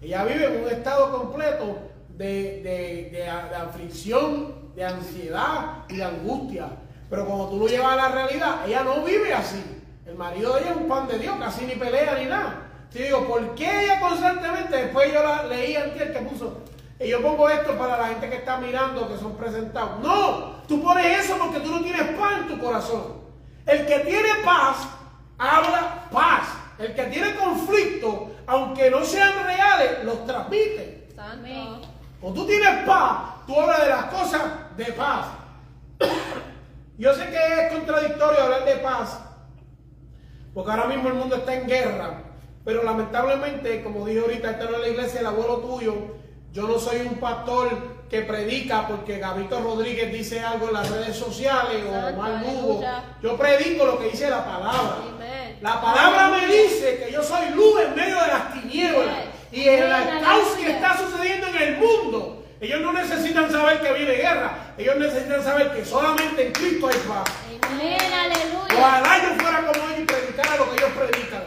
Ella 0.00 0.24
vive 0.24 0.44
en 0.46 0.64
un 0.64 0.70
estado 0.70 1.10
completo 1.16 1.78
de, 2.10 2.62
de, 2.62 3.08
de 3.10 3.26
aflicción 3.28 4.74
de 4.76 4.84
ansiedad 4.84 5.84
y 5.88 5.96
de 5.96 6.04
angustia. 6.04 6.68
Pero 7.10 7.26
cuando 7.26 7.48
tú 7.48 7.58
lo 7.58 7.66
llevas 7.66 7.92
a 7.92 7.96
la 7.96 8.08
realidad, 8.08 8.68
ella 8.68 8.84
no 8.84 9.02
vive 9.02 9.32
así. 9.32 9.62
El 10.06 10.14
marido 10.14 10.54
de 10.54 10.60
ella 10.60 10.70
es 10.72 10.76
un 10.76 10.88
pan 10.88 11.08
de 11.08 11.18
Dios, 11.18 11.36
casi 11.38 11.64
ni 11.64 11.74
pelea 11.74 12.18
ni 12.18 12.26
nada. 12.26 12.71
Te 12.92 13.04
digo, 13.04 13.26
¿por 13.26 13.54
qué 13.54 13.84
ella 13.84 14.00
constantemente? 14.00 14.76
Después 14.76 15.12
yo 15.12 15.22
la 15.22 15.44
leí 15.44 15.76
antes 15.76 16.10
que 16.10 16.20
puso. 16.20 16.58
Y 17.00 17.08
yo 17.08 17.22
pongo 17.22 17.48
esto 17.48 17.76
para 17.76 17.96
la 17.96 18.08
gente 18.08 18.28
que 18.28 18.36
está 18.36 18.58
mirando, 18.58 19.08
que 19.08 19.18
son 19.18 19.36
presentados. 19.36 20.00
No, 20.00 20.62
tú 20.68 20.82
pones 20.82 21.24
eso 21.24 21.36
porque 21.38 21.60
tú 21.60 21.70
no 21.70 21.82
tienes 21.82 22.02
paz 22.18 22.32
en 22.40 22.48
tu 22.48 22.58
corazón. 22.58 23.22
El 23.66 23.86
que 23.86 23.98
tiene 24.00 24.28
paz, 24.44 24.88
habla 25.38 26.04
paz. 26.10 26.48
El 26.78 26.94
que 26.94 27.04
tiene 27.04 27.34
conflicto, 27.36 28.30
aunque 28.46 28.90
no 28.90 29.04
sean 29.04 29.44
reales, 29.44 30.04
los 30.04 30.26
transmite. 30.26 31.08
Cuando 32.20 32.40
tú 32.40 32.46
tienes 32.46 32.84
paz, 32.84 33.46
tú 33.46 33.58
hablas 33.58 33.82
de 33.82 33.88
las 33.88 34.04
cosas 34.06 34.42
de 34.76 34.84
paz. 34.92 35.26
Yo 36.98 37.14
sé 37.14 37.30
que 37.30 37.36
es 37.36 37.72
contradictorio 37.72 38.42
hablar 38.42 38.64
de 38.64 38.76
paz, 38.76 39.18
porque 40.54 40.70
ahora 40.70 40.86
mismo 40.86 41.08
el 41.08 41.14
mundo 41.14 41.36
está 41.36 41.54
en 41.54 41.66
guerra, 41.66 42.22
pero 42.64 42.82
lamentablemente, 42.84 43.82
como 43.82 44.06
dije 44.06 44.20
ahorita, 44.20 44.50
esta 44.52 44.64
no 44.64 44.76
es 44.76 44.80
la 44.82 44.88
iglesia, 44.88 45.20
el 45.20 45.26
abuelo 45.26 45.58
tuyo, 45.58 45.94
yo 46.52 46.68
no 46.68 46.78
soy 46.78 47.00
un 47.00 47.14
pastor 47.14 47.70
que 48.10 48.20
predica 48.22 48.86
porque 48.86 49.18
Gabito 49.18 49.58
Rodríguez 49.60 50.12
dice 50.12 50.40
algo 50.40 50.68
en 50.68 50.74
las 50.74 50.90
redes 50.90 51.16
sociales 51.16 51.82
o 51.88 52.16
mal 52.18 52.42
Lugo. 52.42 52.84
Yo 53.22 53.38
predico 53.38 53.86
lo 53.86 53.98
que 53.98 54.10
dice 54.10 54.28
la 54.28 54.44
palabra. 54.44 54.96
La 55.62 55.80
palabra 55.80 56.28
me 56.28 56.46
dice 56.46 57.02
que 57.02 57.10
yo 57.10 57.22
soy 57.22 57.48
luz 57.54 57.80
en 57.80 57.94
medio 57.94 58.20
de 58.20 58.26
las 58.26 58.52
tinieblas 58.52 59.16
y 59.50 59.66
en 59.66 59.82
el 59.84 60.20
caos 60.20 60.48
que 60.60 60.72
está 60.72 60.98
sucediendo 60.98 61.46
en 61.46 61.56
el 61.56 61.78
mundo. 61.78 62.44
Ellos 62.60 62.80
no 62.80 62.92
necesitan 62.92 63.50
saber 63.50 63.80
que 63.80 63.92
viene 63.92 64.12
guerra. 64.12 64.74
Ellos 64.76 64.96
necesitan 64.96 65.42
saber 65.42 65.72
que 65.72 65.84
solamente 65.84 66.46
en 66.46 66.52
Cristo 66.52 66.88
hay 66.88 66.98
paz. 67.08 67.30
Ojalá 68.76 69.22
yo 69.22 69.42
fuera 69.42 69.66
como 69.66 69.88
ellos 69.88 70.00
y 70.00 70.04
predicara 70.04 70.56
lo 70.56 70.70
que 70.70 70.76
ellos 70.76 70.90
predican. 70.96 71.42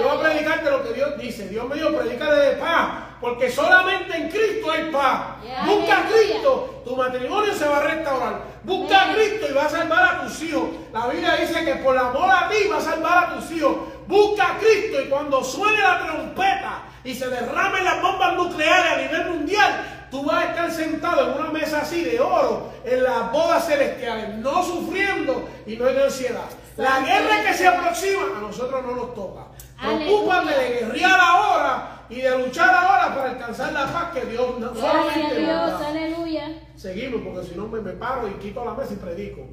Yo 0.00 0.08
voy 0.08 0.18
a 0.18 0.20
predicarte 0.20 0.70
lo 0.70 0.82
que 0.82 0.92
Dios 0.94 1.18
dice. 1.18 1.48
Dios 1.48 1.68
me 1.68 1.76
dio 1.76 1.96
predicar 1.96 2.34
de 2.34 2.52
paz. 2.52 2.88
Porque 3.20 3.50
solamente 3.50 4.16
en 4.16 4.30
Cristo 4.30 4.70
hay 4.70 4.90
paz. 4.90 5.36
Busca 5.66 5.98
a 5.98 6.08
Cristo, 6.08 6.82
tu 6.84 6.96
matrimonio 6.96 7.54
se 7.54 7.68
va 7.68 7.76
a 7.76 7.82
restaurar. 7.82 8.40
Busca 8.62 9.10
a 9.10 9.14
Cristo 9.14 9.46
y 9.50 9.52
va 9.52 9.66
a 9.66 9.68
salvar 9.68 10.14
a 10.14 10.20
tus 10.22 10.42
hijos. 10.42 10.70
La 10.90 11.06
Biblia 11.08 11.36
dice 11.36 11.64
que 11.64 11.74
por 11.76 11.98
amor 11.98 12.30
a 12.30 12.48
ti 12.48 12.66
va 12.68 12.78
a 12.78 12.80
salvar 12.80 13.24
a 13.24 13.34
tus 13.34 13.50
hijos. 13.50 13.76
Busca 14.06 14.52
a 14.52 14.58
Cristo 14.58 15.02
y 15.02 15.08
cuando 15.10 15.44
suene 15.44 15.82
la 15.82 15.98
trompeta 15.98 16.82
y 17.04 17.14
se 17.14 17.28
derramen 17.28 17.84
las 17.84 18.00
bombas 18.00 18.34
nucleares 18.36 18.92
a 18.92 18.96
nivel 18.96 19.30
mundial, 19.30 20.00
Tú 20.10 20.24
vas 20.24 20.44
a 20.44 20.48
estar 20.50 20.72
sentado 20.72 21.30
en 21.30 21.40
una 21.40 21.50
mesa 21.50 21.82
así 21.82 22.02
de 22.02 22.18
oro 22.18 22.72
en 22.84 23.02
las 23.04 23.30
bodas 23.30 23.64
celestiales, 23.66 24.34
no 24.38 24.62
sufriendo 24.64 25.48
y 25.66 25.76
no 25.76 25.86
en 25.86 26.00
ansiedad. 26.00 26.46
La 26.76 27.00
guerra 27.00 27.44
que 27.46 27.54
se 27.54 27.68
aproxima 27.68 28.22
a 28.36 28.40
nosotros 28.40 28.84
no 28.84 28.96
nos 28.96 29.14
toca. 29.14 29.46
Preocúpame 29.80 30.52
de 30.52 30.68
guerrear 30.80 31.20
ahora 31.20 32.04
y 32.10 32.20
de 32.20 32.38
luchar 32.38 32.74
ahora 32.74 33.14
para 33.14 33.30
alcanzar 33.30 33.72
la 33.72 33.86
paz 33.86 34.12
que 34.12 34.26
Dios 34.26 34.58
no 34.58 34.74
solamente 34.74 35.38
Dios, 35.38 35.82
aleluya. 35.82 36.48
Seguimos, 36.76 37.22
porque 37.22 37.48
si 37.48 37.54
no 37.54 37.68
me, 37.68 37.80
me, 37.80 37.92
paro 37.92 38.28
y 38.28 38.32
quito 38.34 38.64
la 38.64 38.74
mesa 38.74 38.92
y 38.92 38.96
predico. 38.96 39.46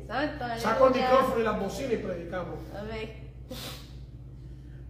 Saco 0.57 0.87
el 0.87 0.93
micrófono 0.95 1.39
y 1.39 1.43
las 1.43 1.59
bocinas 1.59 1.93
y 1.93 1.97
predicamos. 1.97 2.59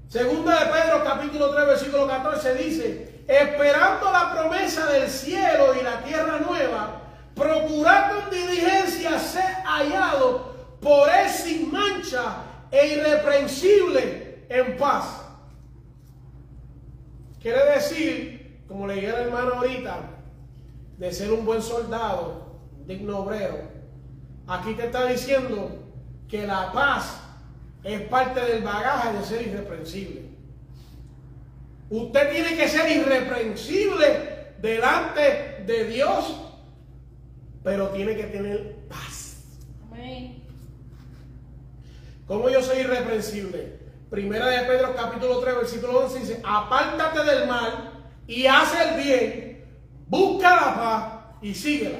Segunda 0.07 0.59
de 0.59 0.65
Pedro, 0.71 1.03
capítulo 1.03 1.53
3, 1.53 1.67
versículo 1.67 2.07
14, 2.07 2.55
dice, 2.55 3.23
esperando 3.27 4.11
la 4.11 4.33
promesa 4.33 4.85
del 4.87 5.09
cielo 5.09 5.75
y 5.79 5.83
la 5.83 6.01
tierra 6.01 6.39
nueva, 6.39 7.01
procurar 7.35 8.11
con 8.11 8.29
diligencia 8.29 9.19
ser 9.19 9.55
hallado 9.65 10.55
por 10.81 11.09
él 11.09 11.29
sin 11.29 11.71
mancha 11.71 12.37
e 12.71 12.87
irreprensible 12.87 14.45
en 14.47 14.77
paz. 14.77 15.26
Quiere 17.47 17.63
decir, 17.75 18.61
como 18.67 18.87
le 18.87 18.95
dije 18.95 19.09
al 19.09 19.27
hermano 19.27 19.53
ahorita, 19.53 20.01
de 20.97 21.13
ser 21.13 21.31
un 21.31 21.45
buen 21.45 21.61
soldado, 21.61 22.59
digno 22.85 23.19
obrero. 23.19 23.61
Aquí 24.47 24.73
te 24.73 24.87
está 24.87 25.05
diciendo 25.05 25.81
que 26.27 26.45
la 26.45 26.73
paz 26.73 27.21
es 27.85 28.01
parte 28.09 28.41
del 28.41 28.63
bagaje 28.63 29.17
de 29.17 29.23
ser 29.23 29.47
irreprensible. 29.47 30.23
Usted 31.89 32.31
tiene 32.33 32.57
que 32.57 32.67
ser 32.67 32.91
irreprensible 32.91 34.55
delante 34.61 35.63
de 35.65 35.85
Dios, 35.85 36.41
pero 37.63 37.91
tiene 37.91 38.17
que 38.17 38.25
tener 38.25 38.75
paz. 38.89 39.45
Amén. 39.89 40.43
¿Cómo 42.27 42.49
yo 42.49 42.61
soy 42.61 42.79
irreprensible? 42.79 43.86
Primera 44.09 44.47
de 44.47 44.59
Pedro 44.65 44.95
capítulo 44.95 45.39
3 45.39 45.55
versículo 45.57 45.99
11 46.05 46.19
dice, 46.19 46.41
apártate 46.45 47.23
del 47.25 47.47
mal 47.47 47.91
y 48.25 48.45
haz 48.47 48.73
el 48.79 49.03
bien, 49.03 49.65
busca 50.07 50.55
la 50.55 50.75
paz 50.75 51.13
y 51.41 51.53
síguela. 51.53 51.99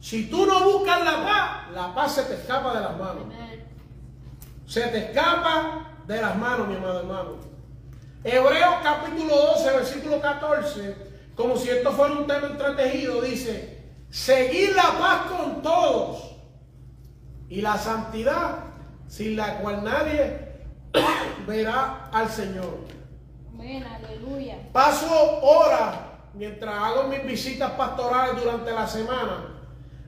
Si 0.00 0.28
tú 0.28 0.46
no 0.46 0.64
buscas 0.64 1.04
la 1.04 1.24
paz, 1.24 1.70
la 1.72 1.94
paz 1.94 2.16
se 2.16 2.22
te 2.24 2.34
escapa 2.34 2.74
de 2.74 2.80
las 2.80 2.98
manos. 2.98 3.24
Se 4.66 4.82
te 4.88 4.98
escapa 4.98 5.92
de 6.06 6.20
las 6.20 6.36
manos, 6.36 6.66
mi 6.66 6.74
amado 6.74 7.00
hermano. 7.00 7.36
Hebreos 8.24 8.74
capítulo 8.82 9.36
12, 9.54 9.70
versículo 9.76 10.20
14, 10.20 10.96
como 11.36 11.56
si 11.56 11.70
esto 11.70 11.92
fuera 11.92 12.14
un 12.14 12.26
tema 12.26 12.48
entretejido, 12.48 13.22
dice, 13.22 13.92
seguir 14.10 14.74
la 14.74 14.98
paz 14.98 15.30
con 15.30 15.62
todos 15.62 16.36
y 17.48 17.60
la 17.60 17.78
santidad, 17.78 18.64
sin 19.06 19.36
la 19.36 19.58
cual 19.58 19.84
nadie 19.84 20.48
verá 21.46 22.08
al 22.12 22.28
Señor. 22.28 22.78
Amén. 23.52 23.84
Aleluya. 23.84 24.56
Paso 24.72 25.40
horas 25.42 25.96
mientras 26.34 26.74
hago 26.74 27.04
mis 27.04 27.24
visitas 27.24 27.72
pastorales 27.72 28.42
durante 28.42 28.70
la 28.72 28.86
semana 28.86 29.54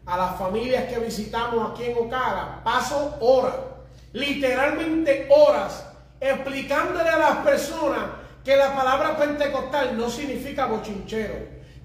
a 0.06 0.16
las 0.16 0.36
familias 0.38 0.84
que 0.84 0.98
visitamos 0.98 1.70
aquí 1.70 1.84
en 1.84 1.98
Ocala. 1.98 2.60
Paso 2.64 3.16
horas, 3.20 3.54
literalmente 4.12 5.28
horas, 5.30 5.86
explicándole 6.20 7.08
a 7.08 7.18
las 7.18 7.36
personas 7.38 8.04
que 8.44 8.56
la 8.56 8.74
palabra 8.74 9.16
pentecostal 9.16 9.96
no 9.96 10.08
significa 10.08 10.66
bochinchero, 10.66 11.34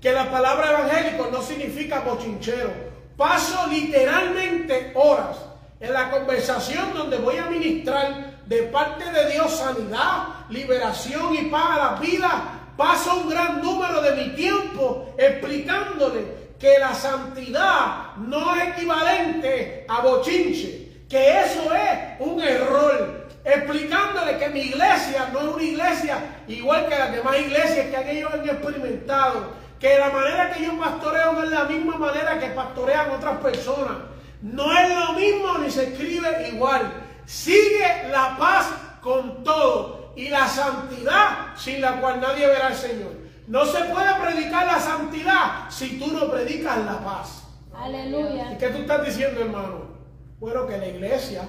que 0.01 0.11
la 0.11 0.31
palabra 0.31 0.71
evangélico 0.71 1.29
no 1.31 1.41
significa 1.41 1.99
bochinchero. 1.99 2.71
Paso 3.17 3.67
literalmente 3.67 4.91
horas 4.95 5.37
en 5.79 5.93
la 5.93 6.09
conversación 6.09 6.93
donde 6.93 7.17
voy 7.17 7.37
a 7.37 7.45
ministrar 7.45 8.34
de 8.45 8.63
parte 8.63 9.11
de 9.11 9.31
Dios 9.31 9.51
sanidad, 9.51 10.45
liberación 10.49 11.35
y 11.35 11.45
paz 11.45 11.69
a 11.71 11.77
las 11.77 12.01
vidas. 12.01 12.33
Paso 12.77 13.21
un 13.21 13.29
gran 13.29 13.61
número 13.61 14.01
de 14.01 14.11
mi 14.11 14.35
tiempo 14.35 15.13
explicándole 15.17 16.45
que 16.59 16.77
la 16.79 16.93
santidad 16.93 18.15
no 18.17 18.55
es 18.55 18.69
equivalente 18.69 19.85
a 19.87 20.01
bochinche, 20.01 21.05
que 21.09 21.41
eso 21.41 21.73
es 21.73 22.19
un 22.19 22.41
error. 22.41 23.25
Explicándole 23.43 24.37
que 24.37 24.49
mi 24.49 24.61
iglesia 24.61 25.29
no 25.31 25.41
es 25.41 25.47
una 25.47 25.63
iglesia 25.63 26.17
igual 26.47 26.87
que 26.87 26.97
las 26.97 27.11
demás 27.11 27.39
iglesias 27.39 27.87
que 27.87 28.11
ellos 28.11 28.33
han 28.33 28.47
experimentado, 28.49 29.53
que 29.79 29.99
la 29.99 30.09
manera 30.09 30.51
que 30.51 30.65
yo 30.65 30.77
pastoreo 30.79 31.33
no 31.33 31.43
es 31.43 31.51
la 31.51 31.65
misma 31.65 31.97
manera 31.97 32.39
que 32.39 32.47
pastorean 32.47 33.11
otras 33.11 33.37
personas. 33.37 33.97
No 34.41 34.77
es 34.77 34.89
lo 34.89 35.13
mismo 35.13 35.57
ni 35.59 35.69
se 35.69 35.89
escribe 35.89 36.49
igual. 36.51 37.04
Sigue 37.25 38.09
la 38.09 38.35
paz 38.37 38.67
con 39.01 39.43
todo 39.43 40.13
y 40.15 40.29
la 40.29 40.47
santidad 40.47 41.55
sin 41.55 41.81
la 41.81 41.99
cual 41.99 42.21
nadie 42.21 42.47
verá 42.47 42.67
al 42.67 42.75
Señor. 42.75 43.11
No 43.47 43.65
se 43.65 43.83
puede 43.85 44.13
predicar 44.21 44.65
la 44.65 44.79
santidad 44.79 45.69
si 45.69 45.99
tú 45.99 46.07
no 46.07 46.31
predicas 46.31 46.77
la 46.85 46.99
paz. 46.99 47.43
¿Y 47.71 47.83
Aleluya. 47.83 48.57
qué 48.57 48.69
tú 48.69 48.79
estás 48.79 49.05
diciendo, 49.05 49.41
hermano? 49.41 49.95
Bueno, 50.39 50.65
que 50.65 50.77
la 50.77 50.87
iglesia 50.87 51.47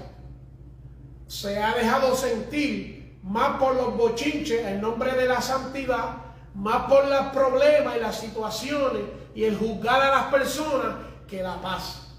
se 1.27 1.62
ha 1.62 1.74
dejado 1.74 2.14
sentir 2.14 3.18
más 3.22 3.59
por 3.59 3.74
los 3.74 3.97
bochinches 3.97 4.64
en 4.66 4.81
nombre 4.81 5.12
de 5.12 5.27
la 5.27 5.41
santidad, 5.41 6.16
más 6.55 6.85
por 6.85 7.07
los 7.07 7.27
problemas 7.27 7.97
y 7.97 8.01
las 8.01 8.18
situaciones 8.18 9.03
y 9.35 9.45
el 9.45 9.57
juzgar 9.57 10.01
a 10.01 10.11
las 10.11 10.24
personas 10.27 10.97
que 11.29 11.43
la 11.43 11.61
paz. 11.61 12.14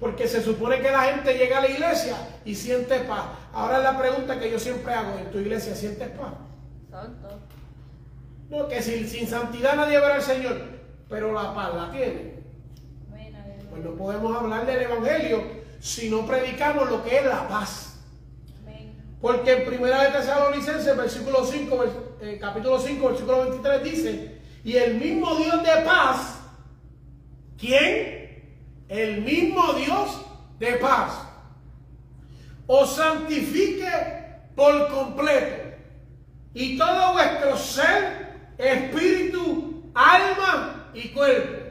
Porque 0.00 0.26
se 0.26 0.42
supone 0.42 0.80
que 0.80 0.90
la 0.90 1.02
gente 1.02 1.34
llega 1.34 1.58
a 1.58 1.62
la 1.62 1.68
iglesia 1.68 2.16
y 2.44 2.54
siente 2.54 2.98
paz. 3.00 3.24
Ahora 3.52 3.78
es 3.78 3.82
la 3.84 3.98
pregunta 3.98 4.38
que 4.38 4.50
yo 4.50 4.58
siempre 4.58 4.92
hago, 4.92 5.18
¿en 5.18 5.30
tu 5.30 5.38
iglesia 5.38 5.74
sientes 5.74 6.08
paz? 6.10 6.32
Santo. 6.90 7.28
No, 8.50 8.68
que 8.68 8.82
sin, 8.82 9.08
sin 9.08 9.26
santidad 9.26 9.76
nadie 9.76 9.98
verá 9.98 10.16
al 10.16 10.22
Señor, 10.22 10.60
pero 11.08 11.32
la 11.32 11.54
paz 11.54 11.74
la 11.74 11.90
tiene. 11.90 12.42
Aleluya. 13.12 13.70
Pues 13.70 13.84
no 13.84 13.90
podemos 13.94 14.36
hablar 14.36 14.66
del 14.66 14.82
Evangelio 14.82 15.42
si 15.80 16.10
no 16.10 16.26
predicamos 16.26 16.90
lo 16.90 17.02
que 17.02 17.18
es 17.18 17.24
la 17.24 17.48
paz. 17.48 17.88
Porque 19.20 19.52
en 19.52 19.64
primera 19.66 20.02
de 20.02 20.10
Tesalonicenses, 20.10 20.96
versículo 20.96 21.44
5, 21.46 21.76
vers- 21.78 21.92
eh, 22.22 22.38
capítulo 22.40 22.78
5, 22.78 23.08
versículo 23.08 23.40
23 23.50 23.82
dice, 23.84 24.40
y 24.64 24.76
el 24.76 24.96
mismo 24.96 25.36
Dios 25.36 25.62
de 25.62 25.76
paz, 25.84 26.40
¿quién? 27.56 28.42
El 28.88 29.22
mismo 29.22 29.72
Dios 29.74 30.22
de 30.58 30.72
paz, 30.72 31.12
os 32.74 32.96
santifique 32.96 33.84
por 34.56 34.88
completo, 34.88 35.76
y 36.54 36.78
todo 36.78 37.12
vuestro 37.12 37.56
ser, 37.58 38.54
espíritu, 38.56 39.90
alma 39.94 40.90
y 40.94 41.08
cuerpo. 41.08 41.70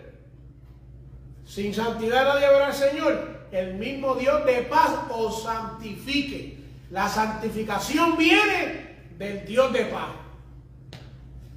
Sin 1.44 1.74
santidad 1.74 2.26
nadie 2.26 2.48
verá 2.48 2.68
al 2.68 2.74
Señor. 2.74 3.42
El 3.52 3.74
mismo 3.76 4.16
Dios 4.16 4.46
de 4.46 4.62
paz 4.64 4.92
os 5.10 5.44
santifique. 5.44 6.60
La 6.92 7.10
santificación 7.10 8.16
viene 8.16 9.10
del 9.18 9.44
Dios 9.46 9.74
de 9.74 9.86
paz. 9.86 10.10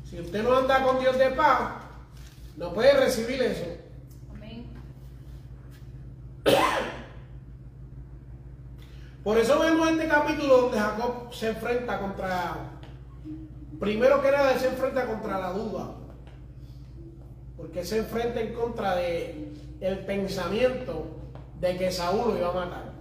Si 0.08 0.20
usted 0.20 0.42
no 0.42 0.56
anda 0.56 0.82
con 0.82 0.98
Dios 1.00 1.18
de 1.18 1.30
paz, 1.30 1.82
no 2.56 2.72
puede 2.72 2.92
recibir 2.94 3.42
eso. 3.42 3.66
Amén. 4.34 4.66
Por 9.24 9.38
eso 9.38 9.58
vemos 9.58 9.90
este 9.90 10.06
capítulo 10.06 10.58
donde 10.58 10.78
Jacob 10.78 11.32
se 11.32 11.48
enfrenta 11.48 11.98
contra, 11.98 12.56
primero 13.80 14.20
que 14.20 14.30
nada, 14.30 14.58
se 14.58 14.68
enfrenta 14.68 15.06
contra 15.06 15.40
la 15.40 15.50
duda. 15.52 15.94
Porque 17.56 17.84
se 17.84 18.00
enfrenta 18.00 18.42
en 18.42 18.52
contra 18.52 18.94
de 18.96 19.50
el 19.80 19.98
pensamiento 20.00 21.06
de 21.58 21.76
que 21.78 21.90
Saúl 21.90 22.32
lo 22.32 22.38
iba 22.38 22.50
a 22.50 22.66
matar. 22.66 22.92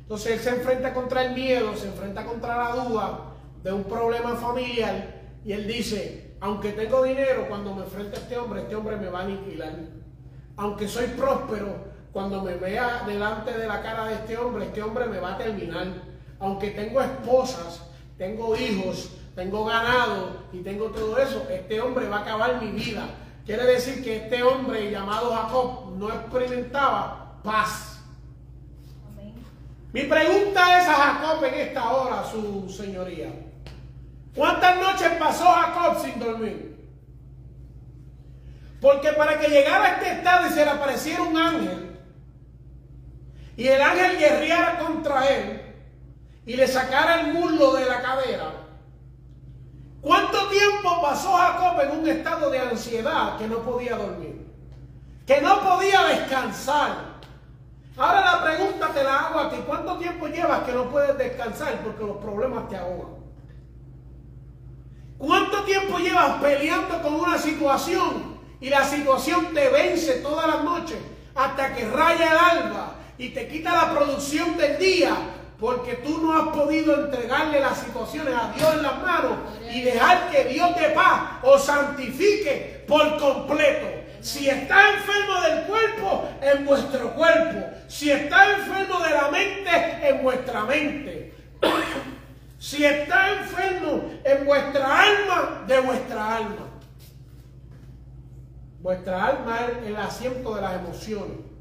Entonces 0.00 0.32
él 0.32 0.40
se 0.40 0.50
enfrenta 0.50 0.94
contra 0.94 1.26
el 1.26 1.34
miedo, 1.34 1.76
se 1.76 1.88
enfrenta 1.88 2.24
contra 2.24 2.56
la 2.56 2.84
duda 2.84 3.20
de 3.62 3.70
un 3.70 3.84
problema 3.84 4.34
familiar 4.36 5.20
y 5.44 5.52
él 5.52 5.66
dice, 5.66 6.36
aunque 6.40 6.72
tengo 6.72 7.02
dinero, 7.02 7.46
cuando 7.50 7.74
me 7.74 7.82
enfrente 7.82 8.16
a 8.16 8.20
este 8.20 8.38
hombre, 8.38 8.62
este 8.62 8.76
hombre 8.76 8.96
me 8.96 9.10
va 9.10 9.20
a 9.20 9.24
aniquilar. 9.24 9.74
Aunque 10.56 10.88
soy 10.88 11.08
próspero, 11.08 11.91
cuando 12.12 12.42
me 12.42 12.54
vea 12.54 13.04
delante 13.06 13.56
de 13.56 13.66
la 13.66 13.80
cara 13.80 14.06
de 14.06 14.14
este 14.14 14.36
hombre, 14.36 14.66
este 14.66 14.82
hombre 14.82 15.06
me 15.06 15.18
va 15.18 15.34
a 15.34 15.38
terminar. 15.38 15.86
Aunque 16.38 16.70
tengo 16.70 17.00
esposas, 17.00 17.80
tengo 18.18 18.54
hijos, 18.56 19.10
tengo 19.34 19.64
ganado 19.64 20.42
y 20.52 20.58
tengo 20.58 20.86
todo 20.86 21.16
eso, 21.18 21.46
este 21.50 21.80
hombre 21.80 22.08
va 22.08 22.18
a 22.18 22.20
acabar 22.20 22.60
mi 22.60 22.70
vida. 22.72 23.06
Quiere 23.46 23.64
decir 23.64 24.04
que 24.04 24.16
este 24.16 24.42
hombre 24.42 24.90
llamado 24.90 25.32
Jacob 25.32 25.96
no 25.96 26.10
experimentaba 26.10 27.38
paz. 27.42 28.00
Amén. 29.08 29.34
Mi 29.92 30.02
pregunta 30.02 30.80
es 30.80 30.88
a 30.88 30.94
Jacob 30.94 31.44
en 31.44 31.54
esta 31.54 31.92
hora, 31.92 32.24
su 32.24 32.68
señoría. 32.68 33.30
¿Cuántas 34.34 34.80
noches 34.80 35.10
pasó 35.18 35.44
Jacob 35.44 36.02
sin 36.02 36.18
dormir? 36.20 36.76
Porque 38.80 39.12
para 39.12 39.38
que 39.38 39.48
llegara 39.48 39.84
a 39.84 39.88
este 39.94 40.12
estado 40.12 40.46
y 40.46 40.50
se 40.50 40.64
le 40.64 40.70
apareciera 40.70 41.22
un 41.22 41.36
ángel, 41.36 41.91
y 43.62 43.68
el 43.68 43.80
ángel 43.80 44.18
guerreara 44.18 44.80
contra 44.80 45.24
él, 45.28 45.62
y 46.44 46.56
le 46.56 46.66
sacara 46.66 47.20
el 47.20 47.32
muslo 47.32 47.74
de 47.74 47.86
la 47.86 48.02
cadera, 48.02 48.54
¿cuánto 50.00 50.48
tiempo 50.48 51.00
pasó 51.00 51.32
Jacob 51.34 51.80
en 51.82 52.00
un 52.00 52.08
estado 52.08 52.50
de 52.50 52.58
ansiedad 52.58 53.38
que 53.38 53.46
no 53.46 53.58
podía 53.58 53.94
dormir? 53.94 54.48
Que 55.24 55.40
no 55.40 55.60
podía 55.60 56.06
descansar. 56.06 57.20
Ahora 57.96 58.32
la 58.32 58.42
pregunta 58.42 58.88
te 58.88 59.04
la 59.04 59.16
hago 59.16 59.38
a 59.38 59.50
ti. 59.50 59.58
¿Cuánto 59.64 59.96
tiempo 59.96 60.26
llevas 60.26 60.64
que 60.64 60.72
no 60.72 60.90
puedes 60.90 61.16
descansar 61.16 61.82
porque 61.84 62.04
los 62.04 62.16
problemas 62.16 62.68
te 62.68 62.76
ahogan? 62.76 63.22
¿Cuánto 65.18 65.62
tiempo 65.62 65.98
llevas 65.98 66.42
peleando 66.42 67.00
con 67.00 67.14
una 67.14 67.38
situación 67.38 68.40
y 68.60 68.70
la 68.70 68.82
situación 68.82 69.54
te 69.54 69.68
vence 69.68 70.14
todas 70.14 70.48
las 70.48 70.64
noches 70.64 70.98
hasta 71.36 71.76
que 71.76 71.88
raya 71.88 72.32
el 72.32 72.58
alba 72.58 72.96
y 73.18 73.30
te 73.30 73.48
quita 73.48 73.72
la 73.72 73.94
producción 73.94 74.56
del 74.56 74.78
día 74.78 75.16
porque 75.58 75.94
tú 75.94 76.18
no 76.18 76.36
has 76.36 76.48
podido 76.48 77.04
entregarle 77.04 77.60
las 77.60 77.78
situaciones 77.78 78.34
a 78.34 78.52
Dios 78.52 78.74
en 78.74 78.82
las 78.82 79.00
manos 79.00 79.38
y 79.72 79.82
dejar 79.82 80.28
que 80.28 80.44
Dios 80.46 80.74
de 80.74 80.88
paz 80.88 81.38
os 81.42 81.64
santifique 81.64 82.84
por 82.88 83.16
completo? 83.16 84.02
Si 84.20 84.48
está 84.48 84.94
enfermo 84.94 85.40
del 85.40 85.64
cuerpo, 85.64 86.28
en 86.40 86.64
vuestro 86.64 87.12
cuerpo. 87.14 87.70
Si 87.88 88.10
está 88.10 88.52
enfermo 88.52 89.00
de 89.00 89.10
la 89.10 89.28
mente, 89.30 90.08
en 90.08 90.22
vuestra 90.22 90.64
mente. 90.64 91.34
Si 92.58 92.84
está 92.84 93.32
enfermo 93.32 94.04
en 94.22 94.46
vuestra 94.46 95.02
alma, 95.02 95.64
de 95.66 95.80
vuestra 95.80 96.36
alma. 96.36 96.68
Vuestra 98.80 99.26
alma 99.26 99.60
es 99.66 99.88
el 99.88 99.96
asiento 99.96 100.54
de 100.54 100.60
las 100.60 100.74
emociones. 100.74 101.51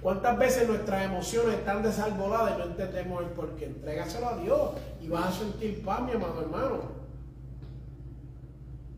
¿Cuántas 0.00 0.38
veces 0.38 0.68
nuestras 0.68 1.04
emociones 1.04 1.56
están 1.56 1.82
desarboladas 1.82 2.54
y 2.54 2.58
no 2.58 2.64
entendemos 2.66 3.22
el 3.22 3.30
porqué? 3.30 3.66
Entrégaselo 3.66 4.28
a 4.28 4.36
Dios 4.36 4.70
y 5.00 5.08
vas 5.08 5.26
a 5.26 5.32
sentir 5.32 5.84
paz, 5.84 6.02
mi 6.02 6.12
amado 6.12 6.42
hermano. 6.42 7.06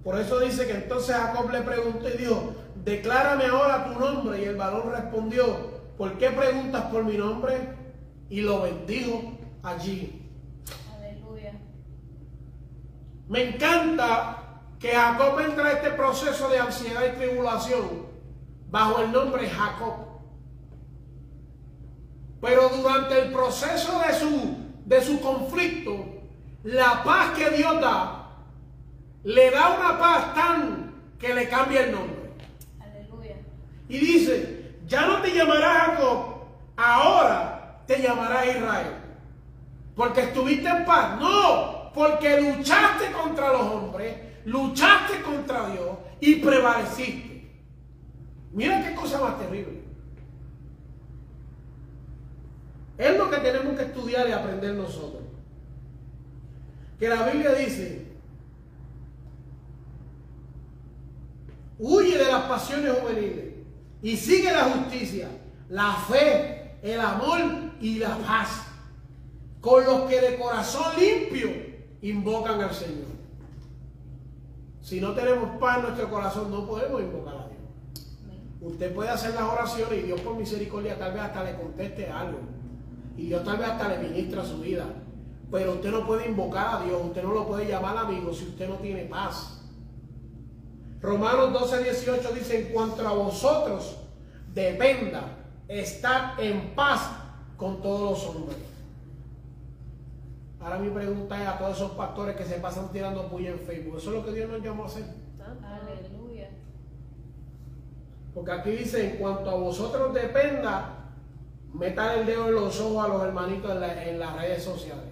Por 0.04 0.18
eso 0.18 0.38
dice 0.40 0.66
que 0.66 0.72
entonces 0.72 1.16
Jacob 1.16 1.50
le 1.50 1.62
preguntó 1.62 2.08
y 2.08 2.16
dijo, 2.16 2.54
declárame 2.84 3.46
ahora 3.46 3.86
tu 3.86 3.98
nombre. 3.98 4.40
Y 4.40 4.44
el 4.44 4.56
varón 4.56 4.90
respondió, 4.90 5.44
¿por 5.96 6.16
qué 6.18 6.30
preguntas 6.30 6.84
por 6.86 7.04
mi 7.04 7.16
nombre? 7.16 7.56
Y 8.30 8.40
lo 8.40 8.62
bendijo 8.62 9.32
allí. 9.62 10.30
Aleluya. 10.96 11.54
Me 13.28 13.54
encanta 13.54 14.62
que 14.78 14.90
Jacob 14.90 15.40
entra 15.40 15.66
a 15.66 15.72
este 15.72 15.90
proceso 15.90 16.48
de 16.48 16.58
ansiedad 16.58 17.02
y 17.12 17.16
tribulación 17.16 18.06
bajo 18.70 19.02
el 19.02 19.12
nombre 19.12 19.48
Jacob. 19.48 20.07
Pero 22.40 22.68
durante 22.68 23.18
el 23.18 23.32
proceso 23.32 24.00
de 24.06 24.14
su, 24.14 24.56
de 24.84 25.02
su 25.02 25.20
conflicto, 25.20 26.06
la 26.62 27.02
paz 27.02 27.36
que 27.36 27.50
Dios 27.50 27.80
da, 27.80 28.28
le 29.24 29.50
da 29.50 29.70
una 29.70 29.98
paz 29.98 30.34
tan 30.34 30.94
que 31.18 31.34
le 31.34 31.48
cambia 31.48 31.84
el 31.84 31.92
nombre. 31.92 32.30
Aleluya. 32.80 33.36
Y 33.88 33.98
dice, 33.98 34.74
ya 34.86 35.06
no 35.06 35.20
te 35.20 35.34
llamarás 35.34 35.88
Jacob, 35.88 36.44
ahora 36.76 37.82
te 37.86 38.00
llamarás 38.00 38.46
Israel. 38.46 38.94
Porque 39.96 40.20
estuviste 40.20 40.68
en 40.68 40.84
paz. 40.84 41.18
No, 41.18 41.92
porque 41.92 42.40
luchaste 42.40 43.10
contra 43.10 43.52
los 43.52 43.62
hombres, 43.62 44.16
luchaste 44.44 45.20
contra 45.22 45.70
Dios 45.70 45.90
y 46.20 46.36
prevaleciste. 46.36 47.50
Mira 48.52 48.82
qué 48.82 48.94
cosa 48.94 49.20
más 49.20 49.38
terrible. 49.38 49.77
Es 52.98 53.16
lo 53.16 53.30
que 53.30 53.36
tenemos 53.38 53.76
que 53.76 53.84
estudiar 53.84 54.28
y 54.28 54.32
aprender 54.32 54.74
nosotros. 54.74 55.22
Que 56.98 57.08
la 57.08 57.30
Biblia 57.30 57.52
dice, 57.52 58.08
huye 61.78 62.18
de 62.18 62.24
las 62.24 62.42
pasiones 62.46 62.98
juveniles 62.98 63.54
y 64.02 64.16
sigue 64.16 64.52
la 64.52 64.64
justicia, 64.64 65.28
la 65.68 65.92
fe, 65.92 66.76
el 66.82 67.00
amor 67.00 67.38
y 67.80 68.00
la 68.00 68.16
paz, 68.18 68.64
con 69.60 69.84
los 69.84 70.02
que 70.02 70.20
de 70.20 70.36
corazón 70.36 70.98
limpio 70.98 71.50
invocan 72.02 72.60
al 72.60 72.74
Señor. 72.74 73.06
Si 74.80 75.00
no 75.00 75.12
tenemos 75.12 75.56
paz 75.60 75.78
en 75.78 75.82
nuestro 75.84 76.10
corazón, 76.10 76.50
no 76.50 76.66
podemos 76.66 77.00
invocar 77.00 77.34
a 77.34 77.48
Dios. 77.48 77.58
Usted 78.60 78.92
puede 78.92 79.10
hacer 79.10 79.34
las 79.34 79.42
oraciones 79.42 80.00
y 80.00 80.02
Dios 80.02 80.20
por 80.20 80.34
misericordia 80.36 80.98
tal 80.98 81.12
vez 81.12 81.22
hasta 81.22 81.44
le 81.44 81.54
conteste 81.54 82.08
algo. 82.08 82.57
Y 83.18 83.26
Dios 83.26 83.44
tal 83.44 83.58
vez 83.58 83.68
hasta 83.68 83.88
le 83.88 84.08
ministra 84.08 84.44
su 84.44 84.60
vida. 84.60 84.86
Pero 85.50 85.72
usted 85.72 85.90
no 85.90 86.06
puede 86.06 86.28
invocar 86.28 86.76
a 86.76 86.84
Dios, 86.84 87.02
usted 87.04 87.22
no 87.22 87.34
lo 87.34 87.46
puede 87.46 87.66
llamar 87.66 87.96
amigo 87.96 88.32
si 88.32 88.44
usted 88.44 88.68
no 88.68 88.76
tiene 88.76 89.04
paz. 89.04 89.60
Romanos 91.00 91.52
12, 91.52 91.84
18 91.84 92.32
dice, 92.32 92.60
en 92.60 92.72
cuanto 92.72 93.06
a 93.06 93.12
vosotros 93.12 93.96
dependa, 94.54 95.36
estar 95.66 96.40
en 96.40 96.74
paz 96.74 97.10
con 97.56 97.82
todos 97.82 98.10
los 98.10 98.26
hombres. 98.36 98.58
Ahora 100.60 100.78
mi 100.78 100.90
pregunta 100.90 101.40
es 101.40 101.48
a 101.48 101.58
todos 101.58 101.76
esos 101.76 101.92
pastores 101.92 102.36
que 102.36 102.44
se 102.44 102.56
pasan 102.56 102.92
tirando 102.92 103.28
puya 103.28 103.50
en 103.50 103.60
Facebook. 103.60 103.98
¿Eso 103.98 104.10
es 104.10 104.16
lo 104.16 104.24
que 104.24 104.32
Dios 104.32 104.50
nos 104.50 104.62
llamó 104.62 104.84
a 104.84 104.86
hacer? 104.86 105.04
Aleluya. 105.40 106.50
Porque 108.34 108.52
aquí 108.52 108.70
dice, 108.70 109.12
en 109.12 109.16
cuanto 109.18 109.50
a 109.50 109.54
vosotros 109.54 110.12
dependa, 110.14 110.97
metan 111.74 112.18
el 112.20 112.26
dedo 112.26 112.48
en 112.48 112.54
los 112.54 112.80
ojos 112.80 113.04
a 113.04 113.08
los 113.08 113.22
hermanitos 113.22 113.70
en, 113.70 113.80
la- 113.80 114.04
en 114.08 114.18
las 114.18 114.34
redes 114.36 114.62
sociales. 114.64 115.04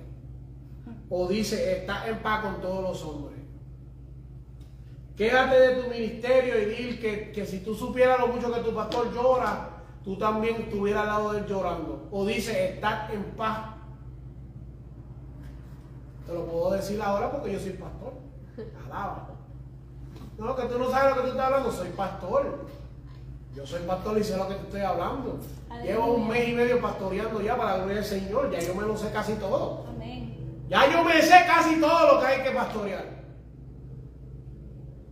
O 1.09 1.29
dice, 1.29 1.79
está 1.79 2.09
en 2.09 2.19
paz 2.19 2.43
con 2.45 2.61
todos 2.61 2.83
los 2.83 3.03
hombres. 3.05 3.39
Quédate 5.17 5.59
de 5.59 5.83
tu 5.83 5.89
ministerio 5.89 6.61
y 6.61 6.65
dile 6.67 6.99
que, 6.99 7.33
que 7.33 7.47
si 7.47 7.61
tú 7.61 7.75
supieras 7.75 8.21
lo 8.21 8.29
mucho 8.29 8.53
que 8.53 8.61
tu 8.61 8.75
pastor 8.75 9.13
llora, 9.15 9.71
tú 10.05 10.19
también 10.19 10.57
estuvieras 10.63 11.03
al 11.03 11.09
lado 11.09 11.33
de 11.33 11.39
él 11.41 11.47
llorando. 11.47 12.09
O 12.11 12.27
dice, 12.27 12.75
estar 12.75 13.11
en 13.15 13.23
paz. 13.37 13.75
Te 16.27 16.35
lo 16.35 16.45
puedo 16.47 16.73
decir 16.73 17.01
ahora 17.01 17.31
porque 17.31 17.53
yo 17.53 17.61
soy 17.61 17.71
pastor. 17.73 18.13
Alaba. 18.87 19.29
No, 20.39 20.55
que 20.57 20.63
tú 20.65 20.79
no 20.79 20.91
sabes 20.91 21.11
lo 21.17 21.23
que 21.23 21.29
tú 21.29 21.33
estás 21.33 21.47
hablando, 21.47 21.73
soy 21.73 21.89
pastor. 21.91 22.67
Yo 23.57 23.67
soy 23.67 23.81
pastor 23.87 24.19
y 24.19 24.23
sé 24.23 24.37
lo 24.37 24.47
que 24.49 24.55
te 24.55 24.63
estoy 24.65 24.83
hablando. 24.83 25.41
Aleluya. 25.71 25.93
Llevo 25.95 26.13
un 26.13 26.29
mes 26.29 26.47
y 26.47 26.53
medio 26.53 26.79
pastoreando 26.79 27.41
ya 27.41 27.57
para 27.57 27.71
la 27.71 27.77
gloria 27.79 27.95
del 27.97 28.05
Señor. 28.05 28.51
Ya 28.51 28.61
yo 28.61 28.75
me 28.75 28.83
lo 28.83 28.99
sé 28.99 29.11
casi 29.11 29.33
todo. 29.37 29.87
Amén. 29.89 30.67
Ya 30.69 30.93
yo 30.93 31.03
me 31.03 31.23
sé 31.23 31.43
casi 31.47 31.81
todo 31.81 32.15
lo 32.15 32.21
que 32.21 32.27
hay 32.27 32.43
que 32.43 32.51
pastorear. 32.51 33.05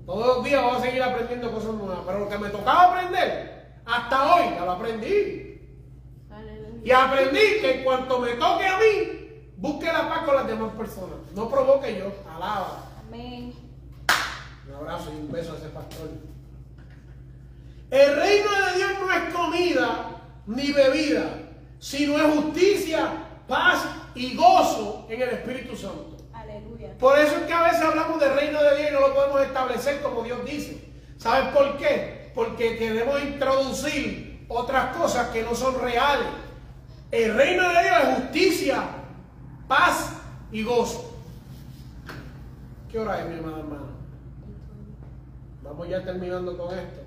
Todos 0.04 0.26
los 0.26 0.44
días 0.44 0.62
voy 0.62 0.76
a 0.76 0.80
seguir 0.80 1.02
aprendiendo 1.02 1.50
cosas 1.52 1.72
nuevas. 1.72 2.00
Pero 2.04 2.18
lo 2.18 2.28
que 2.28 2.36
me 2.36 2.50
tocaba 2.50 2.92
aprender, 2.92 3.80
hasta 3.86 4.34
hoy 4.34 4.42
ya 4.54 4.64
lo 4.66 4.72
aprendí. 4.72 5.60
Aleluya. 6.30 6.80
Y 6.84 6.90
aprendí 6.90 7.40
que 7.62 7.78
en 7.78 7.84
cuanto 7.84 8.18
me 8.18 8.32
toque 8.32 8.66
a 8.66 8.76
mí, 8.76 9.52
busque 9.56 9.86
la 9.86 10.06
paz 10.10 10.24
con 10.26 10.34
las 10.34 10.46
demás 10.46 10.74
personas. 10.74 11.16
No 11.34 11.48
provoque 11.48 11.98
yo. 11.98 12.12
Alaba. 12.30 12.90
Amén. 13.06 13.54
Un 14.68 14.74
abrazo 14.74 15.10
y 15.14 15.16
un 15.16 15.32
beso 15.32 15.54
a 15.54 15.56
ese 15.56 15.68
pastor. 15.70 16.33
El 17.94 18.16
reino 18.16 18.50
de 18.50 18.76
Dios 18.76 18.90
no 18.98 19.12
es 19.12 19.32
comida 19.32 20.06
ni 20.48 20.72
bebida, 20.72 21.26
sino 21.78 22.16
es 22.16 22.34
justicia, 22.34 23.08
paz 23.46 23.86
y 24.16 24.34
gozo 24.34 25.06
en 25.08 25.22
el 25.22 25.28
Espíritu 25.28 25.76
Santo. 25.76 26.16
Aleluya. 26.32 26.98
Por 26.98 27.16
eso 27.16 27.36
es 27.36 27.42
que 27.44 27.52
a 27.52 27.62
veces 27.62 27.82
hablamos 27.82 28.18
del 28.18 28.34
reino 28.34 28.60
de 28.64 28.76
Dios 28.78 28.90
y 28.90 28.92
no 28.94 29.00
lo 29.00 29.14
podemos 29.14 29.40
establecer 29.42 30.02
como 30.02 30.24
Dios 30.24 30.44
dice. 30.44 30.84
¿Sabes 31.18 31.54
por 31.54 31.76
qué? 31.76 32.32
Porque 32.34 32.76
queremos 32.76 33.22
introducir 33.22 34.44
otras 34.48 34.96
cosas 34.96 35.28
que 35.28 35.44
no 35.44 35.54
son 35.54 35.80
reales. 35.80 36.26
El 37.12 37.36
reino 37.36 37.62
de 37.62 37.80
Dios 37.80 37.96
es 38.02 38.14
justicia, 38.16 38.82
paz 39.68 40.14
y 40.50 40.64
gozo. 40.64 41.16
¿Qué 42.90 42.98
hora 42.98 43.20
es, 43.20 43.28
mi 43.28 43.38
amada 43.38 43.60
hermana? 43.60 43.86
Vamos 45.62 45.88
ya 45.88 46.02
terminando 46.02 46.58
con 46.58 46.76
esto. 46.76 47.03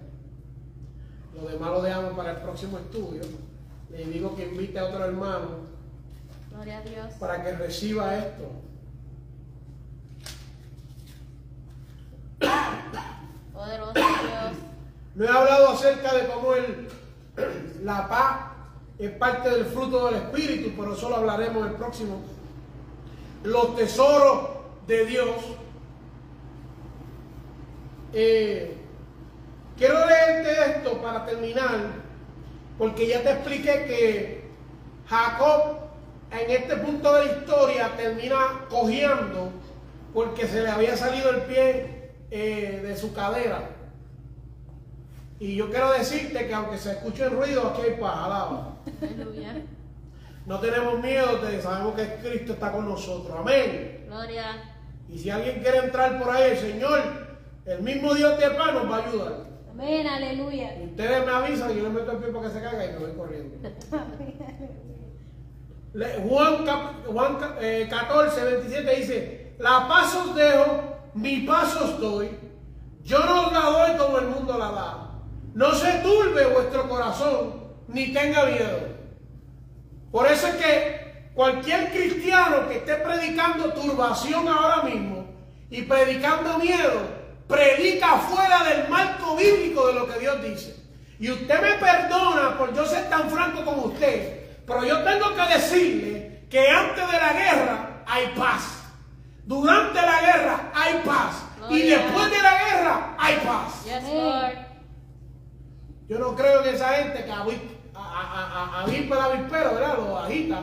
Lo 1.38 1.48
demás 1.48 1.72
lo 1.72 1.82
dejamos 1.82 2.14
para 2.14 2.32
el 2.32 2.38
próximo 2.38 2.80
estudio. 2.80 3.22
Le 3.92 4.06
digo 4.06 4.36
que 4.36 4.48
invite 4.48 4.80
a 4.80 4.86
otro 4.86 5.06
hermano 5.06 5.68
Gloria 6.52 6.80
a 6.80 6.82
Dios. 6.82 7.14
para 7.20 7.44
que 7.44 7.52
reciba 7.54 8.18
esto. 8.18 8.52
Poderoso 13.54 13.94
Dios. 13.94 14.58
No 15.16 15.26
he 15.26 15.30
hablado 15.30 15.70
acerca 15.70 16.14
de 16.14 16.28
cómo 16.28 16.54
el, 16.54 16.90
la 17.84 18.08
paz 18.08 18.52
es 19.00 19.12
parte 19.12 19.50
del 19.50 19.66
fruto 19.66 20.08
del 20.08 20.16
Espíritu, 20.16 20.74
pero 20.76 20.94
eso 20.94 21.10
lo 21.10 21.18
hablaremos 21.18 21.68
el 21.68 21.74
próximo. 21.74 22.22
Los 23.44 23.76
tesoros 23.76 24.50
de 24.88 25.06
Dios. 25.06 25.36
Eh, 28.14 28.77
quiero 29.78 30.06
leerte 30.06 30.72
esto 30.78 31.02
para 31.02 31.26
terminar, 31.26 31.78
porque 32.78 33.08
ya 33.08 33.22
te 33.22 33.32
expliqué 33.32 33.72
que 33.86 34.48
Jacob 35.08 35.78
en 36.32 36.52
este 36.52 36.76
punto 36.78 37.14
de 37.14 37.26
la 37.26 37.32
historia 37.34 37.92
termina 37.96 38.66
cojeando 38.70 39.52
porque 40.14 40.48
se 40.48 40.62
le 40.64 40.70
había 40.70 40.96
salido 40.98 41.30
el 41.30 41.42
pie 41.44 42.12
eh, 42.32 42.82
de 42.84 42.98
su 42.98 43.14
cadera. 43.14 43.70
Y 45.40 45.56
yo 45.56 45.70
quiero 45.70 45.92
decirte 45.94 46.48
que 46.48 46.54
aunque 46.54 46.78
se 46.78 46.92
escuche 46.92 47.24
el 47.26 47.32
ruido, 47.32 47.68
aquí 47.68 47.82
hay 47.84 48.00
paz, 48.00 48.18
alaba. 48.18 48.78
Aleluya. 49.02 49.62
No 50.48 50.60
tenemos 50.60 51.00
miedo, 51.02 51.40
te- 51.40 51.62
sabemos 51.62 51.94
que 51.96 52.16
Cristo 52.28 52.54
está 52.54 52.72
con 52.72 52.88
nosotros. 52.90 53.36
Amén. 53.40 54.06
Gloria. 54.08 54.74
Y 55.08 55.20
si 55.20 55.30
alguien 55.30 55.60
quiere 55.62 55.78
entrar 55.80 56.18
por 56.20 56.30
ahí, 56.36 56.52
el 56.52 56.58
Señor, 56.58 57.00
el 57.66 57.82
mismo 57.82 58.14
Dios 58.16 58.40
de 58.40 58.50
paz 58.52 58.74
nos 58.74 58.90
va 58.92 58.98
a 58.98 59.08
ayudar. 59.08 59.34
Amén. 59.78 60.08
Aleluya. 60.08 60.76
Ustedes 60.84 61.26
me 61.26 61.32
avisan 61.32 61.72
y 61.72 61.76
yo 61.78 61.84
le 61.84 61.90
meto 61.90 62.12
el 62.12 62.18
pie 62.18 62.30
para 62.32 62.48
que 62.48 62.54
se 62.54 62.62
caiga 62.64 62.86
y 62.86 62.94
me 62.94 63.00
voy 63.00 63.12
corriendo. 63.16 63.70
Juan, 66.28 66.66
Juan 67.08 67.36
ca- 67.38 67.56
eh, 67.62 67.88
14, 67.90 68.44
27 68.44 68.96
dice, 68.96 69.56
la 69.60 69.88
paz 69.88 70.16
os 70.16 70.36
dejo, 70.36 70.84
mi 71.14 71.42
paz 71.42 71.76
os 71.76 72.00
doy. 72.00 72.30
Yo 73.04 73.20
no 73.20 73.48
os 73.48 73.54
la 73.54 73.60
doy 73.62 73.98
como 73.98 74.18
el 74.20 74.28
mundo 74.28 74.58
la 74.58 74.72
da. 74.72 75.12
No 75.54 75.72
se 75.74 75.92
turbe 76.00 76.46
vuestro 76.48 76.88
corazón, 76.90 77.54
ni 77.88 78.14
tenga 78.14 78.46
miedo. 78.46 78.80
Por 80.12 80.28
eso 80.28 80.48
es 80.48 80.56
que 80.56 81.08
Cualquier 81.38 81.92
cristiano 81.92 82.68
que 82.68 82.78
esté 82.78 82.96
predicando 82.96 83.72
turbación 83.72 84.48
ahora 84.48 84.82
mismo 84.82 85.24
y 85.70 85.84
predicando 85.84 86.58
miedo, 86.58 87.00
predica 87.48 88.18
fuera 88.18 88.64
del 88.64 88.90
marco 88.90 89.36
bíblico 89.36 89.88
de 89.88 89.94
lo 89.94 90.08
que 90.08 90.20
Dios 90.20 90.42
dice. 90.44 90.76
Y 91.20 91.32
usted 91.32 91.62
me 91.62 91.74
perdona 91.74 92.58
por 92.58 92.74
yo 92.74 92.86
ser 92.86 93.10
tan 93.10 93.30
franco 93.30 93.66
con 93.66 93.80
usted, 93.92 94.64
pero 94.66 94.84
yo 94.84 95.04
tengo 95.04 95.36
que 95.36 95.54
decirle 95.54 96.46
que 96.50 96.70
antes 96.70 97.12
de 97.12 97.18
la 97.18 97.34
guerra 97.34 98.04
hay 98.06 98.28
paz. 98.36 98.84
Durante 99.46 100.02
la 100.02 100.22
guerra 100.22 100.72
hay 100.74 101.02
paz. 101.06 101.44
Y 101.70 101.82
después 101.82 102.30
de 102.30 102.42
la 102.42 102.58
guerra 102.64 103.16
hay 103.18 103.36
paz. 103.38 103.84
Yes, 103.86 104.04
Lord. 104.04 104.68
Yo 106.08 106.20
no 106.20 106.36
creo 106.36 106.64
que 106.64 106.70
esa 106.72 106.90
gente 106.90 107.26
que 107.26 107.32
avispa 107.32 109.16
la 109.16 109.30
vispero, 109.30 109.74
¿verdad? 109.74 109.98
Lo 109.98 110.20
agita. 110.20 110.62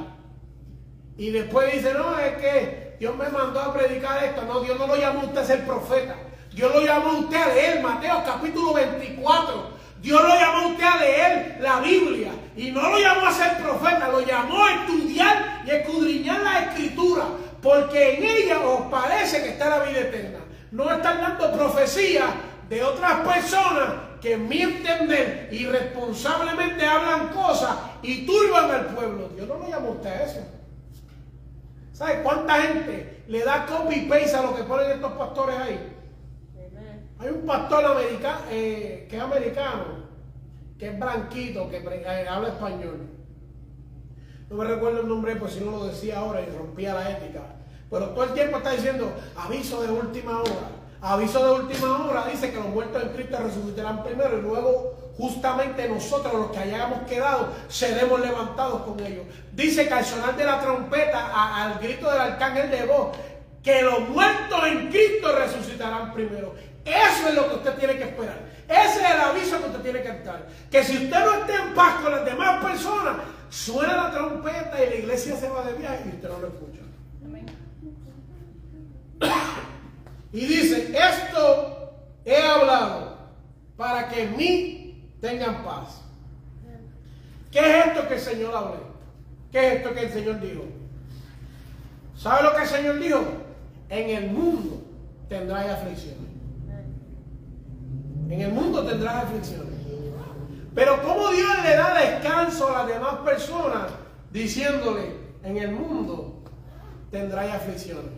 Y 1.16 1.30
después 1.30 1.72
dice, 1.72 1.92
no, 1.94 2.18
es 2.18 2.36
que 2.38 2.96
Dios 2.98 3.16
me 3.16 3.28
mandó 3.28 3.60
a 3.60 3.74
predicar 3.74 4.22
esto. 4.24 4.42
No, 4.42 4.60
Dios 4.60 4.78
no 4.78 4.86
lo 4.86 4.96
llamó 4.96 5.20
a 5.20 5.24
usted 5.24 5.38
a 5.38 5.44
ser 5.44 5.66
profeta. 5.66 6.16
Dios 6.54 6.72
lo 6.72 6.82
llamó 6.82 7.10
a 7.10 7.18
usted 7.18 7.36
a 7.36 7.48
leer 7.48 7.82
Mateo 7.82 8.22
capítulo 8.24 8.74
24. 8.74 9.74
Dios 10.00 10.22
lo 10.22 10.28
llamó 10.28 10.58
a 10.58 10.66
usted 10.68 10.84
a 10.84 10.96
leer 10.98 11.58
la 11.60 11.80
Biblia. 11.80 12.30
Y 12.56 12.70
no 12.70 12.90
lo 12.90 12.98
llamó 12.98 13.26
a 13.26 13.32
ser 13.32 13.56
profeta, 13.58 14.08
lo 14.08 14.20
llamó 14.20 14.64
a 14.64 14.74
estudiar 14.74 15.62
y 15.66 15.70
escudriñar 15.70 16.42
la 16.42 16.60
escritura. 16.60 17.24
Porque 17.60 18.14
en 18.14 18.24
ella 18.24 18.60
os 18.60 18.82
parece 18.82 19.42
que 19.42 19.48
está 19.50 19.68
la 19.68 19.80
vida 19.80 20.00
eterna. 20.00 20.38
No 20.70 20.92
están 20.92 21.20
dando 21.20 21.52
profecía 21.52 22.26
de 22.68 22.84
otras 22.84 23.26
personas 23.26 23.94
que 24.20 24.36
mienten 24.36 25.08
de 25.08 25.48
y 25.50 25.56
irresponsablemente 25.56 26.86
hablan 26.86 27.28
cosas 27.30 27.76
y 28.02 28.24
turban 28.24 28.70
al 28.70 28.86
pueblo. 28.86 29.28
Dios 29.34 29.48
no 29.48 29.58
lo 29.58 29.68
llamó 29.68 29.88
a 29.88 29.92
usted 29.92 30.10
a 30.10 30.22
eso. 30.22 30.40
¿Sabe 31.92 32.22
cuánta 32.22 32.62
gente 32.62 33.24
le 33.26 33.40
da 33.42 33.66
copy 33.66 34.02
paste 34.02 34.36
a 34.36 34.42
lo 34.42 34.54
que 34.54 34.62
ponen 34.62 34.92
estos 34.92 35.12
pastores 35.12 35.56
ahí? 35.56 35.93
Hay 37.24 37.30
un 37.30 37.46
pastor 37.46 37.82
americano, 37.86 38.40
eh, 38.50 39.06
que 39.08 39.16
es 39.16 39.22
americano, 39.22 39.84
que 40.78 40.88
es 40.90 40.98
blanquito, 40.98 41.70
que 41.70 41.78
eh, 41.78 42.28
habla 42.28 42.48
español. 42.48 43.08
No 44.50 44.56
me 44.56 44.64
recuerdo 44.66 45.00
el 45.00 45.08
nombre, 45.08 45.34
pues 45.36 45.54
si 45.54 45.60
no 45.60 45.70
lo 45.70 45.86
decía 45.86 46.18
ahora 46.18 46.42
y 46.42 46.54
rompía 46.54 46.92
la 46.92 47.10
ética. 47.12 47.40
Pero 47.90 48.10
todo 48.10 48.24
el 48.24 48.34
tiempo 48.34 48.58
está 48.58 48.72
diciendo 48.72 49.10
aviso 49.36 49.82
de 49.82 49.90
última 49.90 50.42
hora. 50.42 50.68
Aviso 51.00 51.42
de 51.46 51.62
última 51.62 52.06
hora 52.06 52.26
dice 52.30 52.50
que 52.50 52.58
los 52.58 52.68
muertos 52.68 53.02
en 53.02 53.08
Cristo 53.10 53.38
resucitarán 53.38 54.04
primero 54.04 54.38
y 54.38 54.42
luego 54.42 55.12
justamente 55.16 55.88
nosotros 55.88 56.34
los 56.34 56.50
que 56.50 56.58
hayamos 56.58 57.08
quedado 57.08 57.48
seremos 57.68 58.20
levantados 58.20 58.82
con 58.82 59.00
ellos. 59.00 59.24
Dice 59.52 59.88
que 59.88 59.94
al 59.94 60.04
sonar 60.04 60.36
de 60.36 60.44
la 60.44 60.60
trompeta, 60.60 61.62
al 61.64 61.78
grito 61.78 62.10
del 62.10 62.20
arcángel 62.20 62.70
de 62.70 62.84
voz, 62.84 63.16
que 63.62 63.80
los 63.80 64.10
muertos 64.10 64.60
en 64.66 64.88
Cristo 64.90 65.34
resucitarán 65.38 66.12
primero. 66.12 66.73
Eso 66.84 67.28
es 67.28 67.34
lo 67.34 67.48
que 67.48 67.54
usted 67.56 67.74
tiene 67.74 67.96
que 67.96 68.04
esperar. 68.04 68.38
Ese 68.68 69.02
es 69.02 69.10
el 69.10 69.20
aviso 69.20 69.58
que 69.58 69.66
usted 69.66 69.80
tiene 69.80 70.02
que 70.02 70.12
dar. 70.24 70.46
Que 70.70 70.84
si 70.84 71.04
usted 71.04 71.24
no 71.24 71.34
está 71.34 71.64
en 71.64 71.74
paz 71.74 72.02
con 72.02 72.12
las 72.12 72.24
demás 72.24 72.64
personas, 72.64 73.16
suena 73.48 73.96
la 73.96 74.10
trompeta 74.10 74.84
y 74.84 74.90
la 74.90 74.96
iglesia 74.96 75.36
se 75.36 75.48
va 75.48 75.64
de 75.64 75.74
viaje 75.74 76.02
y 76.06 76.08
usted 76.10 76.28
no 76.28 76.38
lo 76.38 76.48
escucha. 76.48 76.80
Y 80.32 80.46
dice, 80.46 80.92
esto 80.92 81.94
he 82.24 82.36
hablado 82.36 83.18
para 83.76 84.08
que 84.08 84.24
en 84.24 84.36
mí 84.36 85.10
tengan 85.20 85.62
paz. 85.64 86.02
¿Qué 87.50 87.60
es 87.60 87.86
esto 87.86 88.08
que 88.08 88.14
el 88.14 88.20
Señor 88.20 88.54
habló? 88.54 88.94
¿Qué 89.52 89.66
es 89.68 89.74
esto 89.76 89.94
que 89.94 90.00
el 90.00 90.12
Señor 90.12 90.40
dijo? 90.40 90.64
¿Sabe 92.16 92.42
lo 92.42 92.54
que 92.56 92.62
el 92.62 92.68
Señor 92.68 92.98
dijo? 92.98 93.24
En 93.88 94.10
el 94.10 94.30
mundo 94.30 94.82
tendrá 95.28 95.60
aflicciones. 95.72 96.33
En 98.28 98.40
el 98.40 98.52
mundo 98.52 98.84
tendrás 98.84 99.24
aflicciones. 99.24 99.74
Pero 100.74 101.02
como 101.02 101.30
Dios 101.30 101.62
le 101.62 101.76
da 101.76 101.94
descanso 101.94 102.68
a 102.68 102.78
las 102.78 102.88
demás 102.88 103.16
personas 103.24 103.92
diciéndole, 104.32 105.16
en 105.42 105.56
el 105.56 105.72
mundo 105.72 106.42
tendrás 107.10 107.52
aflicciones. 107.54 108.10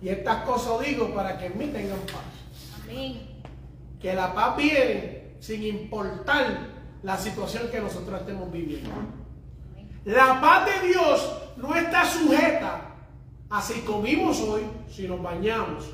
Y 0.00 0.08
estas 0.10 0.44
cosas 0.44 0.86
digo 0.86 1.12
para 1.12 1.36
que 1.38 1.46
en 1.46 1.58
mí 1.58 1.66
tengan 1.66 1.98
paz. 2.00 2.82
Amén. 2.84 3.42
Que 4.00 4.14
la 4.14 4.32
paz 4.32 4.56
viene 4.56 5.34
sin 5.40 5.62
importar 5.64 6.68
la 7.02 7.16
situación 7.16 7.68
que 7.68 7.80
nosotros 7.80 8.20
estemos 8.20 8.50
viviendo. 8.52 8.90
La 10.04 10.40
paz 10.40 10.66
de 10.66 10.88
Dios 10.88 11.32
no 11.56 11.74
está 11.74 12.04
sujeta 12.04 12.94
a 13.50 13.62
si 13.62 13.80
comimos 13.80 14.40
hoy, 14.40 14.62
si 14.88 15.08
nos 15.08 15.20
bañamos, 15.22 15.84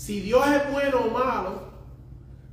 si 0.00 0.20
Dios 0.20 0.42
es 0.48 0.72
bueno 0.72 0.96
o 1.00 1.10
malo, 1.10 1.60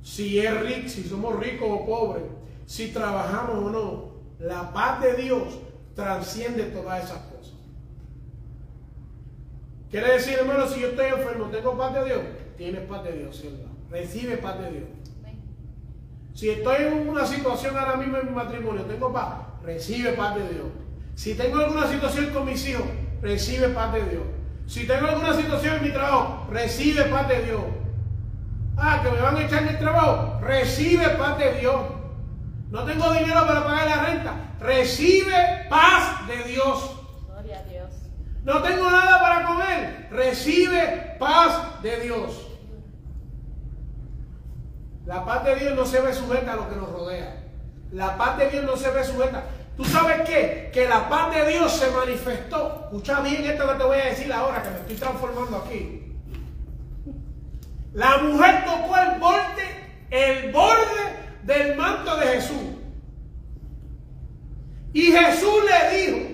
si 0.02 0.38
es 0.38 0.60
rico, 0.60 0.86
si 0.86 1.02
somos 1.04 1.34
ricos 1.40 1.66
o 1.66 1.86
pobres, 1.86 2.24
si 2.66 2.88
trabajamos 2.88 3.64
o 3.64 3.70
no, 3.70 4.12
la 4.38 4.70
paz 4.74 5.00
de 5.00 5.14
Dios 5.14 5.58
transciende 5.94 6.64
todas 6.64 7.04
esas 7.04 7.22
cosas. 7.22 7.54
Quiere 9.90 10.12
decir, 10.12 10.34
hermano, 10.34 10.68
si 10.68 10.80
yo 10.80 10.88
estoy 10.88 11.06
enfermo, 11.06 11.46
¿tengo 11.46 11.78
paz 11.78 11.94
de 11.94 12.04
Dios? 12.04 12.20
Tienes 12.58 12.82
paz 12.82 13.04
de 13.04 13.12
Dios, 13.12 13.40
¿cierto? 13.40 13.66
Recibe 13.88 14.36
paz 14.36 14.58
de 14.58 14.70
Dios. 14.70 14.88
Si 16.34 16.50
estoy 16.50 16.84
en 16.84 17.08
una 17.08 17.24
situación 17.24 17.78
ahora 17.78 17.96
mismo 17.96 18.18
en 18.18 18.26
mi 18.26 18.32
matrimonio, 18.32 18.82
¿tengo 18.82 19.10
paz? 19.10 19.38
Recibe 19.62 20.12
paz 20.12 20.34
de 20.34 20.46
Dios. 20.50 20.66
Si 21.14 21.34
tengo 21.34 21.60
alguna 21.60 21.86
situación 21.86 22.26
con 22.26 22.44
mis 22.44 22.68
hijos, 22.68 22.84
recibe 23.22 23.70
paz 23.70 23.94
de 23.94 24.02
Dios. 24.02 24.24
Si 24.68 24.86
tengo 24.86 25.08
alguna 25.08 25.32
situación 25.32 25.76
en 25.76 25.82
mi 25.82 25.90
trabajo, 25.90 26.46
recibe 26.50 27.04
paz 27.04 27.26
de 27.26 27.42
Dios. 27.42 27.62
Ah, 28.76 29.00
que 29.02 29.10
me 29.10 29.20
van 29.22 29.36
a 29.36 29.42
echar 29.42 29.62
el 29.62 29.78
trabajo, 29.78 30.38
recibe 30.42 31.08
paz 31.16 31.38
de 31.38 31.54
Dios. 31.54 31.80
No 32.70 32.84
tengo 32.84 33.10
dinero 33.14 33.46
para 33.46 33.64
pagar 33.64 33.88
la 33.88 34.04
renta, 34.04 34.34
recibe 34.60 35.66
paz 35.70 36.26
de 36.26 36.44
Dios. 36.44 37.00
Gloria 37.26 37.60
a 37.60 37.62
Dios. 37.62 37.90
No 38.44 38.60
tengo 38.60 38.90
nada 38.90 39.18
para 39.18 39.46
comer, 39.46 40.08
recibe 40.10 41.16
paz 41.18 41.82
de 41.82 42.00
Dios. 42.00 42.46
La 45.06 45.24
paz 45.24 45.44
de 45.44 45.54
Dios 45.56 45.74
no 45.74 45.86
se 45.86 46.02
ve 46.02 46.12
sujeta 46.12 46.52
a 46.52 46.56
lo 46.56 46.68
que 46.68 46.76
nos 46.76 46.92
rodea. 46.92 47.42
La 47.90 48.18
paz 48.18 48.36
de 48.36 48.50
Dios 48.50 48.64
no 48.64 48.76
se 48.76 48.90
ve 48.90 49.02
sujeta 49.02 49.44
¿Tú 49.78 49.84
sabes 49.84 50.28
qué? 50.28 50.70
Que 50.74 50.88
la 50.88 51.08
paz 51.08 51.32
de 51.32 51.52
Dios 51.52 51.72
se 51.72 51.88
manifestó. 51.92 52.80
Escucha 52.86 53.20
bien 53.20 53.44
esto 53.44 53.64
que 53.64 53.78
te 53.78 53.84
voy 53.84 53.98
a 53.98 54.06
decir 54.06 54.32
ahora, 54.32 54.60
que 54.60 54.70
me 54.70 54.80
estoy 54.80 54.96
transformando 54.96 55.56
aquí. 55.58 56.16
La 57.92 58.18
mujer 58.18 58.64
tocó 58.64 58.96
el 58.96 59.20
borde, 59.20 60.02
el 60.10 60.50
borde 60.50 61.44
del 61.44 61.76
manto 61.76 62.16
de 62.16 62.26
Jesús. 62.26 62.56
Y 64.94 65.12
Jesús 65.12 65.62
le 65.64 65.96
dijo, 65.96 66.28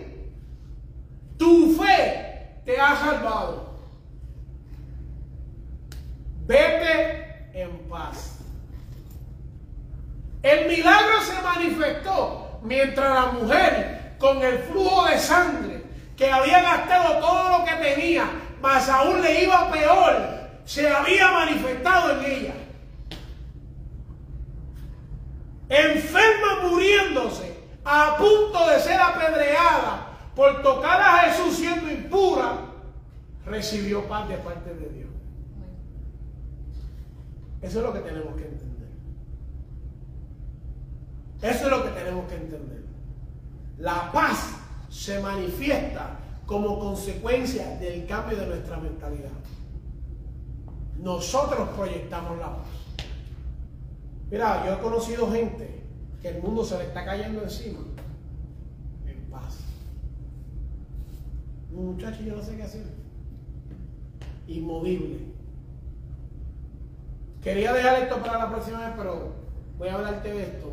tu 1.37 1.77
fe 1.77 2.63
te 2.65 2.81
ha 2.81 2.97
salvado. 2.97 3.75
Vete 6.47 7.51
en 7.53 7.77
paz. 7.91 8.39
El 10.43 10.67
milagro 10.67 11.21
se 11.21 11.43
manifestó 11.43 12.45
Mientras 12.65 13.15
la 13.15 13.27
mujer 13.27 14.15
con 14.19 14.43
el 14.43 14.59
flujo 14.59 15.05
de 15.05 15.19
sangre 15.19 15.85
que 16.17 16.33
había 16.33 16.63
gastado 16.63 17.19
todo 17.19 17.59
lo 17.59 17.65
que 17.65 17.73
tenía, 17.73 18.25
más 18.63 18.89
aún 18.89 19.21
le 19.21 19.45
iba 19.45 19.71
peor, 19.71 20.17
se 20.65 20.89
había 20.89 21.31
manifestado 21.31 22.13
en 22.13 22.25
ella. 22.25 22.55
Enferma 25.69 26.63
muriéndose, 26.71 27.55
a 27.85 28.17
punto 28.17 28.67
de 28.71 28.81
ser 28.81 28.99
apedreada 28.99 30.07
por 30.35 30.63
tocar 30.63 31.03
a 31.03 31.19
Jesús 31.19 31.57
siendo 31.57 31.91
impura, 31.91 32.61
recibió 33.45 34.09
paz 34.09 34.27
de 34.27 34.39
parte 34.39 34.73
de 34.73 34.89
Dios. 34.89 35.11
Eso 37.65 37.79
es 37.79 37.85
lo 37.87 37.93
que 37.95 38.01
tenemos 38.01 38.37
que 38.37 38.45
entender. 38.47 38.89
Eso 41.41 41.65
es 41.65 41.71
lo 41.71 41.83
que 41.83 41.91
tenemos 41.99 42.29
que 42.29 42.35
entender. 42.35 42.85
La 43.79 44.13
paz 44.13 44.51
se 44.91 45.19
manifiesta 45.21 46.19
como 46.45 46.79
consecuencia 46.79 47.79
del 47.79 48.07
cambio 48.07 48.37
de 48.37 48.47
nuestra 48.49 48.77
mentalidad. 48.77 49.31
Nosotros 50.99 51.71
proyectamos 51.71 52.39
la 52.39 52.55
paz. 52.55 52.67
Mira, 54.31 54.67
yo 54.67 54.75
he 54.75 54.79
conocido 54.81 55.33
gente 55.33 55.85
que 56.21 56.29
el 56.29 56.43
mundo 56.43 56.65
se 56.65 56.77
le 56.77 56.85
está 56.85 57.03
cayendo 57.03 57.43
encima 57.43 57.81
en 59.07 59.31
paz. 59.31 59.61
Un 61.73 61.95
muchacho 61.95 62.23
yo 62.23 62.37
no 62.37 62.43
sé 62.43 62.57
qué 62.57 62.63
hacer. 62.63 62.85
Inmovible. 64.49 65.34
Quería 67.45 67.73
dejar 67.73 68.03
esto 68.03 68.17
para 68.19 68.39
la 68.39 68.51
próxima 68.51 68.79
vez, 68.81 68.95
pero 68.97 69.33
voy 69.79 69.89
a 69.89 69.95
hablarte 69.95 70.33
de 70.33 70.43
esto. 70.43 70.73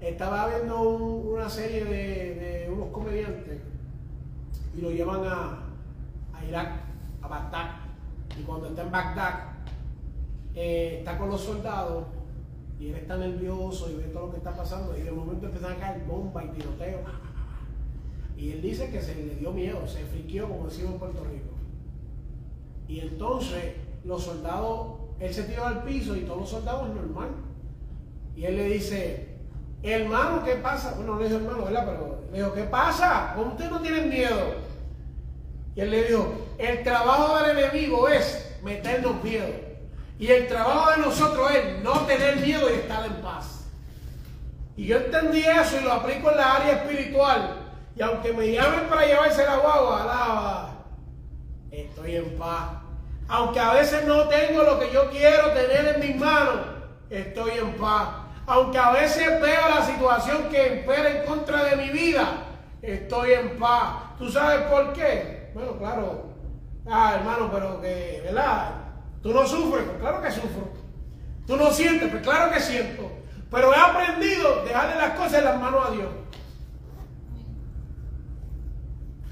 estaba 0.00 0.48
viendo 0.48 0.82
un- 0.82 1.28
una 1.34 1.48
serie 1.48 1.84
de, 1.84 2.68
unos 2.74 2.88
comediantes 2.88 3.60
y 4.76 4.80
lo 4.80 4.90
llevan 4.90 5.22
a, 5.24 5.60
a 6.34 6.44
Irak, 6.44 6.72
a 7.22 7.28
Bagdad. 7.28 7.70
Y 8.36 8.42
cuando 8.42 8.66
está 8.66 8.82
en 8.82 8.90
Bagdad, 8.90 9.34
eh, 10.56 10.96
está 10.98 11.16
con 11.16 11.28
los 11.28 11.40
soldados 11.40 12.06
y 12.80 12.88
él 12.88 12.96
está 12.96 13.16
nervioso 13.16 13.88
y 13.92 13.94
ve 13.94 14.04
todo 14.08 14.26
lo 14.26 14.30
que 14.32 14.38
está 14.38 14.56
pasando 14.56 14.98
y 14.98 15.02
de 15.02 15.12
momento 15.12 15.46
empiezan 15.46 15.74
a 15.74 15.76
caer 15.76 16.02
bombas 16.04 16.46
y 16.46 16.48
tiroteos. 16.48 17.02
Y 18.36 18.50
él 18.50 18.60
dice 18.60 18.90
que 18.90 19.00
se 19.00 19.14
le 19.14 19.36
dio 19.36 19.52
miedo, 19.52 19.86
se 19.86 20.04
friqueó 20.06 20.48
como 20.48 20.64
decimos 20.64 20.94
en 20.94 20.98
Puerto 20.98 21.22
Rico. 21.24 21.54
Y 22.88 22.98
entonces 22.98 23.76
los 24.04 24.24
soldados, 24.24 24.94
él 25.22 25.32
se 25.32 25.44
tiró 25.44 25.64
al 25.64 25.84
piso 25.84 26.16
y 26.16 26.22
todos 26.22 26.40
los 26.40 26.50
soldados 26.50 26.88
normal. 26.88 27.28
Y 28.34 28.44
él 28.44 28.56
le 28.56 28.64
dice, 28.64 29.28
hermano, 29.80 30.42
¿qué 30.44 30.56
pasa? 30.56 30.94
Bueno, 30.96 31.14
no 31.14 31.20
le 31.20 31.28
dijo 31.28 31.38
hermano, 31.38 31.64
¿verdad? 31.64 31.84
Pero 31.86 32.24
le 32.32 32.38
dijo, 32.38 32.52
¿qué 32.52 32.64
pasa? 32.64 33.32
¿Cómo 33.36 33.52
ustedes 33.52 33.70
no 33.70 33.80
tienen 33.80 34.08
miedo? 34.08 34.56
Y 35.76 35.80
él 35.80 35.90
le 35.92 36.04
dijo, 36.08 36.32
el 36.58 36.82
trabajo 36.82 37.38
del 37.38 37.56
enemigo 37.56 38.08
es 38.08 38.58
meternos 38.64 39.22
miedo. 39.22 39.46
Y 40.18 40.26
el 40.26 40.48
trabajo 40.48 40.90
de 40.90 40.96
nosotros 40.98 41.50
es 41.52 41.82
no 41.84 42.00
tener 42.00 42.38
miedo 42.38 42.68
y 42.68 42.80
estar 42.80 43.06
en 43.06 43.22
paz. 43.22 43.66
Y 44.76 44.86
yo 44.86 44.96
entendí 44.96 45.44
eso 45.44 45.80
y 45.80 45.84
lo 45.84 45.92
aplico 45.92 46.32
en 46.32 46.36
la 46.36 46.56
área 46.56 46.72
espiritual. 46.82 47.58
Y 47.94 48.02
aunque 48.02 48.32
me 48.32 48.50
llamen 48.50 48.88
para 48.88 49.06
llevarse 49.06 49.44
la 49.44 49.58
guagua, 49.58 50.02
alaba, 50.02 50.84
estoy 51.70 52.16
en 52.16 52.36
paz. 52.36 52.81
Aunque 53.32 53.60
a 53.60 53.72
veces 53.72 54.04
no 54.04 54.28
tengo 54.28 54.62
lo 54.62 54.78
que 54.78 54.92
yo 54.92 55.08
quiero 55.08 55.52
tener 55.52 55.94
en 55.94 56.00
mis 56.00 56.16
manos, 56.20 56.66
estoy 57.08 57.52
en 57.52 57.78
paz. 57.78 58.08
Aunque 58.46 58.76
a 58.76 58.90
veces 58.90 59.40
veo 59.40 59.70
la 59.70 59.82
situación 59.86 60.50
que 60.50 60.80
espera 60.80 61.08
en 61.08 61.24
contra 61.24 61.64
de 61.64 61.76
mi 61.76 61.88
vida, 61.88 62.26
estoy 62.82 63.32
en 63.32 63.58
paz. 63.58 64.18
¿Tú 64.18 64.30
sabes 64.30 64.66
por 64.70 64.92
qué? 64.92 65.50
Bueno, 65.54 65.78
claro. 65.78 66.26
Ah, 66.86 67.14
hermano, 67.16 67.48
pero 67.50 67.80
que, 67.80 68.20
¿verdad? 68.22 68.72
Tú 69.22 69.32
no 69.32 69.46
sufres, 69.46 69.84
pues 69.86 69.98
claro 69.98 70.20
que 70.20 70.30
sufro. 70.30 70.70
Tú 71.46 71.56
no 71.56 71.70
sientes, 71.70 72.10
pues 72.10 72.22
claro 72.22 72.52
que 72.52 72.60
siento. 72.60 73.10
Pero 73.50 73.72
he 73.72 73.78
aprendido 73.78 74.60
a 74.60 74.64
dejarle 74.64 74.96
las 74.96 75.14
cosas 75.14 75.38
en 75.38 75.44
las 75.46 75.58
manos 75.58 75.88
a 75.88 75.90
Dios. 75.90 76.08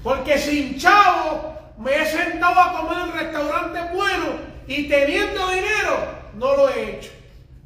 Porque 0.01 0.39
sin 0.39 0.79
chavo 0.79 1.60
me 1.81 2.01
he 2.01 2.05
sentado 2.05 2.59
a 2.59 2.79
comer 2.79 3.07
en 3.07 3.13
restaurantes 3.13 3.93
buenos 3.93 4.29
y 4.67 4.87
teniendo 4.87 5.47
dinero 5.49 5.97
no 6.35 6.55
lo 6.55 6.69
he 6.69 6.97
hecho. 6.97 7.11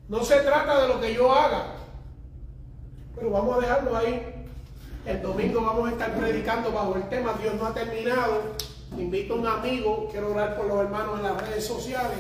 No 0.08 0.24
se 0.24 0.38
trata 0.42 0.82
de 0.82 0.88
lo 0.88 1.02
que 1.02 1.14
yo 1.14 1.34
haga. 1.34 1.74
Pero 3.16 3.30
vamos 3.30 3.58
a 3.58 3.62
dejarlo 3.62 3.98
ahí. 3.98 4.22
El 5.06 5.22
domingo 5.22 5.62
vamos 5.62 5.90
a 5.90 5.92
estar 5.92 6.14
predicando 6.14 6.72
bajo 6.72 6.96
el 6.96 7.08
tema 7.10 7.36
Dios 7.42 7.56
no 7.56 7.68
ha 7.68 7.74
terminado. 7.74 8.56
Invito 8.98 9.34
a 9.34 9.38
un 9.38 9.48
amigo, 9.48 10.08
quiero 10.12 10.32
orar 10.32 10.56
por 10.56 10.68
los 10.68 10.80
hermanos 10.80 11.20
en 11.20 11.24
las 11.24 11.48
redes 11.48 11.66
sociales. 11.66 12.18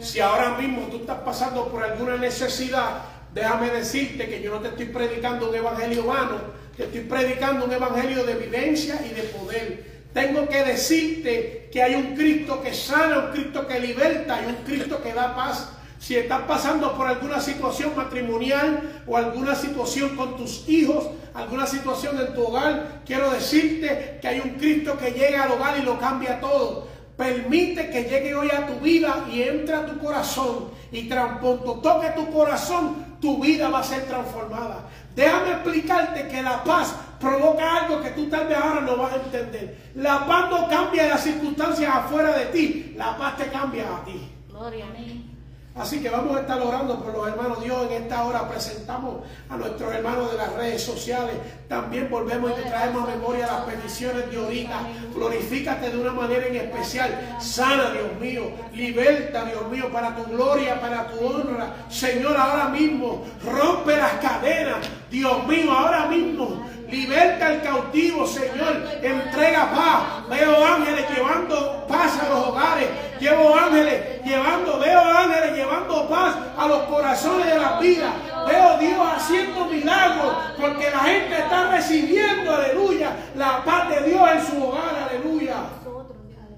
Si 0.00 0.20
ahora 0.20 0.58
mismo 0.58 0.88
tú 0.88 0.96
estás 0.98 1.20
pasando 1.20 1.68
por 1.68 1.82
alguna 1.82 2.16
necesidad, 2.16 3.02
déjame 3.32 3.70
decirte 3.70 4.28
que 4.28 4.42
yo 4.42 4.54
no 4.54 4.60
te 4.60 4.68
estoy 4.68 4.86
predicando 4.86 5.48
un 5.48 5.54
evangelio 5.54 6.06
vano, 6.06 6.38
te 6.76 6.84
estoy 6.84 7.02
predicando 7.02 7.64
un 7.64 7.72
evangelio 7.72 8.24
de 8.24 8.34
vivencia 8.34 9.00
y 9.06 9.14
de 9.14 9.22
poder. 9.22 9.89
Tengo 10.12 10.48
que 10.48 10.64
decirte 10.64 11.68
que 11.72 11.82
hay 11.82 11.94
un 11.94 12.16
Cristo 12.16 12.60
que 12.62 12.74
sana, 12.74 13.18
un 13.18 13.30
Cristo 13.30 13.66
que 13.66 13.78
liberta 13.78 14.40
y 14.42 14.46
un 14.46 14.56
Cristo 14.64 15.00
que 15.02 15.12
da 15.12 15.34
paz. 15.36 15.70
Si 16.00 16.16
estás 16.16 16.42
pasando 16.42 16.96
por 16.96 17.06
alguna 17.06 17.40
situación 17.40 17.92
matrimonial 17.94 19.02
o 19.06 19.16
alguna 19.16 19.54
situación 19.54 20.16
con 20.16 20.36
tus 20.36 20.68
hijos, 20.68 21.10
alguna 21.34 21.66
situación 21.66 22.18
en 22.18 22.34
tu 22.34 22.42
hogar, 22.42 23.02
quiero 23.04 23.30
decirte 23.30 24.18
que 24.20 24.26
hay 24.26 24.40
un 24.40 24.50
Cristo 24.54 24.98
que 24.98 25.12
llega 25.12 25.44
al 25.44 25.52
hogar 25.52 25.78
y 25.78 25.82
lo 25.82 25.98
cambia 25.98 26.40
todo. 26.40 26.88
Permite 27.16 27.90
que 27.90 28.04
llegue 28.04 28.34
hoy 28.34 28.48
a 28.50 28.66
tu 28.66 28.80
vida 28.80 29.26
y 29.30 29.42
entre 29.42 29.74
a 29.74 29.86
tu 29.86 29.98
corazón. 29.98 30.70
Y 30.90 31.08
toque 31.08 32.08
tu 32.16 32.32
corazón, 32.32 33.18
tu 33.20 33.40
vida 33.40 33.68
va 33.68 33.80
a 33.80 33.84
ser 33.84 34.06
transformada. 34.06 34.88
Déjame 35.14 35.50
explicarte 35.52 36.28
que 36.28 36.42
la 36.42 36.64
paz 36.64 36.94
provoca 37.20 37.84
algo 37.84 38.02
que 38.02 38.10
tú 38.10 38.28
tal 38.28 38.48
vez 38.48 38.56
ahora 38.56 38.80
no 38.80 38.96
vas 38.96 39.12
a 39.12 39.16
entender. 39.16 39.76
La 39.94 40.26
paz 40.26 40.50
no 40.50 40.68
cambia 40.68 41.06
las 41.08 41.22
circunstancias 41.22 41.94
afuera 41.94 42.36
de 42.36 42.46
ti, 42.46 42.94
la 42.96 43.16
paz 43.16 43.36
te 43.36 43.44
cambia 43.46 43.96
a 43.96 44.04
ti. 44.04 44.32
Gloria 44.48 44.86
a 44.86 44.98
mí. 44.98 45.30
Así 45.76 46.02
que 46.02 46.10
vamos 46.10 46.36
a 46.36 46.40
estar 46.40 46.60
orando 46.60 46.98
por 46.98 47.14
los 47.14 47.28
hermanos 47.28 47.62
Dios. 47.62 47.86
En 47.86 48.02
esta 48.02 48.24
hora 48.24 48.48
presentamos 48.48 49.20
a 49.48 49.56
nuestros 49.56 49.94
hermanos 49.94 50.32
de 50.32 50.36
las 50.36 50.52
redes 50.54 50.82
sociales. 50.82 51.36
También 51.68 52.10
volvemos 52.10 52.50
y 52.50 52.54
te 52.54 52.68
traemos 52.68 53.08
a 53.08 53.14
memoria 53.14 53.46
las 53.46 53.60
peticiones 53.62 54.28
de 54.30 54.36
ahorita. 54.36 54.80
Glorifícate 55.14 55.90
de 55.90 55.96
una 55.96 56.12
manera 56.12 56.46
en 56.48 56.56
especial. 56.56 57.36
Sana, 57.40 57.92
Dios 57.92 58.20
mío. 58.20 58.50
Liberta, 58.74 59.44
Dios 59.44 59.70
mío, 59.70 59.90
para 59.92 60.16
tu 60.16 60.24
gloria, 60.24 60.80
para 60.80 61.06
tu 61.06 61.24
honra. 61.24 61.76
Señor, 61.88 62.36
ahora 62.36 62.68
mismo 62.68 63.24
rompe 63.44 63.96
las 63.96 64.14
cadenas. 64.14 64.78
Dios 65.08 65.46
mío, 65.46 65.72
ahora 65.72 66.06
mismo. 66.06 66.68
Liberta 66.90 67.46
al 67.46 67.62
cautivo, 67.62 68.26
Señor. 68.26 68.82
Entrega 69.02 69.70
paz. 69.70 70.28
Veo 70.28 70.66
ángeles 70.66 71.06
llevando 71.14 71.86
paz 71.86 72.18
a 72.20 72.28
los 72.28 72.48
hogares. 72.48 72.88
Llevo 73.20 73.54
ángeles 73.54 74.24
llevando, 74.24 74.78
veo 74.78 75.00
ángeles 75.00 75.54
llevando 75.54 76.08
paz 76.08 76.34
a 76.56 76.66
los 76.66 76.82
corazones 76.84 77.46
de 77.46 77.58
la 77.58 77.78
vida. 77.78 78.12
Veo 78.48 78.78
Dios 78.78 79.06
haciendo 79.14 79.66
milagros 79.66 80.34
porque 80.58 80.90
la 80.90 81.00
gente 81.00 81.38
está 81.38 81.70
recibiendo, 81.70 82.54
aleluya, 82.54 83.16
la 83.36 83.62
paz 83.64 83.90
de 83.90 84.10
Dios 84.10 84.28
en 84.34 84.46
su 84.46 84.64
hogar, 84.64 85.08
aleluya. 85.10 85.56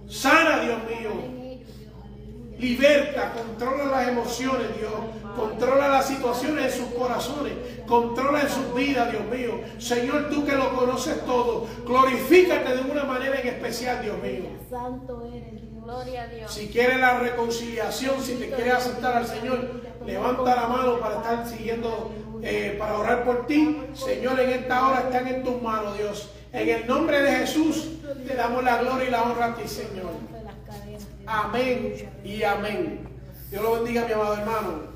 Sana, 0.08 0.60
Dios 0.60 0.78
mío. 0.84 1.31
Liberta, 2.62 3.32
controla 3.32 3.86
las 3.86 4.08
emociones, 4.08 4.68
Dios. 4.78 4.92
Controla 5.34 5.88
las 5.88 6.06
situaciones 6.06 6.72
en 6.72 6.84
sus 6.84 6.94
corazones. 6.94 7.54
Controla 7.88 8.42
en 8.42 8.48
sus 8.48 8.72
vidas, 8.72 9.10
Dios 9.10 9.24
mío. 9.24 9.60
Señor, 9.78 10.30
tú 10.30 10.46
que 10.46 10.52
lo 10.52 10.72
conoces 10.76 11.26
todo, 11.26 11.66
glorifícate 11.84 12.76
de 12.76 12.82
una 12.88 13.02
manera 13.02 13.40
en 13.40 13.48
especial, 13.48 14.00
Dios 14.00 14.16
mío. 14.22 14.44
Santo 14.70 15.26
eres. 15.26 15.60
Gloria 15.82 16.22
a 16.22 16.26
Dios. 16.28 16.54
Si 16.54 16.68
quieres 16.68 17.00
la 17.00 17.18
reconciliación, 17.18 18.22
si 18.22 18.34
te 18.34 18.48
quieres 18.50 18.74
aceptar 18.74 19.16
al 19.16 19.26
Señor, 19.26 19.82
levanta 20.06 20.54
la 20.54 20.68
mano 20.68 21.00
para 21.00 21.16
estar 21.16 21.48
siguiendo, 21.48 22.12
eh, 22.42 22.76
para 22.78 22.96
orar 22.96 23.24
por 23.24 23.48
ti. 23.48 23.82
Señor, 23.92 24.38
en 24.38 24.50
esta 24.50 24.86
hora 24.86 25.00
están 25.00 25.26
en 25.26 25.42
tus 25.42 25.60
manos, 25.60 25.98
Dios. 25.98 26.30
En 26.52 26.68
el 26.68 26.86
nombre 26.86 27.20
de 27.22 27.32
Jesús, 27.38 27.88
te 28.24 28.36
damos 28.36 28.62
la 28.62 28.76
gloria 28.76 29.08
y 29.08 29.10
la 29.10 29.24
honra 29.24 29.46
a 29.46 29.54
ti, 29.56 29.66
Señor. 29.66 30.31
Amén 31.26 32.10
y 32.24 32.42
amén. 32.42 33.08
Dios 33.50 33.62
lo 33.62 33.74
bendiga, 33.74 34.04
mi 34.06 34.12
amado 34.12 34.36
hermano. 34.36 34.92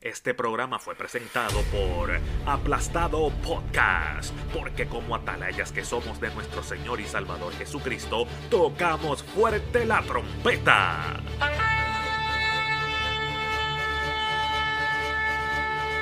Este 0.00 0.34
programa 0.34 0.78
fue 0.78 0.94
presentado 0.94 1.60
por 1.72 2.10
Aplastado 2.46 3.30
Podcast, 3.42 4.32
porque 4.54 4.86
como 4.86 5.16
atalayas 5.16 5.72
que 5.72 5.84
somos 5.84 6.20
de 6.20 6.30
nuestro 6.30 6.62
Señor 6.62 7.00
y 7.00 7.06
Salvador 7.06 7.52
Jesucristo, 7.54 8.26
tocamos 8.48 9.24
fuerte 9.24 9.84
la 9.84 10.02
trompeta. 10.02 11.20